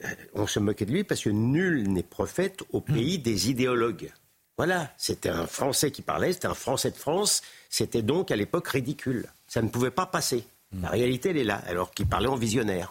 euh, 0.05 0.09
on 0.34 0.47
se 0.47 0.59
moquait 0.61 0.87
de 0.87 0.93
lui 0.93 1.05
parce 1.05 1.20
que 1.22 1.30
nul 1.30 1.89
n'est 1.93 2.03
prophète 2.03 2.62
au 2.72 2.80
pays 2.80 3.18
des 3.18 3.51
idéologues. 3.51 4.11
Voilà, 4.57 4.91
c'était 4.97 5.28
un 5.28 5.47
Français 5.47 5.91
qui 5.91 6.01
parlait, 6.03 6.32
c'était 6.32 6.47
un 6.47 6.55
Français 6.55 6.91
de 6.91 6.97
France, 6.97 7.43
c'était 7.68 8.03
donc 8.03 8.30
à 8.30 8.37
l'époque 8.37 8.68
ridicule. 8.68 9.26
Ça 9.47 9.61
ne 9.62 9.68
pouvait 9.68 9.91
pas 9.91 10.07
passer. 10.07 10.45
La 10.80 10.89
réalité, 10.89 11.30
elle 11.30 11.37
est 11.37 11.45
là, 11.45 11.61
alors 11.66 11.91
qu'il 11.93 12.07
parlait 12.07 12.26
en 12.28 12.37
visionnaire. 12.37 12.91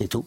Et 0.00 0.08
tout. 0.08 0.26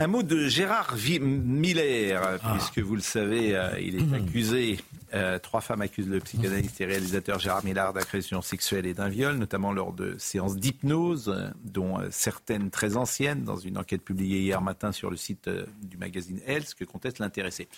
Un 0.00 0.08
mot 0.08 0.22
de 0.24 0.48
Gérard 0.48 0.96
Miller, 1.20 2.40
puisque 2.54 2.80
vous 2.80 2.96
le 2.96 3.00
savez, 3.00 3.54
euh, 3.54 3.78
il 3.80 3.94
est 3.96 4.14
accusé. 4.14 4.78
euh, 5.12 5.38
trois 5.38 5.60
femmes 5.60 5.82
accusent 5.82 6.08
le 6.08 6.18
psychanalyste 6.18 6.80
et 6.80 6.84
réalisateur 6.86 7.38
Gérard 7.38 7.64
Miller 7.64 7.92
d'agression 7.92 8.42
sexuelle 8.42 8.86
et 8.86 8.94
d'un 8.94 9.08
viol, 9.08 9.36
notamment 9.36 9.72
lors 9.72 9.92
de 9.92 10.16
séances 10.18 10.56
d'hypnose, 10.56 11.28
euh, 11.28 11.48
dont 11.62 11.98
certaines 12.10 12.70
très 12.70 12.96
anciennes, 12.96 13.44
dans 13.44 13.56
une 13.56 13.78
enquête 13.78 14.02
publiée 14.02 14.40
hier 14.40 14.60
matin 14.60 14.90
sur 14.90 15.10
le 15.10 15.16
site 15.16 15.48
du 15.82 15.96
magazine 15.96 16.40
Health, 16.44 16.74
que 16.74 16.84
conteste 16.84 17.20
l'intéressé. 17.20 17.68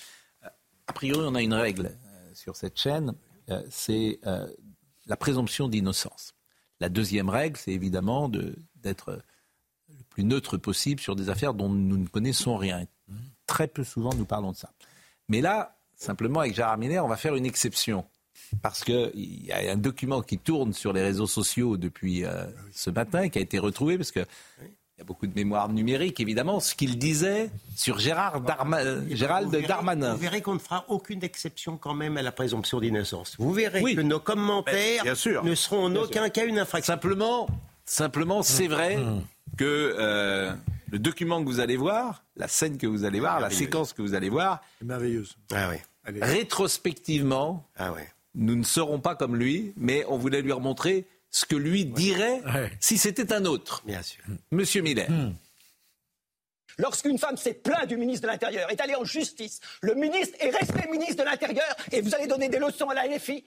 Euh, 0.44 0.48
a 0.86 0.92
priori, 0.94 1.26
on 1.28 1.34
a 1.34 1.42
une 1.42 1.52
règle 1.52 1.86
euh, 2.06 2.30
sur 2.32 2.56
cette 2.56 2.78
chaîne, 2.78 3.12
euh, 3.50 3.62
c'est 3.70 4.18
euh, 4.26 4.46
la 5.06 5.18
présomption 5.18 5.68
d'innocence. 5.68 6.32
La 6.80 6.88
deuxième 6.88 7.28
règle, 7.28 7.58
c'est 7.58 7.72
évidemment 7.72 8.30
de- 8.30 8.56
d'être 8.76 9.20
plus 10.16 10.24
neutre 10.24 10.56
possible 10.56 10.98
sur 10.98 11.14
des 11.14 11.28
affaires 11.28 11.52
dont 11.52 11.68
nous 11.68 11.98
ne 11.98 12.06
connaissons 12.06 12.56
rien. 12.56 12.86
Très 13.46 13.68
peu 13.68 13.84
souvent, 13.84 14.14
nous 14.14 14.24
parlons 14.24 14.52
de 14.52 14.56
ça. 14.56 14.70
Mais 15.28 15.42
là, 15.42 15.76
simplement, 15.94 16.40
avec 16.40 16.54
Gérard 16.54 16.78
Miller, 16.78 17.04
on 17.04 17.08
va 17.08 17.18
faire 17.18 17.34
une 17.36 17.44
exception. 17.44 18.06
Parce 18.62 18.82
qu'il 18.82 19.10
y 19.44 19.52
a 19.52 19.72
un 19.72 19.76
document 19.76 20.22
qui 20.22 20.38
tourne 20.38 20.72
sur 20.72 20.94
les 20.94 21.02
réseaux 21.02 21.26
sociaux 21.26 21.76
depuis 21.76 22.24
euh, 22.24 22.46
ce 22.72 22.88
matin, 22.88 23.28
qui 23.28 23.38
a 23.38 23.42
été 23.42 23.58
retrouvé, 23.58 23.98
parce 23.98 24.10
que 24.10 24.20
il 24.60 25.00
y 25.00 25.02
a 25.02 25.04
beaucoup 25.04 25.26
de 25.26 25.34
mémoire 25.34 25.68
numérique, 25.68 26.18
évidemment, 26.20 26.58
ce 26.60 26.74
qu'il 26.74 26.96
disait 26.98 27.50
sur 27.76 27.98
Gérard 27.98 28.40
Darma- 28.40 28.82
euh, 28.82 29.02
Gérald 29.10 29.44
Vous 29.48 29.52
verrez- 29.52 29.66
Darmanin. 29.66 30.14
Vous 30.14 30.20
verrez 30.20 30.40
qu'on 30.40 30.54
ne 30.54 30.58
fera 30.58 30.86
aucune 30.88 31.22
exception 31.22 31.76
quand 31.76 31.92
même 31.92 32.16
à 32.16 32.22
la 32.22 32.32
présomption 32.32 32.80
d'innocence. 32.80 33.36
Vous 33.38 33.52
verrez 33.52 33.82
Oui. 33.82 33.94
que 33.94 34.00
nos 34.00 34.20
commentaires 34.20 35.02
Bien 35.02 35.14
sûr. 35.14 35.44
ne 35.44 35.54
seront 35.54 35.84
en 35.86 35.90
Bien 35.90 36.00
aucun 36.00 36.28
cas 36.30 36.46
une 36.46 36.58
infraction. 36.58 36.94
Simplement, 36.94 37.46
simplement 37.84 38.42
c'est 38.42 38.68
vrai 38.68 38.96
Mmh. 38.96 39.20
Que 39.56 39.94
euh, 39.98 40.52
le 40.90 40.98
document 40.98 41.40
que 41.42 41.48
vous 41.48 41.60
allez 41.60 41.76
voir, 41.76 42.22
la 42.36 42.48
scène 42.48 42.78
que 42.78 42.86
vous 42.86 43.04
allez 43.04 43.20
voir, 43.20 43.40
la 43.40 43.50
séquence 43.50 43.92
que 43.92 44.02
vous 44.02 44.14
allez 44.14 44.28
voir, 44.28 44.62
Merveilleuse. 44.82 45.36
Ah 45.52 45.68
oui. 45.70 45.76
Allez. 46.04 46.20
rétrospectivement, 46.22 47.66
Ah 47.76 47.92
ouais. 47.92 48.08
nous 48.34 48.54
ne 48.54 48.62
serons 48.64 49.00
pas 49.00 49.14
comme 49.16 49.34
lui, 49.36 49.72
mais 49.76 50.04
on 50.08 50.18
voulait 50.18 50.42
lui 50.42 50.52
remontrer 50.52 51.06
ce 51.30 51.44
que 51.46 51.56
lui 51.56 51.84
dirait 51.84 52.40
Ouais. 52.54 52.70
si 52.80 52.96
c'était 52.98 53.32
un 53.32 53.44
autre. 53.44 53.82
Bien 53.84 54.02
sûr. 54.02 54.22
Monsieur 54.52 54.82
Miller. 54.82 55.08
Lorsqu'une 56.78 57.18
femme 57.18 57.36
s'est 57.38 57.54
plainte 57.54 57.88
du 57.88 57.96
ministre 57.96 58.22
de 58.26 58.32
l'Intérieur, 58.32 58.70
est 58.70 58.80
allée 58.82 58.94
en 58.94 59.04
justice, 59.04 59.60
le 59.80 59.94
ministre 59.94 60.36
est 60.40 60.50
resté 60.50 60.86
ministre 60.90 61.16
de 61.24 61.28
l'Intérieur 61.28 61.74
et 61.90 62.02
vous 62.02 62.14
allez 62.14 62.26
donner 62.26 62.50
des 62.50 62.58
leçons 62.58 62.88
à 62.90 62.94
la 62.94 63.06
LFI 63.06 63.44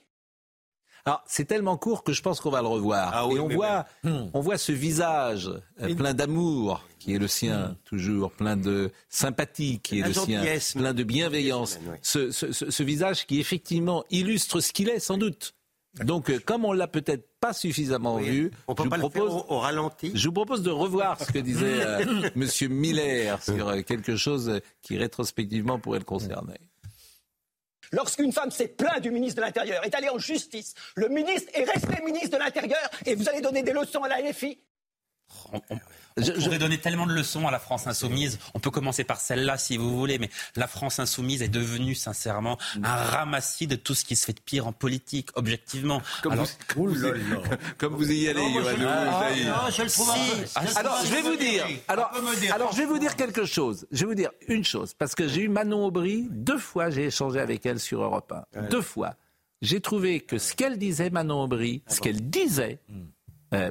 Alors, 1.06 1.22
c'est 1.26 1.44
tellement 1.46 1.76
court 1.76 2.04
que 2.04 2.12
je 2.12 2.22
pense 2.22 2.40
qu'on 2.40 2.50
va 2.50 2.60
le 2.60 2.68
revoir. 2.68 3.10
Ah 3.14 3.26
oui, 3.26 3.36
Et 3.36 3.40
on 3.40 3.48
voit, 3.48 3.86
on 4.04 4.40
voit 4.40 4.58
ce 4.58 4.72
visage 4.72 5.50
euh, 5.80 5.94
plein 5.94 6.14
d'amour 6.14 6.84
qui 6.98 7.14
est 7.14 7.18
le 7.18 7.28
sien, 7.28 7.76
toujours, 7.84 8.30
plein 8.32 8.56
de 8.56 8.90
sympathie 9.08 9.80
qui 9.80 10.00
est 10.00 10.06
le 10.06 10.12
sien, 10.12 10.42
plein 10.76 10.92
de 10.94 11.02
bienveillance. 11.02 11.78
Ce, 12.02 12.30
ce- 12.30 12.52
ce- 12.52 12.70
ce 12.70 12.82
visage 12.82 13.26
qui, 13.26 13.40
effectivement, 13.40 14.04
illustre 14.10 14.60
ce 14.60 14.72
qu'il 14.72 14.88
est, 14.88 15.00
sans 15.00 15.16
doute. 15.16 15.54
Donc, 16.04 16.30
euh, 16.30 16.38
comme 16.44 16.64
on 16.64 16.72
l'a 16.72 16.86
peut-être 16.86 17.26
pas 17.40 17.52
suffisamment 17.52 18.16
Oui. 18.16 18.28
vu, 18.30 18.50
On 18.68 18.76
peut 18.76 18.84
je 18.84 18.88
pas 18.90 18.96
vous 18.98 19.02
le 19.04 19.08
faire 19.10 19.24
propose, 19.24 19.44
au, 19.48 19.54
au 19.54 19.58
ralenti. 19.58 20.12
je 20.14 20.28
vous 20.28 20.32
propose 20.34 20.62
de 20.62 20.70
revoir 20.70 21.18
ce 21.20 21.32
que 21.32 21.38
disait 21.40 21.84
euh, 21.84 22.30
Monsieur 22.36 22.68
Miller 22.68 23.42
sur 23.42 23.68
euh, 23.68 23.82
quelque 23.82 24.14
chose 24.14 24.60
qui, 24.82 24.96
rétrospectivement, 24.98 25.80
pourrait 25.80 25.98
le 25.98 26.04
concerner. 26.04 26.60
Lorsqu'une 27.92 28.32
femme 28.32 28.50
s'est 28.50 28.68
plainte 28.68 29.00
du 29.00 29.10
ministre 29.10 29.40
de 29.40 29.46
l'Intérieur, 29.46 29.84
est 29.84 29.94
allée 29.94 30.08
en 30.08 30.18
justice, 30.18 30.74
le 30.94 31.08
ministre 31.08 31.50
est 31.54 31.64
resté 31.64 32.02
ministre 32.02 32.38
de 32.38 32.42
l'Intérieur 32.42 32.90
et 33.04 33.14
vous 33.14 33.28
allez 33.28 33.40
donner 33.40 33.62
des 33.62 33.72
leçons 33.72 34.02
à 34.02 34.08
la 34.08 34.20
LFI 34.20 34.58
On, 35.52 35.60
on- 35.70 35.78
on 36.16 36.22
Je- 36.22 36.56
donner 36.58 36.78
tellement 36.78 37.06
de 37.06 37.12
leçons 37.14 37.46
à 37.46 37.50
la 37.50 37.58
France 37.58 37.86
insoumise. 37.86 38.38
On 38.54 38.58
peut 38.60 38.70
commencer 38.70 39.04
par 39.04 39.20
celle-là 39.20 39.56
si 39.58 39.76
vous 39.76 39.96
voulez, 39.96 40.18
mais 40.18 40.28
la 40.56 40.66
France 40.66 40.98
insoumise 40.98 41.40
est 41.42 41.48
devenue 41.48 41.94
sincèrement 41.94 42.58
un 42.82 42.94
ramassis 42.96 43.66
de 43.66 43.76
tout 43.76 43.94
ce 43.94 44.04
qui 44.04 44.16
se 44.16 44.26
fait 44.26 44.32
de 44.32 44.40
pire 44.40 44.66
en 44.66 44.72
politique, 44.72 45.28
objectivement. 45.36 46.02
Comme, 46.22 46.32
Alors, 46.32 46.46
vous, 46.76 46.84
comme 46.84 46.92
vous- 46.94 47.42
comme 47.78 47.94
vous 47.94 48.10
y 48.10 48.28
allez, 48.28 48.40
Leroux, 48.40 48.60
non, 48.60 49.70
je 49.70 49.82
le 49.82 49.90
trouve 49.90 50.10
un 50.10 50.14
peu- 50.14 50.46
Ah, 50.56 50.64
le 50.64 50.78
Alors, 50.78 50.98
je 51.04 51.10
vais 51.10 51.18
un 51.18 51.22
vous 51.22 51.36
dire. 51.36 51.66
Alors, 51.88 52.10
Un 52.14 52.72
je 52.72 52.76
vais 52.78 52.86
vous 52.86 52.98
dire 52.98 53.16
quelque 53.16 53.44
chose. 53.44 53.86
Je 53.92 54.00
vais 54.00 54.06
vous 54.06 54.14
dire 54.14 54.30
une 54.48 54.64
chose, 54.64 54.94
parce 54.94 55.14
que 55.14 55.26
j'ai 55.28 55.42
eu 55.42 55.48
Manon 55.48 55.86
Aubry 55.86 56.26
deux 56.30 56.58
fois. 56.58 56.90
J'ai 56.90 57.06
échangé 57.06 57.40
avec 57.40 57.64
elle 57.66 57.80
sur 57.80 58.02
Europe 58.02 58.32
1. 58.54 58.62
Deux 58.68 58.82
fois. 58.82 59.14
J'ai 59.62 59.80
trouvé 59.80 60.20
que 60.20 60.38
ce 60.38 60.54
qu'elle 60.54 60.76
disait, 60.78 61.10
Manon 61.10 61.42
Aubry, 61.44 61.82
ce 61.86 62.00
qu'elle 62.00 62.28
disait, 62.30 62.80
euh, 63.54 63.70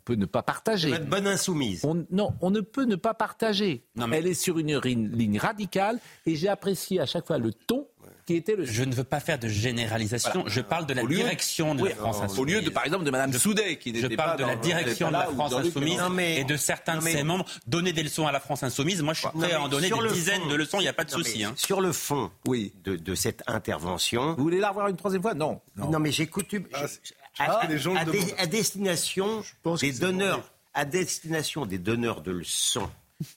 on 0.00 0.02
peut 0.02 0.14
ne 0.14 0.24
pas 0.26 0.42
partager. 0.42 0.90
Être 0.90 1.08
bonne 1.08 1.26
insoumise. 1.26 1.84
On- 1.84 2.06
non, 2.10 2.32
on 2.40 2.50
ne 2.50 2.60
peut 2.60 2.84
ne 2.84 2.96
pas 2.96 3.12
partager. 3.12 3.84
Non, 3.96 4.06
mais- 4.06 4.18
Elle 4.18 4.28
est 4.28 4.34
sur 4.34 4.58
une 4.58 4.78
ligne 4.80 5.38
radicale, 5.38 5.98
et 6.26 6.36
j'ai 6.36 6.48
apprécié 6.48 7.00
à 7.00 7.06
chaque 7.06 7.26
fois 7.26 7.36
le 7.38 7.52
ton 7.52 7.86
qui 8.26 8.34
était 8.36 8.56
le. 8.56 8.64
je 8.64 8.82
ne 8.84 8.94
veux 8.94 9.04
pas 9.04 9.20
faire 9.20 9.38
de 9.38 9.48
généralisation. 9.48 10.44
Je 10.46 10.60
parle 10.60 10.86
de 10.86 10.94
la 10.94 11.02
Au 11.02 11.06
lieu- 11.06 11.16
direction 11.16 11.74
de 11.74 11.82
Oui, 11.82 11.88
la 11.90 11.96
France 11.96 12.18
au 12.18 12.22
insoumise. 12.22 12.54
lieu 12.54 12.62
de, 12.62 12.70
par 12.70 12.84
exemple, 12.86 13.04
de 13.04 13.10
Madame 13.10 13.32
Soudet, 13.32 13.76
qui 13.76 13.90
Je 13.94 14.02
n'était 14.02 14.16
parle 14.16 14.36
pas 14.38 14.42
de 14.42 14.48
la 14.48 14.56
direction 14.56 15.08
de 15.08 15.12
la 15.12 15.24
France 15.26 15.52
insoumise 15.52 15.98
Non, 15.98 16.08
mais- 16.10 16.40
et 16.40 16.44
de 16.44 16.56
certains 16.56 16.94
non, 16.94 17.00
de 17.00 17.04
ses 17.08 17.22
membres. 17.22 17.44
Donner 17.66 17.92
des 17.92 18.02
leçons 18.02 18.26
à 18.26 18.32
la 18.32 18.40
France 18.40 18.62
insoumise, 18.62 19.02
moi 19.02 19.12
je 19.14 19.20
suis 19.20 19.28
prêt 19.38 19.52
à 19.52 19.60
en 19.62 19.68
donner 19.68 19.88
sur 19.88 19.98
des 20.02 20.08
le 20.08 20.14
dizaines 20.14 20.42
fond- 20.42 20.48
de 20.48 20.54
leçons, 20.54 20.78
il 20.78 20.82
n'y 20.82 20.88
a 20.88 20.92
pas 20.94 21.04
de 21.04 21.10
souci. 21.10 21.44
hein. 21.44 21.52
Sur 21.56 21.80
le 21.80 21.92
fond 21.92 22.30
Oui. 22.46 22.72
de, 22.84 22.96
de 22.96 23.14
cette 23.14 23.42
intervention, 23.46 24.34
Vous 24.36 24.42
voulez 24.44 24.60
la 24.60 24.68
revoir 24.70 24.88
une 24.88 24.96
troisième 24.96 25.22
fois? 25.22 25.34
Non. 25.34 25.60
non, 25.76 25.98
mais 25.98 26.12
j'ai 26.12 26.26
coutume. 26.26 26.64
Ah, 26.72 26.86
je- 26.86 27.12
à, 27.40 27.66
les 27.66 27.78
gens 27.78 27.94
à 27.96 28.04
des- 28.04 28.46
destination 28.46 29.42
des 29.80 29.92
donneurs, 29.92 30.50
à 30.74 30.84
destination 30.84 31.66
des 31.66 31.78
donneurs 31.78 32.20
de 32.22 32.30
leçons, 32.30 32.90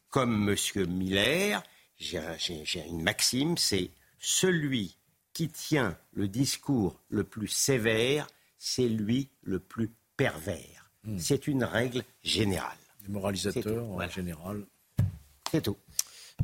comme 0.09 0.43
Monsieur 0.45 0.85
Miller, 0.85 1.63
j'ai 1.97 2.17
un- 2.19 2.37
j'ai- 2.37 2.63
j'ai 2.65 2.85
une 2.87 3.01
maxime, 3.01 3.57
c'est 3.57 3.89
celui 4.19 4.97
qui 5.33 5.49
tient 5.49 5.97
le 6.13 6.27
discours 6.27 6.99
le 7.09 7.23
plus 7.23 7.47
sévère, 7.47 8.27
c'est 8.59 8.87
lui 8.87 9.29
le 9.43 9.59
plus 9.59 9.89
pervers. 10.17 10.89
C'est 11.17 11.47
une 11.47 11.63
règle 11.65 12.03
générale. 12.23 12.77
Les 13.05 13.09
moralisateurs, 13.13 13.83
en 13.83 13.93
voilà. 13.95 14.09
général. 14.09 14.63
C'est 15.51 15.61
tout. 15.61 15.75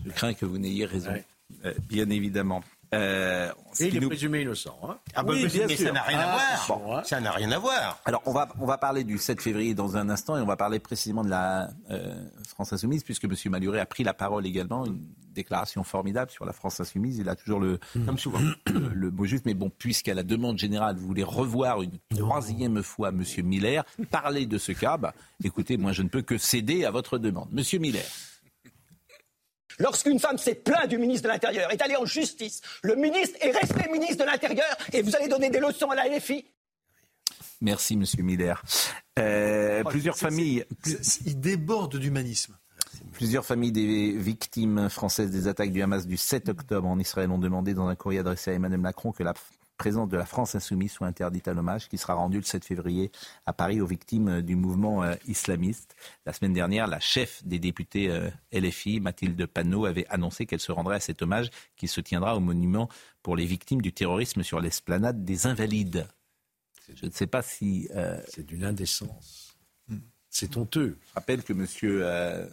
Je 0.05 0.11
crains 0.11 0.33
que 0.33 0.45
vous 0.45 0.57
n'ayez 0.57 0.85
raison, 0.85 1.11
Ouais. 1.11 1.25
Euh, 1.65 1.73
bien 1.87 2.09
évidemment. 2.09 2.61
Euh, 2.93 3.51
Et 3.79 3.83
qui 3.83 3.87
il 3.89 3.97
est 3.97 3.99
nous- 3.99 4.07
présumé 4.09 4.41
innocent. 4.41 4.77
Hein 4.83 4.97
Ah 5.13 5.21
bah, 5.23 5.33
Oui, 5.33 5.43
mais, 5.43 5.49
bien 5.49 5.67
mais 5.67 5.75
sûr. 5.75 5.87
ça 5.87 5.93
n'a 5.93 6.01
rien 6.01 6.17
Ah, 6.19 6.23
à 6.33 6.65
voir. 6.67 6.79
bon. 6.79 7.03
Ça 7.03 7.19
n'a 7.21 7.31
rien 7.31 7.51
à 7.51 7.59
voir. 7.59 7.99
Alors, 8.05 8.21
on 8.25 8.31
va, 8.33 8.49
on 8.59 8.65
va 8.65 8.77
parler 8.79 9.03
du 9.03 9.17
7 9.19 9.41
février 9.41 9.75
dans 9.75 9.95
un 9.95 10.09
instant 10.09 10.37
et 10.37 10.41
on 10.41 10.45
va 10.47 10.57
parler 10.57 10.79
précisément 10.79 11.23
de 11.23 11.29
la 11.29 11.69
euh, 11.91 12.15
France 12.47 12.73
Insoumise, 12.73 13.03
puisque 13.03 13.25
M. 13.25 13.33
Maluret 13.51 13.79
a 13.79 13.85
pris 13.85 14.03
la 14.03 14.13
parole 14.15 14.45
également, 14.47 14.85
une 14.87 14.99
déclaration 15.35 15.83
formidable 15.83 16.31
sur 16.31 16.45
la 16.45 16.51
France 16.53 16.79
Insoumise. 16.79 17.19
Il 17.19 17.29
a 17.29 17.35
toujours 17.35 17.59
le, 17.59 17.79
Comme 18.05 18.17
souvent. 18.17 18.39
le, 18.39 18.89
le 18.91 19.11
mot 19.11 19.25
juste, 19.25 19.45
mais 19.45 19.53
bon, 19.53 19.69
puisqu'à 19.69 20.15
la 20.15 20.23
demande 20.23 20.57
générale, 20.57 20.95
vous 20.97 21.05
voulez 21.05 21.23
revoir 21.23 21.83
une 21.83 21.91
troisième 22.09 22.81
fois 22.81 23.09
M. 23.09 23.23
Miller, 23.43 23.85
parler 24.09 24.47
de 24.47 24.57
ce 24.57 24.71
cas, 24.71 24.97
bah, 24.97 25.13
écoutez, 25.43 25.77
moi 25.77 25.91
je 25.91 26.01
ne 26.01 26.09
peux 26.09 26.23
que 26.23 26.39
céder 26.39 26.85
à 26.85 26.91
votre 26.91 27.19
demande. 27.19 27.49
Monsieur 27.51 27.77
Miller. 27.77 28.03
Lorsqu'une 29.79 30.19
femme 30.19 30.37
s'est 30.37 30.55
plainte 30.55 30.89
du 30.89 30.97
ministre 30.97 31.23
de 31.27 31.33
l'Intérieur, 31.33 31.71
est 31.71 31.81
allée 31.81 31.95
en 31.95 32.05
justice, 32.05 32.61
le 32.83 32.95
ministre 32.95 33.37
est 33.41 33.51
resté 33.51 33.89
ministre 33.91 34.23
de 34.25 34.29
l'Intérieur 34.29 34.77
et 34.93 35.01
vous 35.01 35.15
allez 35.15 35.27
donner 35.27 35.49
des 35.49 35.59
leçons 35.59 35.89
à 35.89 35.95
la 35.95 36.07
LFI 36.07 36.45
Merci, 37.61 37.97
Monsieur 37.97 38.23
Miller. 38.23 38.63
Euh, 39.17 39.81
Oh, 39.85 39.89
plusieurs 39.89 40.17
familles. 40.17 40.65
c'est- 41.01 41.21
Il 41.25 41.39
déborde 41.39 41.97
d'humanisme. 41.97 42.57
Plusieurs 43.13 43.45
familles 43.45 43.71
des 43.73 44.11
victimes 44.17 44.89
françaises 44.89 45.31
des 45.31 45.47
attaques 45.47 45.71
du 45.71 45.81
Hamas 45.81 46.05
du 46.07 46.15
7 46.17 46.47
octobre 46.49 46.87
en 46.87 46.99
Israël 46.99 47.29
ont 47.31 47.37
demandé 47.37 47.73
dans 47.73 47.87
un 47.87 47.95
courrier 47.95 48.19
adressé 48.19 48.51
à 48.51 48.53
Emmanuel 48.53 48.79
Macron 48.79 49.11
que 49.11 49.23
la 49.23 49.33
présence 49.79 50.09
de 50.09 50.17
la 50.17 50.25
France 50.25 50.53
insoumise 50.53 50.91
soit 50.91 51.07
interdite 51.07 51.47
à 51.47 51.53
l'hommage 51.55 51.87
qui 51.89 51.97
sera 51.97 52.13
rendu 52.13 52.37
le 52.37 52.43
7 52.43 52.63
février 52.63 53.11
à 53.47 53.53
Paris 53.53 53.81
aux 53.81 53.87
victimes 53.87 54.41
du 54.43 54.55
mouvement 54.55 55.01
euh, 55.03 55.15
islamiste. 55.27 55.95
La 56.27 56.33
semaine 56.33 56.53
dernière, 56.53 56.85
la 56.85 56.99
chef 56.99 57.43
des 57.45 57.57
députés 57.57 58.09
euh, 58.11 58.29
LFI, 58.53 58.99
Mathilde 58.99 59.43
Panot, 59.47 59.85
avait 59.85 60.05
annoncé 60.09 60.45
qu'elle 60.45 60.59
se 60.59 60.71
rendrait 60.71 60.97
à 60.97 60.99
cet 60.99 61.21
hommage 61.23 61.49
qui 61.77 61.87
se 61.87 62.01
tiendra 62.01 62.35
au 62.35 62.39
monument 62.41 62.89
pour 63.23 63.35
les 63.35 63.45
victimes 63.45 63.81
du 63.81 63.91
terrorisme 63.93 64.43
sur 64.43 64.59
l'esplanade 64.59 65.23
des 65.25 65.47
Invalides. 65.47 66.07
Je 66.93 67.05
ne 67.05 67.11
sais 67.11 67.27
pas 67.27 67.41
si... 67.41 67.87
euh, 67.95 68.21
C'est 68.27 68.45
d'une 68.45 68.65
indécence. 68.65 69.57
C'est 70.29 70.57
honteux. 70.57 70.97
Je 71.07 71.13
rappelle 71.15 71.41
que 71.43 71.53
Monsieur 71.53 72.01
euh, 72.03 72.45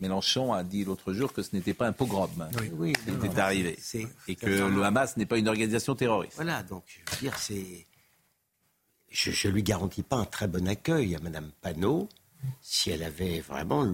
Mélenchon 0.00 0.52
a 0.52 0.62
dit 0.62 0.84
l'autre 0.84 1.12
jour 1.12 1.32
que 1.32 1.42
ce 1.42 1.54
n'était 1.54 1.74
pas 1.74 1.86
un 1.86 1.92
pogrom 1.92 2.30
Oui, 2.74 2.92
qui 2.92 3.10
non, 3.10 3.24
était 3.24 3.40
arrivé 3.40 3.76
c'est- 3.80 4.06
et 4.28 4.36
que 4.36 4.46
le 4.46 4.82
Hamas 4.84 5.16
n'est 5.16 5.26
pas 5.26 5.38
une 5.38 5.48
organisation 5.48 5.94
terroriste. 5.94 6.34
Voilà, 6.36 6.62
donc 6.62 6.84
je 6.86 6.98
veux 7.14 7.20
dire, 7.20 7.36
c'est. 7.38 7.86
Je, 9.10 9.30
je 9.32 9.48
lui 9.48 9.62
garantis 9.64 10.02
pas 10.04 10.16
un 10.16 10.24
très 10.24 10.46
bon 10.46 10.68
accueil 10.68 11.16
à 11.16 11.18
Madame 11.18 11.50
Panot 11.62 12.08
si 12.62 12.90
elle 12.90 13.02
avait 13.02 13.40
vraiment 13.40 13.86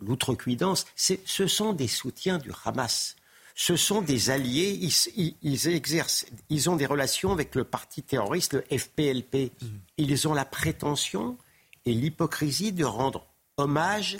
l'outrecuidance. 0.00 0.84
C'est- 0.96 1.20
Ce 1.24 1.46
sont 1.46 1.72
des 1.72 1.88
soutiens 1.88 2.38
du 2.38 2.50
Hamas. 2.64 3.14
Ce 3.54 3.76
sont 3.76 4.02
des 4.02 4.30
alliés. 4.30 4.78
Ils, 4.80 4.92
ils- 5.16 5.36
ils 5.42 5.68
exercent, 5.68 6.26
ils 6.48 6.68
ont 6.70 6.76
des 6.76 6.86
relations 6.86 7.32
avec 7.32 7.54
le 7.54 7.64
parti 7.64 8.02
terroriste, 8.02 8.54
le 8.54 8.64
FPLP. 8.78 9.52
Ils 9.96 10.28
ont 10.28 10.34
la 10.34 10.44
prétention 10.44 11.38
et 11.86 11.92
l'hypocrisie 11.94 12.72
de 12.72 12.84
rendre 12.84 13.26
hommage 13.56 14.16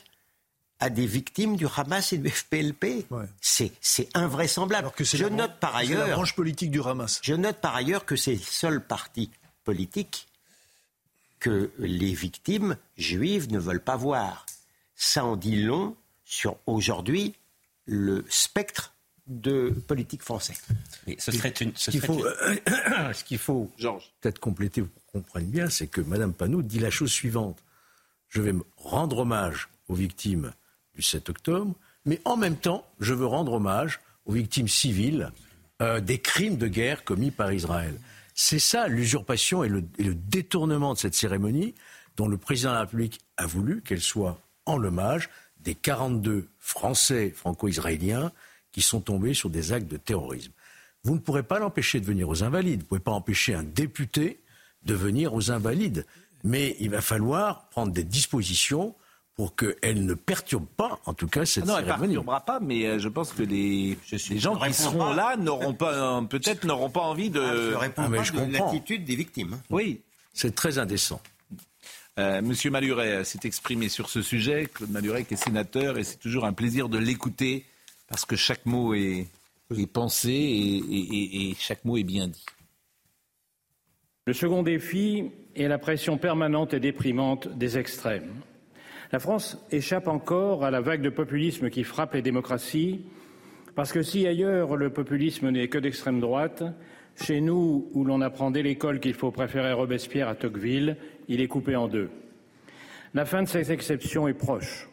à 0.81 0.91
des 0.91 1.07
victimes 1.07 1.57
du 1.57 1.67
Hamas 1.77 2.13
et 2.13 2.19
du 2.19 2.31
FPLP. 2.31 3.07
C'est 3.41 3.73
c'est 3.81 4.09
invraisemblable. 4.15 4.91
que 4.93 5.05
je 5.05 5.17
la 5.25 5.31
note 5.31 5.59
par 5.61 5.79
c'est 5.81 5.87
la 5.87 6.03
ailleurs. 6.03 6.17
branche 6.17 6.35
politique 6.35 6.71
du 6.71 6.81
Hamas. 6.81 7.21
Je 7.23 7.35
note 7.35 7.61
par 7.61 7.75
ailleurs 7.75 8.05
que 8.05 8.17
c'est 8.17 8.35
le 8.35 8.39
seul 8.39 8.85
parti 8.85 9.31
politique 9.65 10.29
que 11.41 11.71
les 11.79 12.15
victimes 12.15 12.77
juives 12.97 13.51
ne 13.51 13.59
veulent 13.59 13.83
pas 13.83 13.97
voir. 13.97 14.47
Ça 14.95 15.25
en 15.25 15.37
dit 15.37 15.63
long 15.63 15.97
sur 16.25 16.57
aujourd'hui 16.67 17.35
le 17.87 18.25
spectre 18.29 18.93
de 19.27 19.71
politique 19.87 20.23
français. 20.23 20.55
Mais 21.07 21.17
ce 21.19 21.33
serait 21.33 21.51
une. 21.51 21.73
Ce 21.75 21.91
qu'il 21.91 22.01
faut, 22.01 22.21
ce 23.13 23.25
qu'il 23.25 23.39
faut 23.39 23.71
peut-être 24.21 24.39
compléter 24.39 24.83
pour 24.83 25.05
qu'on 25.07 25.21
comprenne 25.21 25.47
bien, 25.47 25.69
c'est 25.69 25.87
que 25.87 26.01
Mme 26.01 26.33
Panot 26.33 26.63
dit 26.63 26.79
la 26.79 26.91
chose 26.91 27.13
suivante. 27.13 27.63
Je 28.29 28.43
vais 28.43 28.53
me 28.53 28.65
rendre 28.77 29.19
hommage 29.19 29.69
aux 29.89 29.95
victimes 29.95 30.53
du 30.99 31.03
7 31.03 31.31
octobre, 31.31 31.75
mais 32.05 32.21
en 32.25 32.37
même 32.37 32.57
temps, 32.57 32.85
je 32.99 33.15
veux 33.15 33.27
rendre 33.27 33.53
hommage 33.53 34.01
aux 34.27 34.33
victimes 34.33 34.67
civiles 34.67 35.31
euh, 35.81 36.01
des 36.01 36.19
crimes 36.19 36.57
de 36.57 36.67
guerre 36.67 37.05
commis 37.05 37.31
par 37.31 37.53
Israël. 37.53 37.99
C'est 38.35 38.59
ça 38.59 38.89
l'usurpation 38.89 39.63
et 39.63 39.69
et 39.69 40.03
le 40.05 40.15
détournement 40.15 40.95
de 40.95 40.99
cette 40.99 41.15
cérémonie 41.15 41.75
dont 42.17 42.27
le 42.27 42.37
président 42.37 42.71
de 42.71 42.75
la 42.75 42.81
République 42.81 43.21
a 43.37 43.47
voulu 43.47 43.81
qu'elle 43.81 44.01
soit 44.01 44.41
en 44.67 44.77
l'hommage 44.77 45.31
des 45.61 45.77
42 45.77 46.49
Français 46.59 47.31
franco-israéliens 47.31 48.33
qui 48.73 48.83
sont 48.83 49.01
tombés 49.01 49.35
sur 49.35 49.51
des 49.51 49.73
actes 49.73 49.89
de 49.89 49.97
terrorisme. 49.97 50.53
Vous 51.05 51.15
ne 51.15 51.21
pourrez 51.21 51.45
pas 51.45 51.61
l'empêcher 51.61 52.01
de 52.01 52.07
venir 52.07 52.29
aux 52.29 52.43
Invalides. 52.43 52.81
Vous 52.81 52.85
ne 52.85 52.89
pouvez 52.89 53.01
pas 53.01 53.13
empêcher 53.13 53.55
un 53.55 53.63
député 53.63 54.41
de 54.83 54.95
venir 54.95 55.33
aux 55.33 55.53
Invalides. 55.53 56.05
Mais 56.43 56.77
il 56.81 56.91
va 56.91 57.01
falloir 57.01 57.69
prendre 57.69 57.93
des 57.93 58.05
dispositions 58.05 58.95
pour 59.39 59.55
qu'elle 59.55 60.05
ne 60.05 60.15
perturbe 60.15 60.67
pas, 60.77 60.99
en 61.07 61.15
tout 61.15 61.29
cas, 61.29 61.45
cette 61.47 61.63
Ah 61.63 61.67
non, 61.69 61.79
elle 61.79 61.87
ne 61.87 61.93
perturbera 61.97 62.41
pas, 62.41 62.59
mais 62.59 62.85
euh, 62.87 62.99
je 62.99 63.09
pense 63.09 63.33
que 63.33 63.45
les, 63.45 63.97
les 64.31 64.39
gens 64.41 64.57
qui 64.57 64.73
seront 64.75 64.99
pas. 64.99 65.15
là 65.15 65.37
n'auront 65.37 65.75
pas, 65.75 66.19
euh, 66.19 66.23
peut-être 66.23 66.65
n'auront 66.65 66.91
pas 66.91 67.03
envie 67.03 67.31
de. 67.31 67.41
Je 67.41 67.75
réponds 67.77 68.03
Ah, 68.05 68.09
mais 68.09 68.17
pas 68.19 68.25
je 68.25 68.33
de 68.33 68.39
comprends. 68.41 68.65
l'attitude 68.67 69.05
des 69.05 69.15
victimes. 69.15 69.53
hein. 69.55 69.61
Oui. 69.71 70.01
C'est 70.35 70.57
très 70.57 70.79
indécent. 70.79 71.21
Euh, 72.19 72.43
Monsieur 72.43 72.73
Maluret 72.73 73.23
s'est 73.23 73.39
exprimé 73.45 73.89
sur 73.89 74.11
ce 74.11 74.23
sujet. 74.23 74.67
Claude 74.75 74.91
Maluret 74.91 75.23
qui 75.23 75.35
est 75.35 75.37
sénateur 75.37 75.99
et 75.99 76.03
c'est 76.03 76.17
toujours 76.19 76.45
un 76.45 76.53
plaisir 76.53 76.89
de 76.89 76.99
l'écouter 76.99 77.65
parce 78.09 78.25
que 78.25 78.35
chaque 78.35 78.67
mot 78.67 78.93
est, 78.93 79.29
est 79.77 79.87
pensé 79.87 80.31
et, 80.33 80.77
et- 80.79 81.15
et- 81.15 81.51
et 81.51 81.57
chaque 81.61 81.85
mot 81.85 81.97
est 81.97 82.03
bien 82.03 82.27
dit. 82.27 82.45
Le 84.27 84.33
second 84.33 84.65
défi 84.65 85.31
est 85.55 85.69
la 85.69 85.79
pression 85.79 86.19
permanente 86.19 86.75
et 86.75 86.81
déprimante 86.81 87.47
des 87.57 87.79
extrêmes. 87.79 88.33
La 89.11 89.19
France 89.19 89.59
échappe 89.71 90.07
encore 90.07 90.65
à 90.65 90.71
la 90.71 90.81
vague 90.81 91.01
de 91.01 91.09
populisme 91.09 91.71
qui 91.71 91.83
frappe 91.83 92.15
les 92.15 92.23
démocraties, 92.23 93.07
parce 93.75 93.93
que 93.93 94.03
si 94.03 94.27
ailleurs 94.27 94.77
le 94.77 94.91
populisme 94.91 95.51
n'est 95.51 95.69
que 95.69 95.79
d'extrême 95.79 96.21
droite, 96.21 96.63
chez 97.17 97.41
nous, 97.41 97.89
où 97.95 98.05
l'on 98.05 98.21
apprend 98.21 98.51
dès 98.51 98.63
l'école 98.63 99.01
qu'il 99.01 99.15
faut 99.15 99.31
préférer 99.31 99.73
Robespierre 99.73 100.29
à 100.29 100.35
Tocqueville, 100.35 100.97
il 101.29 101.41
est 101.41 101.49
coupé 101.49 101.75
en 101.75 101.89
deux. 101.89 102.11
La 103.15 103.25
fin 103.25 103.43
de 103.43 103.49
cette 103.49 103.71
exception 103.71 104.29
est 104.29 104.35
proche. 104.35 104.89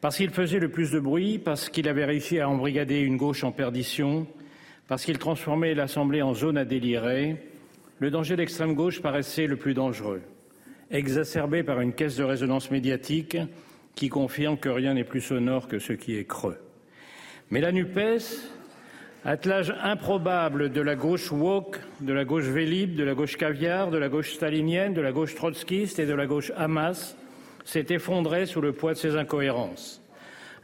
Parce 0.00 0.16
qu'il 0.16 0.30
faisait 0.30 0.58
le 0.58 0.70
plus 0.70 0.90
de 0.90 0.98
bruit, 0.98 1.38
parce 1.38 1.68
qu'il 1.68 1.88
avait 1.88 2.04
réussi 2.04 2.40
à 2.40 2.48
embrigader 2.48 3.00
une 3.00 3.16
gauche 3.16 3.44
en 3.44 3.52
perdition, 3.52 4.26
parce 4.88 5.04
qu'il 5.04 5.18
transformait 5.18 5.74
l'Assemblée 5.74 6.22
en 6.22 6.34
zone 6.34 6.58
à 6.58 6.64
délirer, 6.64 7.36
le 8.00 8.10
danger 8.10 8.36
d'extrême 8.36 8.74
gauche 8.74 9.00
paraissait 9.00 9.46
le 9.46 9.56
plus 9.56 9.74
dangereux, 9.74 10.22
exacerbé 10.90 11.62
par 11.62 11.80
une 11.80 11.92
caisse 11.92 12.16
de 12.16 12.24
résonance 12.24 12.70
médiatique 12.70 13.36
qui 13.94 14.08
confirme 14.08 14.56
que 14.58 14.68
rien 14.68 14.94
n'est 14.94 15.04
plus 15.04 15.20
sonore 15.20 15.68
que 15.68 15.78
ce 15.78 15.92
qui 15.92 16.16
est 16.16 16.24
creux. 16.24 16.58
Mais 17.50 17.60
la 17.60 17.72
NUPES, 17.72 18.22
attelage 19.24 19.74
improbable 19.82 20.70
de 20.70 20.80
la 20.80 20.96
gauche 20.96 21.30
woke, 21.30 21.78
de 22.00 22.12
la 22.12 22.24
gauche 22.24 22.44
vélib, 22.44 22.96
de 22.96 23.04
la 23.04 23.14
gauche 23.14 23.36
caviar, 23.36 23.90
de 23.90 23.98
la 23.98 24.08
gauche 24.08 24.32
stalinienne, 24.32 24.94
de 24.94 25.00
la 25.00 25.12
gauche 25.12 25.34
trotskiste 25.34 25.98
et 25.98 26.06
de 26.06 26.14
la 26.14 26.26
gauche 26.26 26.52
Hamas, 26.56 27.16
s'est 27.64 27.86
effondrée 27.90 28.46
sous 28.46 28.60
le 28.60 28.72
poids 28.72 28.92
de 28.92 28.98
ses 28.98 29.16
incohérences. 29.16 30.02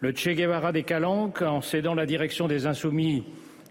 Le 0.01 0.13
Che 0.13 0.31
Guevara 0.35 0.73
des 0.73 0.83
Calanques, 0.83 1.43
en 1.43 1.61
cédant 1.61 1.95
la 1.95 2.07
direction 2.07 2.49
des 2.49 2.67
Insoumis 2.67 3.25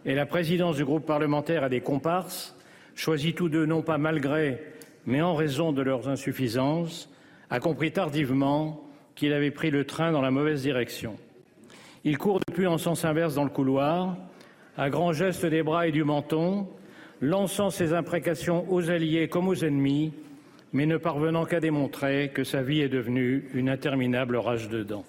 et 0.06 0.16
la 0.16 0.26
présidence 0.26 0.78
du 0.78 0.86
groupe 0.86 1.06
parlementaire 1.06 1.64
à 1.64 1.70
des 1.70 1.82
comparses, 1.82 2.56
choisis 2.96 3.34
tous 3.34 3.50
deux 3.50 3.66
non 3.66 3.82
pas 3.82 3.98
malgré, 3.98 4.60
mais 5.06 5.22
en 5.22 5.36
raison 5.36 5.72
de 5.72 5.82
leurs 5.82 6.08
insuffisances, 6.08 7.10
a 7.50 7.60
compris 7.60 7.92
tardivement 7.92 8.84
qu'il 9.16 9.34
avait 9.34 9.52
pris 9.52 9.72
le 9.72 9.86
train 9.86 10.12
dans 10.12 10.22
la 10.22 10.32
mauvaise 10.32 10.62
direction. 10.62 11.18
Il 12.04 12.18
court 12.18 12.40
depuis 12.48 12.68
en 12.68 12.78
sens 12.78 13.06
inverse 13.06 13.36
dans 13.36 13.44
le 13.44 13.50
couloir, 13.50 14.18
à 14.78 14.90
grands 14.90 15.12
gestes 15.12 15.46
des 15.46 15.64
bras 15.64 15.88
et 15.88 15.92
du 15.92 16.04
menton, 16.04 16.68
lançant 17.22 17.70
ses 17.70 17.94
imprécations 17.94 18.72
aux 18.72 18.90
alliés 18.90 19.28
comme 19.28 19.48
aux 19.48 19.66
ennemis, 19.66 20.14
mais 20.72 20.86
ne 20.86 20.98
parvenant 20.98 21.46
qu'à 21.46 21.60
démontrer 21.60 22.32
que 22.34 22.44
sa 22.44 22.62
vie 22.62 22.82
est 22.82 22.90
devenue 22.90 23.50
une 23.54 23.70
interminable 23.70 24.38
rage 24.38 24.70
de 24.70 24.84
dents. 24.84 25.06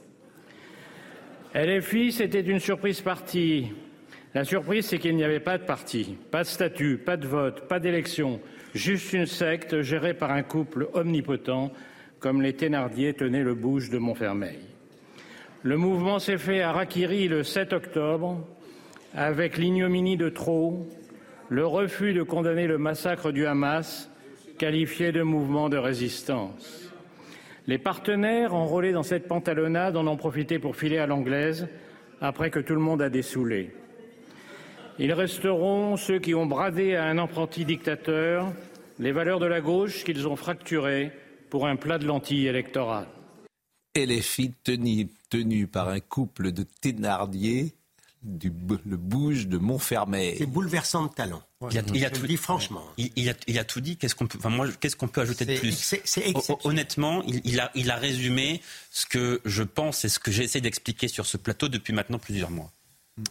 LFI, 1.55 2.13
c'était 2.13 2.41
une 2.41 2.61
surprise 2.61 3.01
partie. 3.01 3.73
La 4.33 4.45
surprise, 4.45 4.87
c'est 4.87 4.99
qu'il 4.99 5.17
n'y 5.17 5.25
avait 5.25 5.41
pas 5.41 5.59
de 5.59 5.65
parti, 5.65 6.17
pas 6.31 6.43
de 6.43 6.49
statut, 6.49 6.99
pas 6.99 7.17
de 7.17 7.27
vote, 7.27 7.67
pas 7.67 7.81
d'élection, 7.81 8.41
juste 8.75 9.13
une 9.13 9.27
secte 9.27 9.83
gérée 9.83 10.15
par 10.15 10.31
un 10.31 10.45
couple 10.45 10.89
omnipotent, 10.95 11.73
comme 12.21 12.41
les 12.41 12.53
Thénardier 12.53 13.13
tenaient 13.15 13.43
le 13.43 13.55
bouge 13.55 13.91
de 13.91 13.99
Montfermeil. 13.99 14.61
Le 15.63 15.77
mouvement 15.77 16.21
s'est 16.21 16.39
fait 16.39 16.63
à 16.63 16.71
Rakiri 16.71 17.27
le 17.27 17.43
7 17.43 17.73
octobre, 17.73 18.47
avec 19.15 19.59
l'ignominie 19.59 20.17
de 20.17 20.29
trop, 20.29 20.87
le 21.49 21.67
refus 21.67 22.13
de 22.13 22.23
condamner 22.23 22.69
le 22.69 22.79
massacre 22.79 23.33
du 23.33 23.47
Hamas, 23.47 24.09
qualifié 24.59 25.11
de 25.11 25.23
mouvement 25.23 25.69
de 25.69 25.77
résistance. 25.77 26.93
Les 27.67 27.79
partenaires 27.79 28.55
enrôlés 28.55 28.93
dans 28.93 29.03
cette 29.03 29.27
pantalonnade 29.27 29.97
en 29.97 30.07
ont 30.07 30.17
profité 30.17 30.61
pour 30.61 30.77
filer 30.77 30.99
à 30.99 31.07
l'anglaise 31.07 31.67
après 32.21 32.51
que 32.51 32.61
tout 32.61 32.75
le 32.75 32.81
monde 32.81 33.03
a 33.03 33.11
dessoulé. 33.11 33.73
Ils 35.03 35.13
resteront 35.15 35.97
ceux 35.97 36.19
qui 36.19 36.35
ont 36.35 36.45
bradé 36.45 36.95
à 36.95 37.05
un 37.07 37.17
apprenti 37.17 37.65
dictateur 37.65 38.53
les 38.99 39.13
valeurs 39.13 39.41
de 39.41 39.47
la 39.47 39.63
gauche 39.63 40.05
qu'ils 40.05 40.29
ont 40.29 40.37
fracturées 40.37 41.11
pour 41.49 41.67
un 41.67 41.77
plat 41.77 41.97
de 41.99 42.05
lentilles 42.05 42.47
électorales. 42.47 43.09
Et 43.95 44.05
les 44.05 44.21
filles 44.21 44.53
tenues, 44.63 45.09
tenues 45.31 45.67
par 45.67 45.89
un 45.89 46.01
couple 46.01 46.53
de 46.53 46.65
Thénardier, 46.83 47.73
du, 48.23 48.53
le 48.85 48.97
bouge 48.99 49.49
de 49.49 49.57
Montfermeil. 49.57 50.35
C'est 50.37 50.45
bouleversant 50.45 51.07
de 51.07 51.13
talent. 51.15 51.43
Il 51.71 51.79
a, 51.79 51.83
il 51.95 52.11
tout 52.11 52.27
dis 52.27 52.37
franchement. 52.37 52.85
Il, 52.99 53.11
il 53.17 53.31
a, 53.31 53.35
il 53.47 53.59
a 53.59 53.65
tout 53.65 53.81
dit. 53.81 53.97
Qu'est-ce 53.97 54.15
qu'on 54.15 54.27
peut, 54.27 54.39
enfin 54.39 54.51
moi, 54.51 54.67
qu'est-ce 54.81 54.97
qu'on 54.97 55.09
peut 55.09 55.23
ajouter 55.23 55.47
de 55.47 55.59
plus? 55.59 55.73
c'est- 55.73 56.03
c'est. 56.05 56.33
Honnêtement, 56.65 57.23
il, 57.27 57.41
il 57.45 57.59
a, 57.59 57.71
il 57.75 57.91
a 57.91 57.97
résumé 57.97 58.61
ce 58.91 59.07
que 59.07 59.41
je 59.47 59.63
pense 59.63 60.05
et 60.05 60.11
ce 60.11 60.19
que 60.19 60.31
j'essaie 60.31 60.61
d'expliquer 60.61 61.09
sur 61.09 61.25
ce 61.25 61.39
plateau 61.39 61.69
depuis 61.69 61.95
maintenant 61.95 62.19
plusieurs 62.19 62.51
mois. 62.51 62.71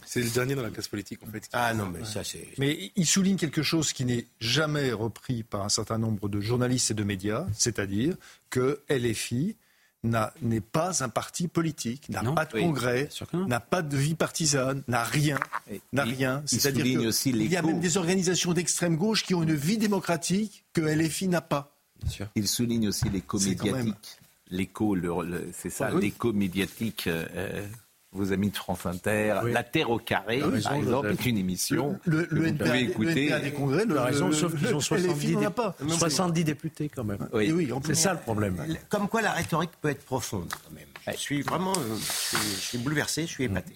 C'est 0.06 0.22
le 0.22 0.30
dernier 0.30 0.54
dans 0.54 0.62
la 0.62 0.70
classe 0.70 0.88
politique, 0.88 1.20
en 1.26 1.30
fait. 1.32 1.48
Ah 1.52 1.74
non, 1.74 1.86
mais 1.88 2.04
ça, 2.04 2.22
c'est. 2.22 2.46
Mais 2.58 2.92
il 2.96 3.06
souligne 3.06 3.36
quelque 3.36 3.62
chose 3.62 3.92
qui 3.92 4.04
n'est 4.04 4.26
jamais 4.38 4.92
repris 4.92 5.42
par 5.42 5.62
un 5.62 5.68
certain 5.68 5.98
nombre 5.98 6.28
de 6.28 6.40
journalistes 6.40 6.90
et 6.92 6.94
de 6.94 7.02
médias, 7.02 7.46
c'est-à-dire 7.56 8.14
que 8.50 8.80
LFI 8.88 9.56
n'est 10.02 10.60
pas 10.60 11.02
un 11.04 11.08
parti 11.08 11.48
politique, 11.48 12.08
n'a 12.08 12.22
pas 12.32 12.44
de 12.46 12.54
Oui, 12.54 12.62
congrès, 12.62 13.08
sûr 13.10 13.26
n'a 13.34 13.60
pas 13.60 13.82
de 13.82 13.96
vie 13.96 14.14
partisane, 14.14 14.82
n'a 14.88 15.02
rien, 15.04 15.38
n'a 15.92 16.06
il- 16.06 16.14
rien. 16.14 16.42
il 16.44 16.48
C'est-à-dire 16.60 16.86
y 16.86 17.56
a 17.56 17.62
même 17.62 17.80
des 17.80 17.96
organisations 17.96 18.52
d'extrême 18.52 18.96
gauche 18.96 19.24
qui 19.24 19.34
ont 19.34 19.42
une 19.42 19.54
vie 19.54 19.76
démocratique 19.76 20.64
que 20.72 20.80
LFI 20.80 21.28
n'a 21.28 21.40
pas. 21.42 21.76
Il 22.34 22.48
souligne 22.48 22.88
aussi 22.88 23.10
l'écho 23.10 23.38
médiatique. 23.40 24.18
L'écho, 24.52 24.96
c'est 25.52 25.70
ça, 25.70 25.92
oui. 25.94 26.00
l'écho 26.02 26.32
médiatique. 26.32 27.06
euh, 27.06 27.26
euh, 27.34 27.66
vos 28.12 28.32
amis 28.32 28.50
de 28.50 28.56
France 28.56 28.86
Inter, 28.86 29.36
La 29.52 29.62
Terre 29.62 29.90
au 29.90 29.98
carré, 29.98 30.42
raison, 30.42 30.68
par 30.68 30.74
exemple, 30.78 31.08
est 31.12 31.26
une 31.26 31.38
émission 31.38 31.98
Le, 32.04 32.24
que 32.24 32.34
le 32.34 32.40
vous 32.40 32.46
NPA, 32.48 32.64
pouvez 32.64 32.80
le 32.82 32.90
écouter. 32.90 33.26
NPA 33.26 33.38
des 33.40 33.52
congrès, 33.52 33.84
le, 33.84 33.98
raison, 34.00 34.26
le- 34.28 34.32
sauf 34.32 34.56
qu'ils 34.58 34.68
ont 34.74 34.78
le 34.78 34.80
70, 34.80 35.08
LFI 35.14 35.32
n'en 35.36 35.40
a 35.40 35.44
dé- 35.44 35.50
pas. 35.54 35.76
70 35.88 36.44
députés 36.44 36.88
quand 36.88 37.04
même. 37.04 37.28
Oui. 37.32 37.52
Oui. 37.52 37.70
C'est 37.84 37.94
ça 37.94 38.12
le 38.12 38.18
problème. 38.18 38.56
Comme 38.88 39.08
quoi 39.08 39.22
la 39.22 39.30
rhétorique 39.32 39.70
peut 39.80 39.90
être 39.90 40.04
profonde, 40.04 40.48
quand 40.50 40.74
même. 40.74 40.86
Je 41.06 41.18
suis 41.20 41.42
vraiment. 41.42 41.72
euh, 41.76 41.96
je 41.98 42.36
suis- 42.36 42.54
je 42.56 42.60
suis 42.60 42.78
bouleversé, 42.78 43.22
je 43.22 43.28
suis 43.30 43.44
épaté. 43.44 43.74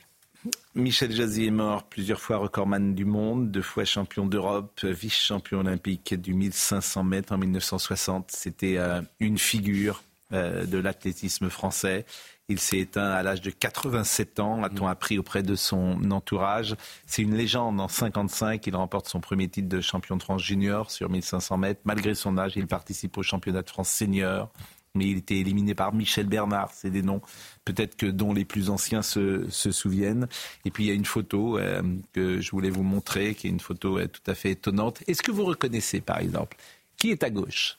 Michel 0.75 1.13
Jazzy 1.13 1.47
est 1.47 1.51
mort, 1.51 1.85
plusieurs 1.85 2.21
fois 2.21 2.37
recordman 2.37 2.95
du 2.95 3.05
monde, 3.05 3.51
deux 3.51 3.63
fois 3.63 3.85
champion 3.85 4.27
d'Europe, 4.27 4.85
vice-champion 4.85 5.61
olympique 5.61 6.13
du 6.21 6.35
1500 6.35 7.03
mètres 7.05 7.33
en 7.33 7.39
1960. 7.39 8.31
C'était 8.31 8.77
euh, 8.79 9.01
une 9.21 9.39
figure 9.39 10.03
euh, 10.33 10.67
de 10.67 10.77
l'athlétisme 10.79 11.49
français. 11.49 12.05
Il 12.51 12.59
s'est 12.59 12.79
éteint 12.79 13.11
à 13.11 13.23
l'âge 13.23 13.41
de 13.41 13.49
87 13.49 14.39
ans, 14.39 14.63
a-t-on 14.63 14.87
appris 14.87 15.19
auprès 15.19 15.43
de 15.43 15.55
son 15.55 16.11
entourage. 16.11 16.77
C'est 17.07 17.23
une 17.23 17.35
légende. 17.35 17.81
En 17.81 17.89
55, 17.89 18.67
il 18.67 18.77
remporte 18.77 19.09
son 19.09 19.21
premier 19.21 19.49
titre 19.49 19.69
de 19.69 19.81
champion 19.81 20.19
de 20.19 20.23
France 20.23 20.43
junior 20.43 20.91
sur 20.91 21.09
1500 21.09 21.57
mètres. 21.57 21.81
Malgré 21.85 22.15
son 22.15 22.37
âge, 22.37 22.53
il 22.57 22.67
participe 22.67 23.17
au 23.17 23.23
championnat 23.23 23.63
de 23.63 23.71
France 23.71 23.89
senior. 23.89 24.53
Mais 24.95 25.09
il 25.09 25.17
était 25.17 25.39
éliminé 25.39 25.75
par 25.75 25.95
Michel 25.95 26.27
Bernard. 26.27 26.71
C'est 26.75 26.91
des 26.91 27.03
noms 27.03 27.23
peut-être 27.65 27.97
que 27.97 28.07
dont 28.07 28.35
les 28.35 28.45
plus 28.45 28.69
anciens 28.69 29.01
se, 29.01 29.49
se 29.49 29.73
souviennent. 29.73 30.29
Et 30.67 30.71
puis 30.71 30.85
il 30.85 30.87
y 30.89 30.91
a 30.91 30.95
une 30.95 31.07
photo 31.07 31.59
euh, 31.59 31.83
que 32.13 32.43
je 32.43 32.51
voulais 32.51 32.71
vous 32.71 32.83
montrer, 32.83 33.35
qui 33.35 33.47
est 33.47 33.51
une 33.51 33.59
photo 33.59 33.99
euh, 33.99 34.07
tout 34.07 34.31
à 34.31 34.35
fait 34.35 34.51
étonnante. 34.51 35.03
Est-ce 35.07 35.23
que 35.23 35.33
vous 35.33 35.47
reconnaissez, 35.47 36.03
par 36.03 36.19
exemple, 36.19 36.59
qui 36.99 37.11
est 37.11 37.25
à 37.25 37.31
gauche? 37.31 37.79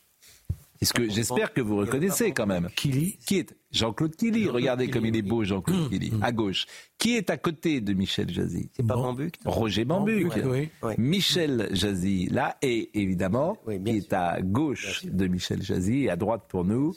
Est-ce 0.81 0.93
que 0.93 1.09
j'espère 1.09 1.53
que 1.53 1.61
vous 1.61 1.77
reconnaissez 1.77 2.31
quand 2.31 2.45
même 2.45 2.69
Qui 2.75 3.13
est 3.31 3.55
Jean-Claude 3.71 4.15
Killy. 4.15 4.47
Regardez 4.47 4.89
comme 4.89 5.05
il 5.05 5.15
est 5.15 5.21
beau, 5.21 5.43
Jean-Claude 5.43 5.89
Killy. 5.89 6.13
À 6.21 6.31
gauche. 6.31 6.65
Qui 6.97 7.15
est 7.15 7.29
à 7.29 7.37
côté 7.37 7.81
de 7.81 7.93
Michel 7.93 8.29
Jazzy 8.29 8.69
C'est 8.75 8.85
pas 8.85 8.95
Bambuc 8.95 9.35
Roger 9.45 9.85
Bambuc. 9.85 10.27
Bambuc, 10.29 10.43
oui. 10.45 10.69
Oui. 10.83 10.93
Michel 10.97 11.69
Jazzy, 11.71 12.27
là, 12.27 12.57
et 12.61 12.89
évidemment, 13.01 13.57
Oui, 13.65 13.81
qui 13.83 13.97
est 13.97 14.13
à 14.13 14.41
gauche 14.41 15.05
de 15.05 15.27
Michel 15.27 15.61
Jazzy 15.61 16.03
et 16.03 16.09
à 16.09 16.15
droite 16.15 16.43
pour 16.47 16.63
nous, 16.65 16.93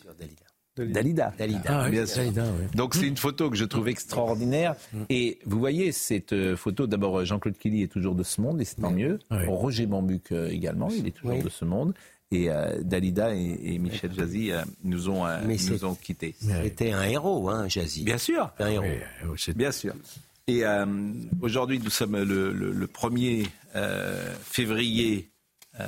Dalida. 0.77 0.95
Dalida. 0.95 1.35
Dalida. 1.37 1.61
Ah 1.67 1.83
oui, 1.87 1.91
Bien 1.91 2.07
sûr. 2.07 2.23
Dalida, 2.23 2.45
oui. 2.45 2.67
Donc 2.77 2.95
c'est 2.95 3.09
une 3.09 3.17
photo 3.17 3.51
que 3.51 3.57
je 3.57 3.65
trouve 3.65 3.89
extraordinaire. 3.89 4.77
Et 5.09 5.41
vous 5.45 5.59
voyez 5.59 5.91
cette 5.91 6.33
euh, 6.33 6.55
photo, 6.57 6.87
d'abord 6.87 7.25
Jean-Claude 7.25 7.59
Killy 7.59 7.83
est 7.83 7.89
toujours 7.93 8.15
de 8.15 8.23
ce 8.23 8.41
monde, 8.41 8.61
et 8.61 8.65
c'est 8.65 8.77
tant 8.81 8.93
mieux. 8.93 9.19
Oui. 9.33 9.39
Roger 9.49 9.87
Bambuc 9.87 10.31
euh, 10.31 10.49
également, 10.49 10.89
il 10.91 11.09
est 11.09 11.11
toujours 11.11 11.37
Oui. 11.37 11.43
de 11.43 11.49
ce 11.49 11.65
monde. 11.65 11.95
Et 12.31 12.51
euh, 12.51 12.83
Dalida 12.83 13.35
et, 13.35 13.59
et 13.75 13.79
Michel 13.79 14.13
Jazzy 14.13 14.53
euh, 14.53 14.63
nous 14.85 15.09
ont, 15.09 15.27
euh, 15.27 15.41
Mais 15.47 15.57
nous 15.71 15.85
ont 15.87 15.95
quittés. 15.95 16.35
C'était 16.65 16.93
un 16.93 17.05
héros, 17.05 17.49
hein, 17.49 17.69
Jazzy. 17.69 18.05
Bien 18.05 18.19
sûr. 18.19 18.51
Un 18.59 18.69
héros. 18.69 18.85
Oui, 18.85 19.55
Bien 19.55 19.73
sûr. 19.73 19.95
Et 20.47 20.65
euh, 20.65 20.87
aujourd'hui, 21.41 21.79
nous 21.79 21.91
sommes 21.91 22.17
le, 22.23 22.53
le- 22.53 22.73
le 22.73 22.87
1er 22.87 23.47
euh, 23.77 24.35
février 24.43 25.31
euh, 25.81 25.87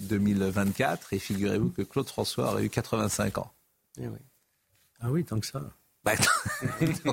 2024 0.00 1.12
et 1.14 1.18
figurez-vous 1.18 1.70
que 1.70 1.82
Claude 1.82 2.08
François 2.08 2.52
aurait 2.52 2.64
eu 2.64 2.70
85 2.70 3.38
ans. 3.38 3.50
Ah 5.00 5.10
oui, 5.10 5.24
tant 5.24 5.38
que 5.40 5.46
ça. 5.46 5.62
Bah, 6.08 7.12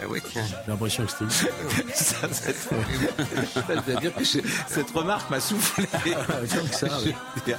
Ah 0.00 0.04
oui, 0.08 0.20
tiens. 0.30 0.42
J'ai 0.46 0.70
l'impression 0.70 1.06
que 1.06 1.12
c'était 1.12 1.94
ça, 1.94 2.16
cette... 2.32 2.68
Je 2.70 3.90
dois 3.92 4.00
dire 4.00 4.14
que 4.14 4.24
je- 4.24 4.38
cette 4.66 4.90
remarque 4.90 5.30
m'a 5.30 5.40
soufflé. 5.40 5.86
tant 5.86 6.66
que 6.68 6.74
ça, 6.74 6.86
oui. 7.04 7.14
Veux 7.36 7.42
dire. 7.44 7.58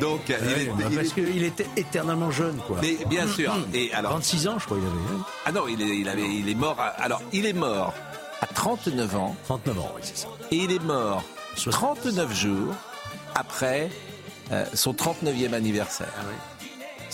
Donc, 0.00 0.20
il 0.28 0.34
Ouais, 0.34 0.62
est- 0.62 0.66
bah, 0.66 0.84
il 0.90 0.96
parce 0.96 1.08
est- 1.08 1.14
qu'il 1.14 1.42
était 1.44 1.66
éternellement 1.76 2.30
jeune, 2.30 2.56
quoi. 2.66 2.78
mais 2.80 2.98
bien 3.06 3.26
sûr. 3.28 3.54
Et 3.74 3.92
alors, 3.92 4.12
36 4.12 4.48
ans, 4.48 4.58
je 4.58 4.64
crois, 4.66 4.78
il 4.78 4.84
avait. 4.86 5.20
hein. 5.20 5.24
ah 5.46 5.52
non, 5.52 5.68
il 5.68 5.82
est, 5.82 5.98
il 5.98 6.08
avait, 6.08 6.28
il 6.28 6.48
est 6.48 6.54
mort. 6.54 6.80
à- 6.80 6.88
alors, 7.02 7.20
il 7.32 7.44
est 7.46 7.52
mort 7.52 7.92
à 8.40 8.46
39 8.46 9.14
ans 9.16 9.36
39 9.44 9.78
ans, 9.78 9.92
oui, 9.94 10.00
c'est 10.04 10.16
ça. 10.18 10.28
et 10.50 10.56
il 10.56 10.72
est 10.72 10.82
mort 10.82 11.22
39 11.70 12.32
jours 12.34 12.74
après 13.34 13.90
euh, 14.52 14.64
son 14.74 14.92
39e 14.92 15.52
anniversaire. 15.54 16.12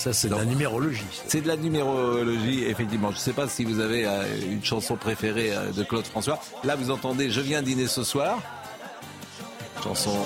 Ça, 0.01 0.14
c'est 0.14 0.30
de 0.30 0.34
la 0.34 0.46
numérologie. 0.46 1.05
C'est 1.26 1.42
de 1.42 1.46
la 1.48 1.59
numérologie, 1.59 2.64
effectivement. 2.64 3.11
Je 3.11 3.16
ne 3.16 3.20
sais 3.20 3.34
pas 3.34 3.46
si 3.46 3.64
vous 3.64 3.80
avez 3.80 4.07
euh, 4.07 4.24
une 4.51 4.64
chanson 4.64 4.96
préférée 4.96 5.55
euh, 5.55 5.72
de 5.72 5.82
Claude 5.82 6.07
François. 6.07 6.40
Là, 6.64 6.74
vous 6.74 6.90
entendez 6.90 7.28
Je 7.28 7.42
viens 7.42 7.61
dîner 7.61 7.86
ce 7.86 8.03
soir. 8.03 8.38
Chanson. 9.84 10.16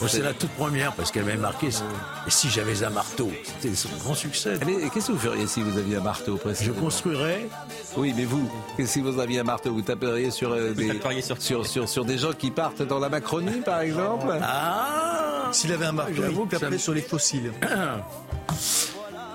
Bon, 0.00 0.08
c'est 0.08 0.22
la 0.22 0.34
toute 0.34 0.50
première, 0.50 0.92
parce 0.92 1.10
qu'elle 1.10 1.24
m'avait 1.24 1.36
marqué. 1.38 1.68
Et 1.68 2.30
si 2.30 2.48
j'avais 2.50 2.84
un 2.84 2.90
marteau 2.90 3.30
C'était 3.44 3.74
son 3.74 3.88
grand 3.98 4.14
succès. 4.14 4.58
Allez, 4.60 4.90
Qu'est-ce 4.92 5.08
que 5.08 5.12
vous 5.12 5.18
feriez 5.18 5.46
si 5.46 5.62
vous 5.62 5.78
aviez 5.78 5.96
un 5.96 6.00
marteau 6.02 6.38
Je 6.60 6.70
construirais. 6.72 7.48
Oui, 7.96 8.12
mais 8.16 8.24
vous, 8.24 8.48
si 8.84 9.00
vous 9.00 9.18
aviez 9.20 9.40
un 9.40 9.44
marteau 9.44 9.72
Vous 9.72 9.82
taperiez 9.82 10.30
sur, 10.30 10.52
euh, 10.52 10.72
des, 10.72 10.88
taperiez 10.88 11.22
sur- 11.22 11.40
sur, 11.40 11.66
sur, 11.66 11.88
sur 11.88 12.04
des 12.04 12.18
gens 12.18 12.32
qui 12.32 12.50
partent 12.50 12.82
dans 12.82 12.98
la 12.98 13.08
Macronie, 13.08 13.60
par 13.64 13.80
exemple 13.80 14.26
Ah 14.42 15.48
S'il 15.52 15.72
avait 15.72 15.86
un 15.86 15.92
marteau, 15.92 16.12
il 16.16 16.50
ça 16.50 16.58
taperait 16.58 16.78
sur 16.78 16.92
les 16.94 17.02
fossiles. 17.02 17.52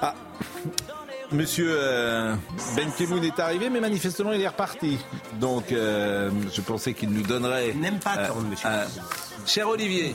Ah. 0.03 0.15
Monsieur 1.31 1.67
euh, 1.69 2.35
Ben 2.75 2.89
Kemoun 2.97 3.23
est 3.23 3.39
arrivé, 3.39 3.69
mais 3.69 3.79
manifestement 3.79 4.33
il 4.33 4.41
est 4.41 4.47
reparti. 4.47 4.97
Donc 5.39 5.71
euh, 5.71 6.29
je 6.53 6.59
pensais 6.61 6.93
qu'il 6.93 7.09
nous 7.09 7.23
donnerait. 7.23 7.73
N'aime 7.73 7.99
pas 7.99 8.15
euh, 8.17 8.25
attendre, 8.25 8.41
monsieur. 8.49 8.67
euh, 8.69 8.85
cher 9.45 9.69
Olivier, 9.69 10.13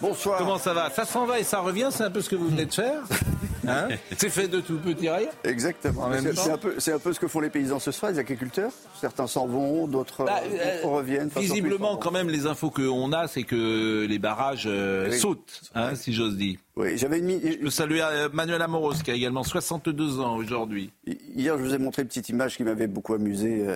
Bonsoir. 0.00 0.38
comment 0.38 0.58
ça 0.58 0.72
va? 0.72 0.88
Ça 0.90 1.04
s'en 1.04 1.26
va 1.26 1.38
et 1.38 1.44
ça 1.44 1.60
revient, 1.60 1.88
c'est 1.90 2.04
un 2.04 2.10
peu 2.10 2.22
ce 2.22 2.30
que 2.30 2.36
vous 2.36 2.48
venez 2.48 2.64
de 2.64 2.72
faire? 2.74 3.00
Hein 3.68 3.88
c'est 4.16 4.30
fait 4.30 4.48
de 4.48 4.60
tout 4.60 4.78
petit 4.78 5.08
rien. 5.08 5.28
Exactement. 5.44 6.08
C'est 6.34 6.50
un, 6.50 6.58
peu- 6.58 6.74
c'est 6.78 6.92
un 6.92 6.98
peu 6.98 7.12
ce 7.12 7.20
que 7.20 7.28
font 7.28 7.40
les 7.40 7.50
paysans 7.50 7.78
ce 7.78 7.90
soir, 7.92 8.12
les 8.12 8.18
agriculteurs. 8.18 8.72
Certains 9.00 9.26
s'en 9.26 9.46
vont, 9.46 9.86
d'autres 9.86 10.24
Bah, 10.24 10.40
euh, 10.50 10.80
reviennent. 10.84 11.30
Visiblement, 11.36 11.96
quand 11.96 12.10
même, 12.10 12.28
les 12.28 12.46
infos 12.46 12.70
qu'on 12.70 13.12
a, 13.12 13.28
c'est 13.28 13.42
que 13.44 14.06
les 14.08 14.18
barrages 14.18 14.64
euh, 14.66 15.10
Oui. 15.10 15.18
sautent, 15.18 15.60
hein, 15.74 15.94
si 15.94 16.12
j'ose 16.12 16.36
dire. 16.36 16.58
Oui, 16.76 16.96
j'avais 16.96 17.18
une 17.18 17.40
Je 17.40 17.56
peux 17.58 17.70
saluer 17.70 18.00
euh, 18.02 18.28
Manuel 18.32 18.62
Amoros, 18.62 18.94
qui 19.02 19.10
a 19.10 19.14
également 19.14 19.42
62 19.42 20.20
ans 20.20 20.36
aujourd'hui. 20.36 20.92
Hier, 21.34 21.58
je 21.58 21.62
vous 21.64 21.74
ai 21.74 21.78
montré 21.78 22.02
une 22.02 22.08
petite 22.08 22.28
image 22.28 22.56
qui 22.56 22.62
m'avait 22.62 22.86
beaucoup 22.86 23.14
amusé. 23.14 23.66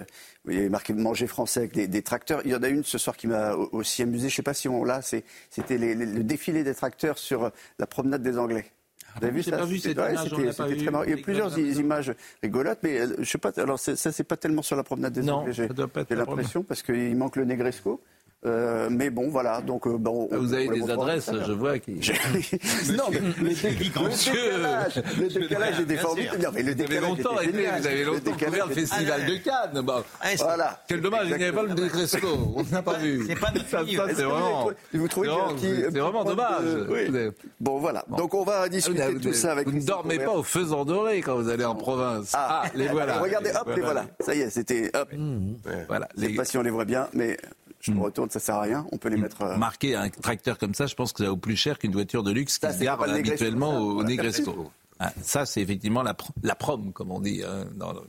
Il 0.48 0.54
y 0.54 0.58
avait 0.58 0.68
marqué 0.68 0.92
manger 0.92 1.26
français 1.26 1.60
avec 1.60 1.72
des, 1.72 1.86
des 1.88 2.02
tracteurs. 2.02 2.42
Il 2.44 2.50
y 2.52 2.54
en 2.54 2.62
a 2.62 2.68
une 2.68 2.84
ce 2.84 2.98
soir 2.98 3.16
qui 3.16 3.26
m'a 3.26 3.54
au- 3.54 3.68
aussi 3.72 4.02
amusé. 4.02 4.28
Je 4.28 4.34
ne 4.34 4.36
sais 4.36 4.42
pas 4.42 4.54
si 4.54 4.68
on 4.68 4.84
l'a. 4.84 5.00
C'était 5.02 5.78
le 5.78 6.22
défilé 6.22 6.62
des 6.62 6.74
tracteurs 6.74 7.18
sur 7.18 7.50
la 7.78 7.86
promenade 7.86 8.22
des 8.22 8.38
Anglais. 8.38 8.66
Vous 9.20 9.24
avez 9.26 9.32
vu 9.34 9.42
ça 9.42 9.58
pas 9.58 9.64
vu 9.66 9.78
C'était- 9.78 9.94
très 9.94 10.90
marrant. 10.90 11.04
Il 11.04 11.10
y 11.10 11.20
a 11.20 11.22
plusieurs 11.22 11.58
images 11.58 12.12
rigolotes, 12.42 12.78
mais 12.82 13.00
euh, 13.00 13.14
je 13.18 13.24
sais 13.24 13.38
pas. 13.38 13.52
Alors 13.56 13.78
ça, 13.78 13.94
c'est 13.96 14.24
pas 14.24 14.36
tellement 14.36 14.62
sur 14.62 14.76
la 14.76 14.82
promenade 14.82 15.12
des 15.12 15.22
Non, 15.22 15.36
Anglais. 15.40 15.52
J'ai 15.52 15.68
l'impression 16.16 16.62
parce 16.62 16.82
qu'il 16.82 17.16
manque 17.16 17.36
le 17.36 17.44
Negresco. 17.44 18.00
Euh, 18.44 18.88
mais 18.90 19.10
bon, 19.10 19.28
voilà. 19.28 19.60
Donc, 19.60 19.86
euh, 19.86 19.96
bon, 19.96 20.28
on- 20.32 20.36
Vous 20.38 20.52
avez 20.52 20.68
on 20.68 20.72
des 20.72 20.90
adresses, 20.90 21.30
je 21.46 21.52
vois. 21.52 21.78
Qui... 21.78 21.92
non, 22.96 23.04
mais 23.10 23.20
le, 23.20 23.28
le 23.38 23.76
décalage, 23.76 25.02
le 25.16 25.28
décalage 25.28 25.80
est 25.80 25.96
sûr. 25.98 26.16
Non, 26.40 26.48
mais 26.52 26.62
le 26.64 26.74
Vous 26.74 26.82
avez 26.82 27.00
longtemps 27.00 27.40
été, 27.40 27.52
génial. 27.52 27.80
vous 27.80 27.86
avez 27.86 27.98
Le 27.98 28.04
longtemps 28.04 28.18
décalage 28.32 28.50
couvert 28.50 28.66
le 28.66 28.74
festival 28.74 29.26
de 29.26 29.36
Cannes. 29.36 29.80
Bon. 29.84 30.02
Voilà. 30.38 30.82
Quel 30.88 31.00
dommage, 31.00 31.28
il 31.30 31.36
n'y 31.36 31.44
avait 31.44 31.52
pas 31.52 31.62
le 31.62 31.74
Negresco. 31.74 32.28
On 32.56 32.62
n'a 32.64 32.82
pas 32.82 32.98
vu. 32.98 33.24
C'est 33.28 33.38
pas 33.38 33.52
Ça, 33.70 33.78
ça, 33.78 34.06
c'est 34.14 34.22
vraiment. 34.24 34.70
Vous 34.92 35.08
trouvez 35.08 35.28
c'est 35.60 35.98
vraiment- 36.00 36.24
dommage. 36.24 36.64
de- 36.64 36.92
avez- 37.16 37.30
Bon, 37.60 37.78
voilà. 37.78 38.04
Donc, 38.16 38.34
on 38.34 38.42
va 38.42 38.68
discuter 38.68 39.02
Ah, 39.02 39.08
de 39.08 39.12
vous- 39.14 39.20
tout 39.20 39.32
ça 39.34 39.52
avec 39.52 39.68
Vous 39.68 39.74
ne 39.76 39.82
dormez 39.82 40.18
pas 40.18 40.32
au 40.32 40.42
faisan 40.42 40.84
doré 40.84 41.20
quand 41.20 41.36
vous 41.36 41.48
allez 41.48 41.64
en 41.64 41.76
province. 41.76 42.32
Ah, 42.34 42.64
les 42.74 42.88
voilà. 42.88 43.18
Regardez, 43.20 43.50
hop, 43.50 43.70
les 43.76 43.82
voilà. 43.82 44.04
Ça 44.18 44.34
y 44.34 44.40
est, 44.40 44.50
c'était 44.50 44.90
hop. 44.96 45.08
Voilà. 45.86 46.08
Je 46.16 46.22
sais 46.22 46.28
Les- 46.28 46.34
pas 46.34 46.44
si 46.44 46.58
on 46.58 46.62
les 46.62 46.70
voit 46.70 46.84
bien, 46.84 47.08
mais 47.12 47.36
je 47.82 47.90
me 47.92 48.00
retourne, 48.00 48.30
ça 48.30 48.38
sert 48.40 48.54
à 48.54 48.62
rien. 48.62 48.86
On 48.92 48.96
peut 48.96 49.08
les 49.08 49.16
mettre. 49.16 49.42
euh, 49.42 49.56
Marquer 49.56 49.96
un 49.96 50.08
tracteur 50.08 50.56
comme 50.56 50.72
ça, 50.74 50.86
je 50.86 50.94
pense 50.94 51.12
que 51.12 51.24
ça 51.24 51.30
vaut 51.30 51.36
plus 51.36 51.56
cher 51.56 51.78
qu'une 51.78 51.92
voiture 51.92 52.22
de 52.22 52.30
luxe 52.30 52.58
qui 52.58 52.66
se 52.66 52.72
c'est 52.72 52.86
habituellement 52.86 53.78
au 53.78 54.04
Voilà. 54.54 54.70
Ah, 55.04 55.12
ça, 55.22 55.46
c'est 55.46 55.60
effectivement 55.60 56.02
la, 56.02 56.12
pr- 56.12 56.30
la 56.42 56.54
prom, 56.54 56.92
comme 56.92 57.10
on 57.10 57.18
dit, 57.20 57.42
hein, 57.44 57.64
dans 57.74 57.92
le- 57.92 58.00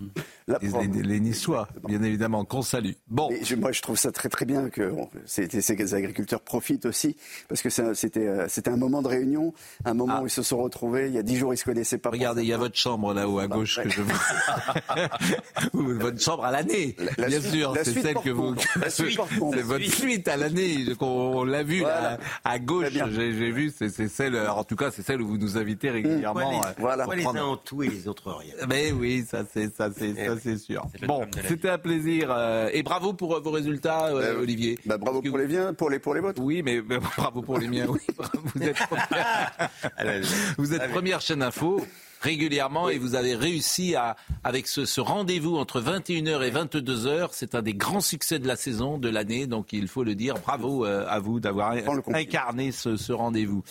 les, 0.61 0.87
les- 0.87 1.01
les 1.01 1.19
Niçois, 1.19 1.67
bien 1.87 2.03
évidemment, 2.03 2.45
qu'on 2.45 2.61
salue. 2.61 2.91
Bon. 3.07 3.29
Je- 3.41 3.55
moi, 3.55 3.71
je 3.71 3.81
trouve 3.81 3.97
ça 3.97 4.11
très 4.11 4.29
très 4.29 4.45
bien 4.45 4.69
que 4.69 4.91
on- 4.91 5.09
c'est- 5.25 5.59
ces 5.61 5.93
agriculteurs 5.95 6.41
profitent 6.41 6.85
aussi, 6.85 7.17
parce 7.47 7.61
que 7.63 7.69
c'était 7.95 8.27
euh, 8.27 8.45
c'était 8.47 8.69
un 8.69 8.77
moment 8.77 9.01
de 9.01 9.07
réunion, 9.07 9.53
un 9.85 9.93
moment 9.93 10.21
où 10.21 10.27
ils 10.27 10.29
se 10.29 10.43
sont 10.43 10.57
retrouvés. 10.61 11.07
Il 11.07 11.13
y 11.15 11.17
a 11.17 11.23
dix 11.23 11.37
jours, 11.37 11.53
ils 11.53 11.57
se 11.57 11.65
connaissaient 11.65 11.97
pas. 11.97 12.09
Ah. 12.09 12.15
Regardez, 12.15 12.43
il 12.43 12.47
y 12.49 12.53
a 12.53 12.57
votre 12.57 12.75
chambre 12.77 13.13
là-haut 13.13 13.39
à 13.39 13.47
gauche 13.47 13.79
que 13.81 13.89
je 13.89 14.01
vous. 14.01 14.13
Ou 15.73 15.83
votre 15.99 16.19
chambre 16.21 16.45
à 16.45 16.51
l'année, 16.51 16.95
la 17.17 17.27
bien 17.27 17.39
suite- 17.41 17.53
sûr, 17.53 17.73
la 17.73 17.83
c'est 17.83 18.01
celle 18.01 18.15
que 18.15 18.29
vous. 18.29 18.53
La. 18.79 18.89
C'est 18.89 19.61
votre 19.63 19.85
suite 19.85 20.27
à 20.27 20.37
l'année. 20.37 20.85
On 20.99 21.43
l'a 21.43 21.63
vu 21.63 21.81
là, 21.81 22.17
à 22.43 22.59
gauche. 22.59 22.87
J'ai 22.91 23.51
vu, 23.51 23.71
c'est 23.75 23.89
celle. 24.09 24.35
alors, 24.35 24.57
En 24.59 24.63
tout 24.63 24.75
cas, 24.75 24.91
c'est 24.91 25.01
celle 25.01 25.21
où 25.21 25.27
vous 25.27 25.37
nous 25.37 25.57
invitez 25.57 25.89
régulièrement. 25.89 26.61
Pourquoi 26.75 26.82
euh, 26.86 26.95
pourquoi 26.95 27.03
pour 27.05 27.13
les 27.15 27.23
prendre- 27.23 27.39
uns 27.39 27.45
ont 27.53 27.57
tout 27.57 27.84
et 27.84 27.88
les 27.89 28.07
autres 28.07 28.31
rien. 28.31 28.53
Mais 28.67 28.91
oui, 28.91 29.25
ça 29.29 29.43
c'est 29.51 29.73
ça 29.75 29.89
c'est 29.97 30.13
ça 30.15 30.36
c'est 30.41 30.57
sûr. 30.57 30.86
Bon, 31.07 31.25
c'était 31.47 31.69
un 31.69 31.77
plaisir 31.77 32.27
euh, 32.31 32.69
et 32.73 32.84
bravo 32.84 33.13
pour 33.13 33.36
euh, 33.36 33.39
vos 33.39 33.51
résultats, 33.51 34.07
euh, 34.07 34.39
Olivier. 34.41 34.77
Bah, 34.86 34.97
bravo 34.97 35.21
pour 35.21 35.38
les 35.38 35.47
biens, 35.47 35.73
pour 35.73 35.89
les 35.89 35.99
pour 35.99 36.13
les 36.15 36.21
votes. 36.21 36.38
Oui, 36.39 36.61
mais 36.63 36.81
bravo 36.81 37.41
pour 37.41 37.57
les 37.59 37.67
miens. 37.67 37.88
Oui, 37.88 37.99
vous 38.55 38.63
êtes 38.63 38.77
première, 38.77 39.69
vous 40.57 40.73
êtes 40.73 40.91
première 40.91 41.21
chaîne 41.21 41.41
info 41.43 41.81
régulièrement 42.24 42.89
et 42.89 42.97
vous 42.97 43.15
avez 43.15 43.36
réussi 43.36 43.95
à 43.95 44.15
avec 44.43 44.67
ce, 44.67 44.86
ce 44.86 45.01
rendez-vous 45.01 45.57
entre 45.57 45.82
21h 45.82 46.41
et 46.43 46.51
22h, 46.51 47.30
c'est 47.32 47.55
un 47.55 47.61
des 47.61 47.74
grands 47.74 48.01
succès 48.01 48.39
de 48.39 48.47
la 48.47 48.55
saison 48.55 48.97
de 48.97 49.09
l'année. 49.09 49.45
Donc 49.45 49.74
il 49.74 49.88
faut 49.88 50.03
le 50.03 50.15
dire 50.15 50.36
bravo 50.36 50.86
euh, 50.86 51.05
à 51.07 51.19
vous 51.19 51.39
d'avoir 51.39 51.76
incarné 52.07 52.71
ce, 52.71 52.97
ce 52.97 53.11
rendez-vous. 53.11 53.63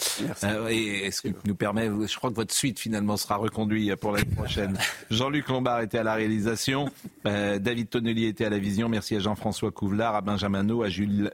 Euh, 0.44 0.68
et 0.68 1.10
ce 1.10 1.22
qui 1.22 1.34
nous 1.46 1.54
permet 1.54 1.88
je 2.06 2.16
crois 2.16 2.30
que 2.30 2.36
votre 2.36 2.54
suite 2.54 2.78
finalement 2.78 3.16
sera 3.16 3.36
reconduite 3.36 3.96
pour 3.96 4.12
l'année 4.12 4.34
prochaine. 4.36 4.78
Jean-Luc 5.10 5.48
Lombard 5.48 5.80
était 5.80 5.98
à 5.98 6.02
la 6.02 6.14
réalisation, 6.14 6.88
euh, 7.26 7.58
David 7.58 7.88
Tonnelier 7.88 8.28
était 8.28 8.44
à 8.44 8.50
la 8.50 8.58
vision, 8.58 8.88
merci 8.88 9.16
à 9.16 9.18
Jean-François 9.18 9.70
Couvelard, 9.70 10.14
à 10.14 10.20
Benjamin 10.20 10.62
No, 10.62 10.82
à 10.82 10.88
Jules 10.88 11.32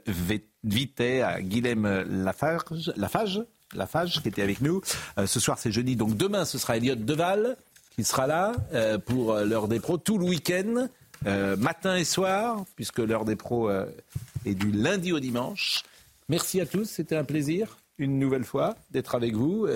Vitet, 0.63 1.21
à 1.21 1.41
Guilhem 1.41 2.05
Lafarge, 2.07 2.91
Lafage, 2.95 3.41
Lafage 3.73 4.21
qui 4.21 4.27
était 4.27 4.41
avec 4.41 4.61
nous. 4.61 4.81
Euh, 5.17 5.25
ce 5.25 5.39
soir 5.39 5.57
c'est 5.59 5.71
jeudi, 5.71 5.95
donc 5.95 6.17
demain 6.17 6.45
ce 6.45 6.57
sera 6.57 6.77
Elliot 6.77 6.95
Deval 6.95 7.57
qui 7.95 8.03
sera 8.03 8.27
là 8.27 8.53
euh, 8.73 8.97
pour 8.97 9.33
euh, 9.33 9.45
l'heure 9.45 9.67
des 9.67 9.79
pros 9.79 9.97
tout 9.97 10.17
le 10.17 10.25
week-end, 10.25 10.87
matin 11.57 11.97
et 11.97 12.05
soir, 12.05 12.63
puisque 12.77 12.99
l'heure 12.99 13.25
des 13.25 13.35
pros 13.35 13.69
est 14.45 14.53
du 14.53 14.71
lundi 14.71 15.11
au 15.11 15.19
dimanche. 15.19 15.83
Merci 16.29 16.61
à 16.61 16.65
tous, 16.65 16.85
c'était 16.85 17.17
un 17.17 17.25
plaisir 17.25 17.77
une 17.97 18.17
nouvelle 18.17 18.45
fois 18.45 18.77
d'être 18.91 19.15
avec 19.15 19.35
vous. 19.35 19.67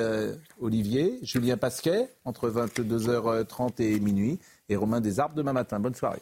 Olivier, 0.62 1.20
Julien 1.22 1.58
Pasquet, 1.58 2.08
entre 2.24 2.50
22h30 2.50 3.82
et 3.82 4.00
minuit, 4.00 4.40
et 4.70 4.78
Romain 4.78 5.02
Desarbes 5.02 5.36
demain 5.36 5.52
matin. 5.52 5.82
Bonne 5.82 5.96
soirée. 5.96 6.22